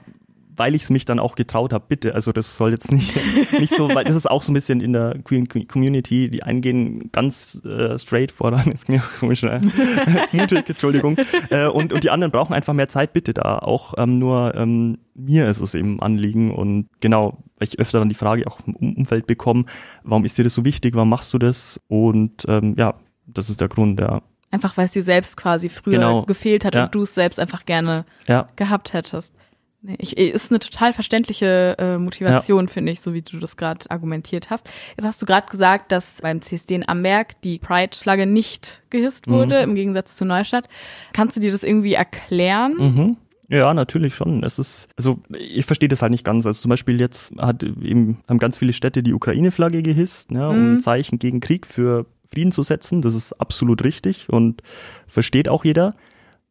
weil 0.58 0.76
ich 0.76 0.84
es 0.84 0.90
mich 0.90 1.06
dann 1.06 1.20
auch 1.20 1.36
getraut 1.36 1.74
habe, 1.74 1.86
bitte. 1.88 2.16
Also 2.16 2.32
das 2.32 2.58
soll 2.58 2.72
jetzt 2.72 2.92
nicht, 2.92 3.16
nicht 3.60 3.76
so, 3.76 3.90
weil 3.94 4.06
das 4.06 4.16
ist 4.16 4.30
auch 4.30 4.42
so 4.42 4.52
ein 4.52 4.56
bisschen 4.56 4.82
in 4.82 4.94
der 4.94 5.18
Queen 5.24 5.48
Community, 5.48 6.30
die 6.30 6.44
einen 6.44 6.62
gehen 6.62 7.12
ganz 7.12 7.62
äh, 7.66 7.98
straight 7.98 8.32
voran, 8.32 8.72
ist 8.72 8.90
mir 8.90 9.02
komisch, 9.20 9.44
äh, 9.44 9.60
mutig, 10.32 10.70
Entschuldigung. 10.70 11.18
Äh, 11.50 11.68
und, 11.68 11.94
und 11.94 12.04
die 12.04 12.10
anderen 12.10 12.32
brauchen 12.32 12.54
einfach 12.54 12.74
mehr 12.74 12.90
Zeit, 12.90 13.14
bitte 13.14 13.34
da. 13.34 13.60
Auch 13.60 13.94
ähm, 13.98 14.20
nur 14.20 14.56
ähm, 14.56 14.98
mir 15.14 15.48
ist 15.48 15.62
es 15.62 15.76
eben 15.76 15.98
ein 15.98 16.02
Anliegen 16.02 16.54
und 16.54 16.88
genau, 17.00 17.44
weil 17.58 17.68
ich 17.68 17.80
öfter 17.80 18.00
dann 18.00 18.10
die 18.10 18.16
Frage 18.16 18.48
auch 18.48 18.60
im 18.66 18.76
Um- 18.76 18.96
Umfeld 18.98 19.28
bekomme, 19.28 19.66
warum 20.04 20.26
ist 20.26 20.38
dir 20.38 20.44
das 20.44 20.54
so 20.54 20.66
wichtig, 20.66 20.96
warum 20.96 21.10
machst 21.10 21.34
du 21.34 21.38
das? 21.38 21.80
Und 21.88 22.46
ähm, 22.48 22.76
ja, 22.78 22.96
das 23.28 23.50
ist 23.50 23.62
der 23.62 23.68
Grund, 23.70 24.00
ja. 24.00 24.22
Einfach 24.52 24.78
weil 24.78 24.86
es 24.86 24.92
dir 24.92 25.04
selbst 25.04 25.36
quasi 25.38 25.70
früher 25.70 25.94
Genau. 25.96 26.24
gefehlt 26.24 26.64
hat 26.66 26.76
Ja. 26.76 26.86
und 26.86 26.96
du 26.96 27.02
es 27.02 27.14
selbst 27.16 27.40
einfach 27.40 27.66
gerne 27.66 28.06
Ja, 28.28 28.48
gehabt 28.56 28.94
hättest. 28.94 29.34
Nee, 29.82 29.96
ich, 30.00 30.18
ist 30.18 30.52
eine 30.52 30.58
total 30.60 30.94
verständliche 30.94 31.76
äh, 31.78 31.98
Motivation, 32.00 32.68
finde 32.70 32.92
ich, 32.92 33.02
so 33.02 33.14
wie 33.14 33.22
du 33.22 33.38
das 33.38 33.56
gerade 33.56 33.86
argumentiert 33.92 34.50
hast. 34.50 34.68
Jetzt 34.98 35.06
hast 35.06 35.22
du 35.22 35.28
gerade 35.28 35.46
gesagt, 35.48 35.92
dass 35.92 36.22
beim 36.24 36.42
CSD 36.42 36.74
in 36.76 36.88
Amberg 36.88 37.40
die 37.44 37.60
Pride-Flagge 37.60 38.26
nicht 38.26 38.82
gehisst 38.90 39.28
wurde, 39.28 39.60
im 39.60 39.76
Gegensatz 39.76 40.16
zu 40.16 40.26
Neustadt. 40.26 40.68
Kannst 41.14 41.36
du 41.38 41.40
dir 41.42 41.52
das 41.52 41.62
irgendwie 41.64 41.94
erklären? 41.94 42.74
Mhm. 42.78 43.18
Ja, 43.50 43.74
natürlich 43.74 44.16
schon. 44.16 44.44
Es 44.44 44.58
ist, 44.60 44.88
also 44.98 45.20
ich 45.38 45.66
verstehe 45.66 45.90
das 45.90 46.02
halt 46.02 46.12
nicht 46.12 46.24
ganz. 46.26 46.46
Also 46.46 46.62
zum 46.62 46.70
Beispiel 46.70 47.00
jetzt 47.00 47.36
hat 47.38 47.62
eben, 47.64 48.18
haben 48.28 48.40
ganz 48.40 48.58
viele 48.58 48.74
Städte 48.74 49.04
die 49.04 49.14
Ukraine-Flagge 49.14 49.84
gehisst, 49.84 50.32
ne, 50.32 50.50
um 50.50 50.58
Mhm. 50.58 50.74
ein 50.74 50.80
Zeichen 50.80 51.20
gegen 51.20 51.40
Krieg 51.42 51.68
für 51.68 52.06
Frieden 52.32 52.52
zu 52.52 52.64
setzen. 52.64 53.02
Das 53.02 53.14
ist 53.14 53.34
absolut 53.40 53.84
richtig 53.84 54.30
und 54.30 54.62
versteht 55.08 55.48
auch 55.48 55.64
jeder. 55.64 55.96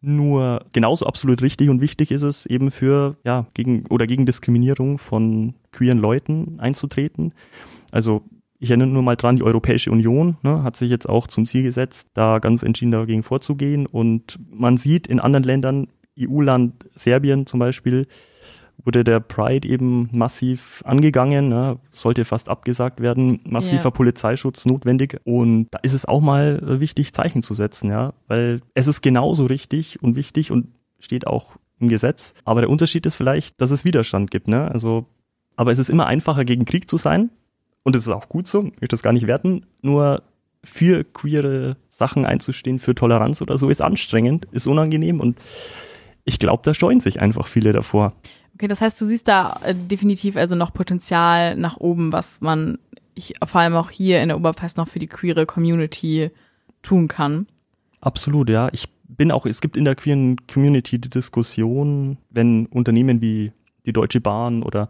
Nur 0.00 0.66
genauso 0.72 1.06
absolut 1.06 1.40
richtig 1.42 1.70
und 1.70 1.80
wichtig 1.80 2.10
ist 2.10 2.22
es 2.22 2.44
eben 2.46 2.70
für, 2.70 3.16
ja, 3.24 3.46
gegen 3.54 3.86
oder 3.86 4.06
gegen 4.06 4.26
Diskriminierung 4.26 4.98
von 4.98 5.54
queeren 5.72 5.98
Leuten 5.98 6.60
einzutreten. 6.60 7.32
Also 7.90 8.22
ich 8.58 8.70
erinnere 8.70 8.88
nur 8.88 9.02
mal 9.02 9.16
dran, 9.16 9.36
die 9.36 9.42
Europäische 9.42 9.90
Union 9.90 10.36
ne, 10.42 10.62
hat 10.62 10.76
sich 10.76 10.90
jetzt 10.90 11.08
auch 11.08 11.26
zum 11.26 11.46
Ziel 11.46 11.62
gesetzt, 11.62 12.10
da 12.14 12.38
ganz 12.38 12.62
entschieden 12.62 12.92
dagegen 12.92 13.22
vorzugehen. 13.22 13.86
Und 13.86 14.38
man 14.50 14.76
sieht 14.76 15.06
in 15.06 15.20
anderen 15.20 15.42
Ländern, 15.44 15.88
EU-Land 16.18 16.86
Serbien 16.94 17.46
zum 17.46 17.60
Beispiel, 17.60 18.06
wurde 18.84 19.04
der 19.04 19.20
Pride 19.20 19.66
eben 19.68 20.08
massiv 20.12 20.82
angegangen, 20.84 21.48
ne, 21.48 21.78
sollte 21.90 22.24
fast 22.24 22.48
abgesagt 22.48 23.00
werden, 23.00 23.40
massiver 23.44 23.84
Ja. 23.84 23.90
Polizeischutz 23.90 24.66
notwendig. 24.66 25.20
Und 25.24 25.68
da 25.70 25.78
ist 25.82 25.94
es 25.94 26.04
auch 26.04 26.20
mal 26.20 26.60
äh, 26.62 26.80
wichtig, 26.80 27.12
Zeichen 27.12 27.42
zu 27.42 27.54
setzen, 27.54 27.90
ja, 27.90 28.12
weil 28.26 28.60
es 28.74 28.86
ist 28.86 29.00
genauso 29.00 29.46
richtig 29.46 30.02
und 30.02 30.16
wichtig 30.16 30.50
und 30.50 30.68
steht 30.98 31.26
auch 31.26 31.56
im 31.80 31.88
Gesetz. 31.88 32.34
Aber 32.44 32.60
der 32.60 32.70
Unterschied 32.70 33.06
ist 33.06 33.14
vielleicht, 33.14 33.60
dass 33.60 33.70
es 33.70 33.84
Widerstand 33.84 34.30
gibt, 34.30 34.48
ne? 34.48 34.70
Also, 34.70 35.06
aber 35.56 35.72
es 35.72 35.78
ist 35.78 35.90
immer 35.90 36.06
einfacher, 36.06 36.44
gegen 36.44 36.64
Krieg 36.64 36.90
zu 36.90 36.96
sein. 36.96 37.30
Und 37.84 37.94
es 37.96 38.06
ist 38.06 38.12
auch 38.12 38.28
gut 38.28 38.48
so, 38.48 38.60
ich 38.60 38.80
möchte 38.80 38.88
das 38.88 39.02
gar 39.02 39.12
nicht 39.12 39.26
werten. 39.26 39.66
Nur 39.82 40.22
für 40.62 41.04
queere 41.04 41.76
Sachen 41.90 42.24
einzustehen, 42.24 42.78
für 42.78 42.94
Toleranz 42.94 43.42
oder 43.42 43.58
so, 43.58 43.68
ist 43.68 43.82
anstrengend, 43.82 44.46
ist 44.52 44.66
unangenehm 44.66 45.20
und 45.20 45.36
ich 46.24 46.38
glaube, 46.38 46.62
da 46.64 46.74
scheuen 46.74 47.00
sich 47.00 47.20
einfach 47.20 47.46
viele 47.46 47.72
davor. 47.72 48.14
Okay, 48.54 48.68
das 48.68 48.80
heißt, 48.80 49.00
du 49.00 49.06
siehst 49.06 49.28
da 49.28 49.60
äh, 49.64 49.74
definitiv 49.74 50.36
also 50.36 50.54
noch 50.54 50.72
Potenzial 50.72 51.56
nach 51.56 51.76
oben, 51.76 52.12
was 52.12 52.40
man 52.40 52.78
ich, 53.14 53.34
vor 53.44 53.60
allem 53.60 53.76
auch 53.76 53.90
hier 53.90 54.20
in 54.20 54.28
der 54.28 54.36
Oberpfalz 54.36 54.76
noch 54.76 54.88
für 54.88 54.98
die 54.98 55.06
queere 55.06 55.46
Community 55.46 56.30
tun 56.82 57.08
kann. 57.08 57.46
Absolut, 58.00 58.50
ja. 58.50 58.68
Ich 58.72 58.88
bin 59.08 59.30
auch, 59.30 59.46
es 59.46 59.60
gibt 59.60 59.76
in 59.76 59.84
der 59.84 59.94
queeren 59.94 60.36
Community 60.46 60.98
die 60.98 61.10
Diskussion, 61.10 62.18
wenn 62.30 62.66
Unternehmen 62.66 63.20
wie 63.20 63.52
die 63.86 63.92
Deutsche 63.92 64.20
Bahn 64.20 64.62
oder 64.62 64.88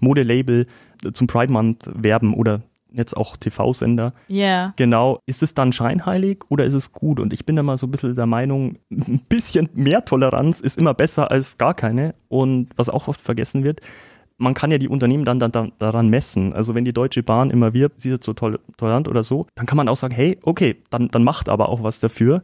Modelabel 0.00 0.66
zum 1.12 1.26
Pride 1.26 1.52
Month 1.52 1.88
werben 1.92 2.34
oder 2.34 2.62
jetzt 2.96 3.16
auch 3.16 3.36
TV-Sender. 3.36 4.12
Ja. 4.28 4.44
Yeah. 4.44 4.74
Genau. 4.76 5.20
Ist 5.26 5.42
es 5.42 5.54
dann 5.54 5.72
scheinheilig 5.72 6.44
oder 6.48 6.64
ist 6.64 6.74
es 6.74 6.92
gut? 6.92 7.20
Und 7.20 7.32
ich 7.32 7.44
bin 7.44 7.56
da 7.56 7.62
mal 7.62 7.78
so 7.78 7.86
ein 7.86 7.90
bisschen 7.90 8.14
der 8.14 8.26
Meinung, 8.26 8.78
ein 8.90 9.24
bisschen 9.28 9.68
mehr 9.74 10.04
Toleranz 10.04 10.60
ist 10.60 10.78
immer 10.78 10.94
besser 10.94 11.30
als 11.30 11.58
gar 11.58 11.74
keine. 11.74 12.14
Und 12.28 12.68
was 12.76 12.88
auch 12.88 13.08
oft 13.08 13.20
vergessen 13.20 13.64
wird, 13.64 13.80
man 14.36 14.54
kann 14.54 14.70
ja 14.70 14.78
die 14.78 14.88
Unternehmen 14.88 15.24
dann, 15.24 15.38
dann, 15.38 15.52
dann 15.52 15.72
daran 15.78 16.08
messen. 16.08 16.52
Also 16.52 16.74
wenn 16.74 16.84
die 16.84 16.92
Deutsche 16.92 17.22
Bahn 17.22 17.50
immer 17.50 17.72
wirbt, 17.72 18.00
sie 18.00 18.08
ist 18.08 18.16
jetzt 18.16 18.26
so 18.26 18.32
tolerant 18.32 19.08
oder 19.08 19.22
so, 19.22 19.46
dann 19.54 19.66
kann 19.66 19.76
man 19.76 19.88
auch 19.88 19.96
sagen, 19.96 20.14
hey, 20.14 20.38
okay, 20.42 20.76
dann, 20.90 21.08
dann 21.08 21.24
macht 21.24 21.48
aber 21.48 21.68
auch 21.68 21.82
was 21.82 22.00
dafür 22.00 22.42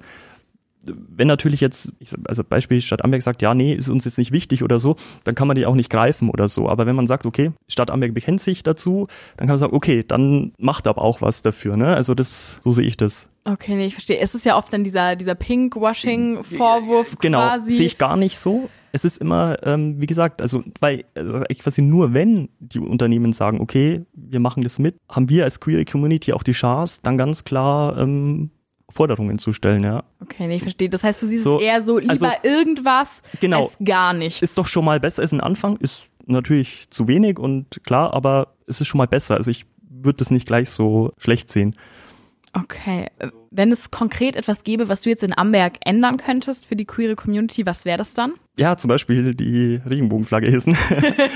wenn 0.83 1.29
natürlich 1.29 1.61
jetzt, 1.61 1.93
also 2.27 2.43
Beispiel 2.43 2.81
Stadt 2.81 3.05
Amberg 3.05 3.23
sagt, 3.23 3.43
ja, 3.43 3.55
nee, 3.55 3.75
ist 3.75 3.88
uns 3.88 4.05
jetzt 4.05 4.19
nicht 4.19 4.33
wichtig 4.33 4.62
oder 4.62 4.79
so, 4.79 4.97
dann 5.25 5.35
kann 5.35 5.47
man 5.47 5.57
die 5.57 5.66
auch 5.66 5.75
nicht 5.75 5.90
greifen 5.90 6.31
oder 6.31 6.49
so. 6.49 6.69
Aber 6.69 6.87
wenn 6.87 6.97
man 6.97 7.07
sagt, 7.07 7.27
okay, 7.27 7.53
Stadt 7.69 7.90
Amberg 7.90 8.14
bekennt 8.14 8.40
sich 8.40 8.62
dazu, 8.62 9.07
dann 9.37 9.47
kann 9.47 9.55
man 9.55 9.59
sagen, 9.59 9.75
okay, 9.75 10.05
dann 10.07 10.53
macht 10.59 10.87
aber 10.87 11.03
auch 11.03 11.21
was 11.21 11.43
dafür, 11.43 11.77
ne? 11.77 11.95
Also 11.95 12.14
das, 12.14 12.59
so 12.62 12.73
sehe 12.73 12.87
ich 12.87 12.97
das. 12.97 13.31
Okay, 13.45 13.75
nee, 13.77 13.87
ich 13.87 13.95
verstehe. 13.95 14.19
Es 14.19 14.35
ist 14.35 14.45
ja 14.45 14.57
oft 14.57 14.73
dann 14.73 14.85
dieser, 14.85 15.16
dieser 15.16 15.35
Pinkwashing-Vorwurf 15.35 17.16
genau, 17.21 17.38
quasi. 17.38 17.64
Genau, 17.66 17.77
sehe 17.77 17.87
ich 17.87 17.99
gar 17.99 18.16
nicht 18.16 18.38
so. 18.38 18.69
Es 18.93 19.05
ist 19.05 19.19
immer, 19.19 19.57
ähm, 19.64 20.01
wie 20.01 20.07
gesagt, 20.07 20.43
also 20.43 20.64
weil 20.81 21.05
also 21.14 21.43
quasi 21.61 21.81
nur 21.81 22.12
wenn 22.12 22.49
die 22.59 22.81
Unternehmen 22.81 23.33
sagen, 23.33 23.61
okay, 23.61 24.05
wir 24.14 24.40
machen 24.40 24.64
das 24.64 24.79
mit, 24.79 24.97
haben 25.09 25.29
wir 25.29 25.45
als 25.45 25.61
Queer 25.61 25.85
Community 25.85 26.33
auch 26.33 26.43
die 26.43 26.53
Chance, 26.53 26.99
dann 27.03 27.16
ganz 27.16 27.45
klar 27.45 27.97
ähm, 27.99 28.51
Forderungen 28.90 29.38
zu 29.38 29.53
stellen, 29.53 29.85
ja. 29.85 30.05
Okay, 30.20 30.46
nee, 30.46 30.57
ich 30.57 30.62
verstehe. 30.62 30.88
Das 30.88 31.03
heißt, 31.03 31.22
du 31.22 31.26
siehst 31.26 31.44
so, 31.44 31.59
eher 31.61 31.83
so 31.83 31.98
lieber 31.98 32.12
also, 32.12 32.26
irgendwas 32.42 33.22
genau, 33.40 33.64
als 33.64 33.76
gar 33.85 34.12
nichts. 34.12 34.42
Ist 34.42 34.59
doch 34.59 34.66
schon 34.66 34.85
mal 34.85 35.00
besser, 35.00 35.22
ist 35.22 35.33
ein 35.33 35.40
Anfang, 35.40 35.76
ist 35.76 36.07
natürlich 36.26 36.88
zu 36.90 37.09
wenig 37.09 37.38
und 37.38 37.83
klar, 37.85 38.12
aber 38.14 38.55
es 38.66 38.81
ist 38.81 38.88
schon 38.88 38.98
mal 38.98 39.07
besser. 39.07 39.37
Also 39.37 39.50
ich 39.50 39.66
würde 39.88 40.18
das 40.18 40.31
nicht 40.31 40.46
gleich 40.46 40.70
so 40.70 41.12
schlecht 41.18 41.50
sehen. 41.50 41.74
Okay. 42.53 43.07
Wenn 43.53 43.71
es 43.71 43.91
konkret 43.91 44.35
etwas 44.35 44.65
gäbe, 44.65 44.89
was 44.89 45.03
du 45.03 45.11
jetzt 45.11 45.23
in 45.23 45.37
Amberg 45.37 45.75
ändern 45.85 46.17
könntest 46.17 46.67
für 46.67 46.75
die 46.75 46.85
queere 46.85 47.15
Community, 47.15 47.65
was 47.65 47.85
wäre 47.85 47.99
das 47.99 48.15
dann? 48.15 48.35
Ja, 48.59 48.77
zum 48.77 48.89
Beispiel 48.89 49.35
die 49.35 49.81
Regenbogenflagge 49.89 50.51
hissen. 50.51 50.77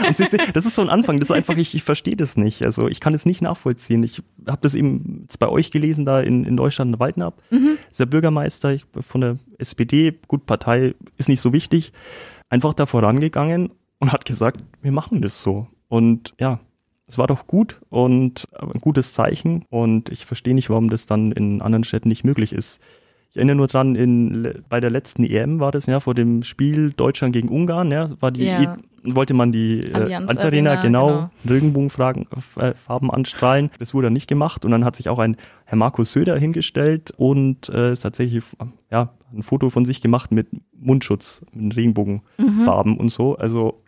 das 0.55 0.67
ist 0.67 0.75
so 0.75 0.83
ein 0.83 0.89
Anfang, 0.89 1.21
das 1.21 1.31
ist 1.31 1.37
einfach, 1.37 1.57
ich, 1.57 1.75
ich 1.75 1.85
verstehe 1.85 2.17
das 2.17 2.37
nicht. 2.37 2.63
Also 2.63 2.89
ich 2.89 3.01
kann 3.01 3.15
es 3.15 3.27
nicht 3.27 3.43
nachvollziehen. 3.43 4.03
Ich 4.03 4.23
habe 4.47 4.59
das 4.61 4.75
eben 4.75 5.29
bei 5.39 5.49
euch 5.49 5.71
gelesen, 5.71 6.05
da 6.05 6.21
in, 6.21 6.45
in 6.45 6.57
Deutschland, 6.57 6.99
Waldnab. 6.99 7.41
Mhm. 7.51 7.79
Ist 7.91 8.01
der 8.01 8.07
Bürgermeister 8.07 8.77
von 9.01 9.21
der 9.21 9.37
SPD, 9.59 10.19
gut, 10.27 10.47
Partei 10.47 10.95
ist 11.17 11.29
nicht 11.29 11.41
so 11.41 11.53
wichtig, 11.53 11.93
einfach 12.49 12.75
da 12.75 12.87
vorangegangen 12.87 13.71
und 14.01 14.13
hat 14.13 14.25
gesagt, 14.25 14.61
wir 14.83 14.93
machen 14.93 15.23
das 15.23 15.41
so. 15.41 15.69
Und 15.89 16.35
ja, 16.41 16.61
es 17.07 17.19
war 17.19 17.27
doch 17.27 17.47
gut 17.47 17.81
und 17.91 18.49
ein 18.59 18.81
gutes 18.81 19.13
Zeichen 19.13 19.65
und 19.69 20.09
ich 20.09 20.25
verstehe 20.25 20.55
nicht, 20.55 20.71
warum 20.71 20.89
das 20.89 21.07
dann 21.07 21.33
in 21.33 21.61
anderen 21.61 21.85
Städten 21.85 22.09
nicht 22.09 22.25
möglich 22.25 22.53
ist. 22.53 22.81
Ich 23.31 23.37
erinnere 23.37 23.57
nur 23.57 23.67
dran, 23.67 23.97
in, 23.97 24.63
bei 24.69 24.81
der 24.81 24.91
letzten 24.91 25.25
EM 25.25 25.59
war 25.59 25.73
das 25.73 25.87
ja 25.87 25.99
vor 26.01 26.15
dem 26.15 26.45
Spiel 26.45 26.93
Deutschland 26.93 27.33
gegen 27.33 27.49
Ungarn, 27.49 27.91
ja, 27.91 28.09
war 28.21 28.31
die 28.31 28.45
ja. 28.45 28.77
wollte 29.03 29.35
man 29.35 29.51
die 29.51 29.81
äh, 29.81 29.93
Allianz, 29.93 30.45
Arena 30.45 30.77
genau, 30.77 31.09
genau. 31.09 31.31
Regenbogenfarben 31.53 32.27
äh, 32.57 32.75
anstrahlen. 32.89 33.71
Das 33.81 33.93
wurde 33.93 34.07
dann 34.07 34.13
nicht 34.13 34.29
gemacht 34.29 34.65
und 34.65 34.71
dann 34.71 34.85
hat 34.85 34.97
sich 34.97 35.09
auch 35.09 35.19
ein 35.19 35.37
Herr 35.65 35.77
Markus 35.77 36.13
Söder 36.13 36.39
hingestellt 36.39 37.13
und 37.17 37.69
äh, 37.69 37.93
ist 37.93 38.01
tatsächlich 38.01 38.45
ja 38.91 39.11
ein 39.35 39.43
Foto 39.43 39.69
von 39.69 39.85
sich 39.85 40.01
gemacht 40.01 40.31
mit 40.31 40.47
Mundschutz, 40.73 41.45
mit 41.53 41.77
Regenbogenfarben 41.77 42.93
mhm. 42.93 42.99
und 42.99 43.09
so. 43.11 43.37
Also 43.37 43.83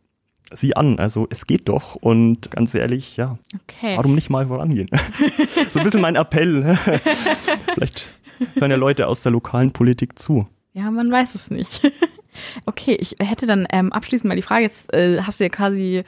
sie 0.53 0.77
an. 0.77 0.99
Also 0.99 1.27
es 1.31 1.47
geht 1.47 1.69
doch. 1.69 1.95
Und 1.97 2.51
ganz 2.51 2.75
ehrlich, 2.75 3.17
ja, 3.17 3.39
okay. 3.63 3.97
warum 3.97 4.15
nicht 4.15 4.31
mal 4.31 4.47
vorangehen? 4.47 4.89
so 5.73 5.81
ein 5.81 5.85
bisschen 5.85 6.01
mein 6.01 6.17
Appell. 6.17 6.79
Vielleicht 7.75 8.07
hören 8.55 8.71
ja 8.71 8.77
Leute 8.77 9.07
aus 9.07 9.23
der 9.23 9.33
lokalen 9.33 9.73
Politik 9.73 10.19
zu. 10.19 10.47
Ja, 10.73 10.91
man 10.91 11.11
weiß 11.11 11.35
es 11.35 11.51
nicht. 11.51 11.81
okay, 12.67 12.97
ich 13.01 13.17
hätte 13.19 13.47
dann 13.47 13.67
ähm, 13.73 13.93
abschließend 13.93 14.29
mal 14.29 14.37
die 14.37 14.43
Frage, 14.43 14.65
jetzt 14.65 14.93
äh, 14.93 15.21
hast 15.23 15.41
du 15.41 15.45
ja 15.45 15.51
quasi 15.51 16.05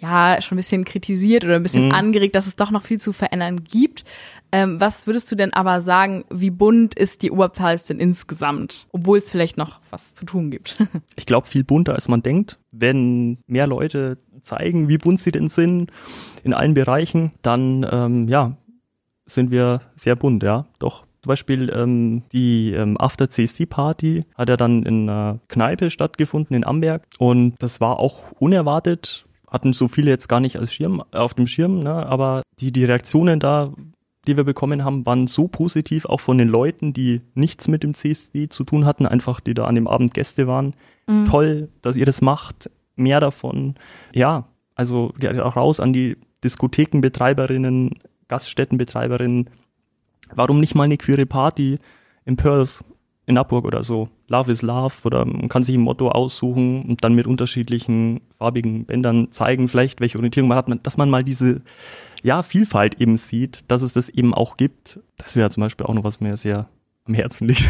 ja 0.00 0.40
schon 0.40 0.56
ein 0.56 0.60
bisschen 0.60 0.84
kritisiert 0.84 1.44
oder 1.44 1.56
ein 1.56 1.62
bisschen 1.62 1.86
mhm. 1.86 1.92
angeregt, 1.92 2.34
dass 2.34 2.46
es 2.46 2.56
doch 2.56 2.70
noch 2.70 2.82
viel 2.82 3.00
zu 3.00 3.12
verändern 3.12 3.64
gibt. 3.64 4.04
Ähm, 4.52 4.80
was 4.80 5.06
würdest 5.06 5.30
du 5.30 5.36
denn 5.36 5.52
aber 5.52 5.80
sagen, 5.80 6.24
wie 6.30 6.50
bunt 6.50 6.94
ist 6.94 7.22
die 7.22 7.30
Oberpfalz 7.30 7.84
denn 7.84 8.00
insgesamt, 8.00 8.88
obwohl 8.92 9.18
es 9.18 9.30
vielleicht 9.30 9.56
noch 9.56 9.80
was 9.90 10.14
zu 10.14 10.24
tun 10.24 10.50
gibt? 10.50 10.76
ich 11.16 11.26
glaube, 11.26 11.46
viel 11.46 11.64
bunter 11.64 11.94
als 11.94 12.08
man 12.08 12.22
denkt. 12.22 12.58
Wenn 12.72 13.38
mehr 13.46 13.66
Leute 13.66 14.18
zeigen, 14.42 14.88
wie 14.88 14.98
bunt 14.98 15.20
sie 15.20 15.32
denn 15.32 15.48
sind 15.48 15.90
in 16.42 16.54
allen 16.54 16.74
Bereichen, 16.74 17.32
dann 17.42 17.86
ähm, 17.90 18.28
ja, 18.28 18.56
sind 19.26 19.50
wir 19.50 19.80
sehr 19.94 20.16
bunt, 20.16 20.42
ja, 20.42 20.66
doch. 20.78 21.04
Zum 21.22 21.28
Beispiel 21.28 21.70
ähm, 21.70 22.22
die 22.32 22.72
ähm, 22.72 22.98
After 22.98 23.28
CSD 23.28 23.66
Party 23.66 24.24
hat 24.36 24.48
ja 24.48 24.56
dann 24.56 24.84
in 24.84 25.08
einer 25.08 25.38
Kneipe 25.48 25.90
stattgefunden 25.90 26.56
in 26.56 26.64
Amberg 26.64 27.06
und 27.18 27.56
das 27.58 27.78
war 27.78 27.98
auch 27.98 28.32
unerwartet 28.38 29.26
hatten 29.50 29.72
so 29.72 29.88
viele 29.88 30.10
jetzt 30.10 30.28
gar 30.28 30.40
nicht 30.40 30.56
als 30.58 30.72
Schirm 30.72 31.02
auf 31.12 31.34
dem 31.34 31.46
Schirm, 31.46 31.80
ne? 31.80 32.06
aber 32.06 32.42
die, 32.60 32.72
die 32.72 32.84
Reaktionen 32.84 33.40
da, 33.40 33.72
die 34.26 34.36
wir 34.36 34.44
bekommen 34.44 34.84
haben, 34.84 35.04
waren 35.06 35.26
so 35.26 35.48
positiv, 35.48 36.04
auch 36.04 36.20
von 36.20 36.38
den 36.38 36.48
Leuten, 36.48 36.92
die 36.92 37.22
nichts 37.34 37.68
mit 37.68 37.82
dem 37.82 37.94
CSD 37.94 38.48
zu 38.48 38.64
tun 38.64 38.86
hatten, 38.86 39.06
einfach 39.06 39.40
die 39.40 39.54
da 39.54 39.64
an 39.64 39.74
dem 39.74 39.88
Abend 39.88 40.14
Gäste 40.14 40.46
waren. 40.46 40.74
Mhm. 41.06 41.26
Toll, 41.26 41.68
dass 41.82 41.96
ihr 41.96 42.06
das 42.06 42.20
macht, 42.20 42.70
mehr 42.96 43.20
davon. 43.20 43.74
Ja, 44.14 44.46
also 44.74 45.12
auch 45.42 45.56
raus 45.56 45.80
an 45.80 45.92
die 45.92 46.16
Diskothekenbetreiberinnen, 46.44 47.98
Gaststättenbetreiberinnen. 48.28 49.50
Warum 50.32 50.60
nicht 50.60 50.74
mal 50.74 50.84
eine 50.84 50.96
queere 50.96 51.26
Party 51.26 51.78
im 52.24 52.36
Pearls 52.36 52.84
in 53.30 53.38
Abburg 53.38 53.64
oder 53.64 53.82
so? 53.82 54.08
Love 54.28 54.52
is 54.52 54.62
Love 54.62 54.94
oder 55.04 55.24
man 55.24 55.48
kann 55.48 55.62
sich 55.62 55.74
ein 55.74 55.80
Motto 55.80 56.10
aussuchen 56.10 56.82
und 56.82 57.02
dann 57.02 57.14
mit 57.14 57.26
unterschiedlichen 57.26 58.20
farbigen 58.36 58.84
Bändern 58.84 59.32
zeigen, 59.32 59.68
vielleicht 59.68 60.00
welche 60.00 60.18
Orientierung 60.18 60.48
man 60.48 60.58
hat, 60.58 60.68
dass 60.82 60.96
man 60.96 61.08
mal 61.08 61.24
diese 61.24 61.62
ja, 62.22 62.42
Vielfalt 62.42 63.00
eben 63.00 63.16
sieht, 63.16 63.64
dass 63.68 63.82
es 63.82 63.92
das 63.92 64.08
eben 64.08 64.34
auch 64.34 64.56
gibt. 64.56 65.00
Das 65.16 65.36
wäre 65.36 65.48
zum 65.50 65.62
Beispiel 65.62 65.86
auch 65.86 65.94
noch 65.94 66.04
was 66.04 66.20
mir 66.20 66.36
sehr 66.36 66.68
am 67.06 67.14
Herzen 67.14 67.48
liegt. 67.48 67.64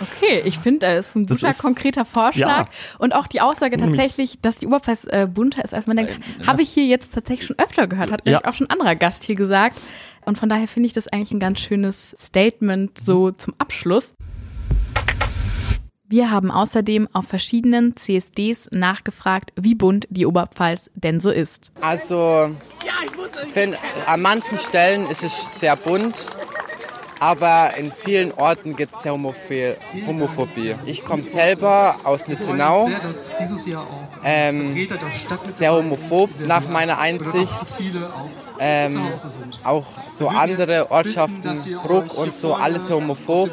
Okay, 0.00 0.42
ich 0.44 0.58
finde, 0.58 0.80
das 0.80 1.08
ist 1.08 1.16
ein 1.16 1.26
guter, 1.26 1.50
ist, 1.50 1.62
konkreter 1.62 2.04
Vorschlag. 2.04 2.66
Ja. 2.66 2.98
Und 2.98 3.14
auch 3.14 3.26
die 3.26 3.40
Aussage 3.40 3.76
tatsächlich, 3.76 4.40
dass 4.40 4.56
die 4.58 4.66
Oberpfalz 4.66 5.04
äh, 5.04 5.28
bunter 5.32 5.64
ist, 5.64 5.74
als 5.74 5.86
man 5.86 5.96
denkt, 5.96 6.12
äh, 6.12 6.46
habe 6.46 6.62
ich 6.62 6.70
hier 6.70 6.86
jetzt 6.86 7.14
tatsächlich 7.14 7.46
schon 7.46 7.58
öfter 7.58 7.86
gehört, 7.86 8.10
hat 8.10 8.26
ja. 8.26 8.44
auch 8.44 8.54
schon 8.54 8.66
ein 8.66 8.70
anderer 8.70 8.96
Gast 8.96 9.24
hier 9.24 9.36
gesagt. 9.36 9.78
Und 10.24 10.38
von 10.38 10.48
daher 10.48 10.68
finde 10.68 10.86
ich 10.86 10.92
das 10.92 11.08
eigentlich 11.08 11.32
ein 11.32 11.40
ganz 11.40 11.60
schönes 11.60 12.14
Statement 12.18 12.98
so 12.98 13.30
zum 13.30 13.54
Abschluss. 13.58 14.14
Wir 16.12 16.30
haben 16.30 16.50
außerdem 16.50 17.08
auf 17.14 17.24
verschiedenen 17.24 17.96
CSDs 17.96 18.68
nachgefragt, 18.70 19.50
wie 19.56 19.74
bunt 19.74 20.06
die 20.10 20.26
Oberpfalz 20.26 20.90
denn 20.92 21.20
so 21.20 21.30
ist. 21.30 21.72
Also, 21.80 22.50
find, 23.54 23.78
an 24.04 24.20
manchen 24.20 24.58
Stellen 24.58 25.08
ist 25.08 25.22
es 25.22 25.58
sehr 25.58 25.74
bunt, 25.74 26.14
aber 27.18 27.78
in 27.78 27.90
vielen 27.90 28.30
Orten 28.32 28.76
gibt 28.76 28.94
es 28.94 29.04
ja 29.04 29.12
Homophobie. 29.12 30.74
Ich 30.84 31.02
komme 31.02 31.22
selber 31.22 31.96
aus 32.04 32.28
Nittenau, 32.28 32.90
ähm, 34.22 34.86
sehr 35.46 35.72
homophob 35.72 36.28
nach 36.40 36.68
meiner 36.68 36.98
Einsicht. 36.98 37.54
Ähm, 38.58 39.00
auch 39.64 39.86
so 40.12 40.28
andere 40.28 40.90
Ortschaften, 40.90 41.58
Bruck 41.82 42.18
und 42.18 42.36
so, 42.36 42.52
alles 42.52 42.90
homophob. 42.90 43.50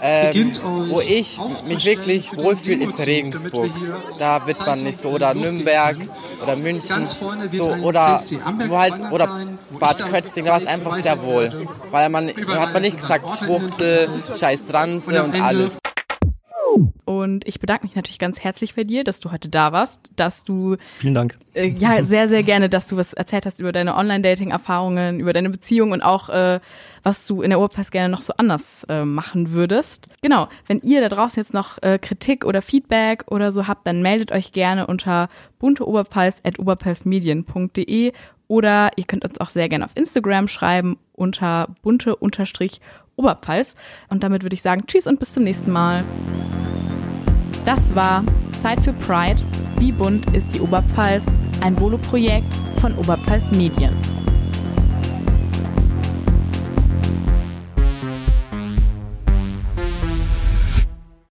Ähm, 0.00 0.52
wo 0.88 1.00
ich 1.00 1.38
mich 1.66 1.84
wirklich 1.84 2.36
wohlfühle, 2.36 2.84
ist 2.84 3.04
Regensburg. 3.06 3.70
Da 4.18 4.46
wird 4.46 4.64
man 4.64 4.78
nicht 4.78 4.98
so, 4.98 5.10
oder 5.10 5.34
Nürnberg 5.34 5.96
oder 6.42 6.56
München, 6.56 7.06
so, 7.06 7.64
oder, 7.82 8.20
wo 8.68 8.78
halt, 8.78 8.94
oder 9.10 9.46
Bad 9.78 9.98
Kötzing, 10.10 10.44
da 10.44 10.52
war 10.52 10.58
es 10.58 10.66
einfach 10.66 10.96
sehr 10.96 11.20
wohl. 11.22 11.66
Weil 11.90 12.08
man, 12.08 12.30
da 12.46 12.60
hat 12.60 12.72
man 12.72 12.82
nicht 12.82 12.98
gesagt, 12.98 13.24
Schwuchtel, 13.38 14.08
scheiß 14.38 14.66
Transe 14.66 15.22
und 15.22 15.40
alles. 15.40 15.78
Und 17.04 17.46
ich 17.46 17.60
bedanke 17.60 17.86
mich 17.86 17.94
natürlich 17.94 18.18
ganz 18.18 18.40
herzlich 18.40 18.74
bei 18.74 18.84
dir, 18.84 19.04
dass 19.04 19.20
du 19.20 19.30
heute 19.30 19.48
da 19.48 19.72
warst, 19.72 20.10
dass 20.16 20.44
du 20.44 20.76
Vielen 20.98 21.14
Dank. 21.14 21.36
Äh, 21.54 21.68
ja, 21.68 22.04
sehr, 22.04 22.28
sehr 22.28 22.42
gerne, 22.42 22.68
dass 22.68 22.86
du 22.86 22.96
was 22.96 23.12
erzählt 23.12 23.46
hast 23.46 23.60
über 23.60 23.72
deine 23.72 23.96
Online-Dating-Erfahrungen, 23.96 25.20
über 25.20 25.32
deine 25.32 25.50
Beziehung 25.50 25.92
und 25.92 26.02
auch, 26.02 26.28
äh, 26.28 26.60
was 27.02 27.26
du 27.26 27.42
in 27.42 27.50
der 27.50 27.58
Oberpfalz 27.58 27.90
gerne 27.90 28.08
noch 28.08 28.22
so 28.22 28.32
anders 28.36 28.86
äh, 28.88 29.04
machen 29.04 29.52
würdest. 29.52 30.08
Genau, 30.22 30.48
wenn 30.66 30.80
ihr 30.80 31.00
da 31.00 31.08
draußen 31.08 31.40
jetzt 31.40 31.54
noch 31.54 31.80
äh, 31.82 31.98
Kritik 31.98 32.44
oder 32.44 32.62
Feedback 32.62 33.24
oder 33.30 33.52
so 33.52 33.68
habt, 33.68 33.86
dann 33.86 34.02
meldet 34.02 34.32
euch 34.32 34.52
gerne 34.52 34.86
unter 34.86 35.28
bunteoberpfalz.oberpfalzmedien.de 35.58 38.12
oder 38.48 38.90
ihr 38.96 39.04
könnt 39.04 39.24
uns 39.24 39.40
auch 39.40 39.50
sehr 39.50 39.68
gerne 39.68 39.84
auf 39.84 39.92
Instagram 39.94 40.48
schreiben 40.48 40.98
unter 41.12 41.68
bunte-oberpfalz. 41.82 43.74
Und 44.08 44.22
damit 44.22 44.42
würde 44.42 44.54
ich 44.54 44.62
sagen, 44.62 44.84
tschüss 44.86 45.06
und 45.06 45.20
bis 45.20 45.34
zum 45.34 45.44
nächsten 45.44 45.70
Mal. 45.70 46.04
Das 47.68 47.94
war 47.94 48.24
Zeit 48.62 48.82
für 48.82 48.94
Pride. 48.94 49.42
Wie 49.78 49.92
bunt 49.92 50.34
ist 50.34 50.54
die 50.54 50.60
Oberpfalz? 50.60 51.22
Ein 51.60 51.78
Volo-Projekt 51.78 52.56
von 52.80 52.96
Oberpfalz 52.96 53.50
Medien. 53.50 53.94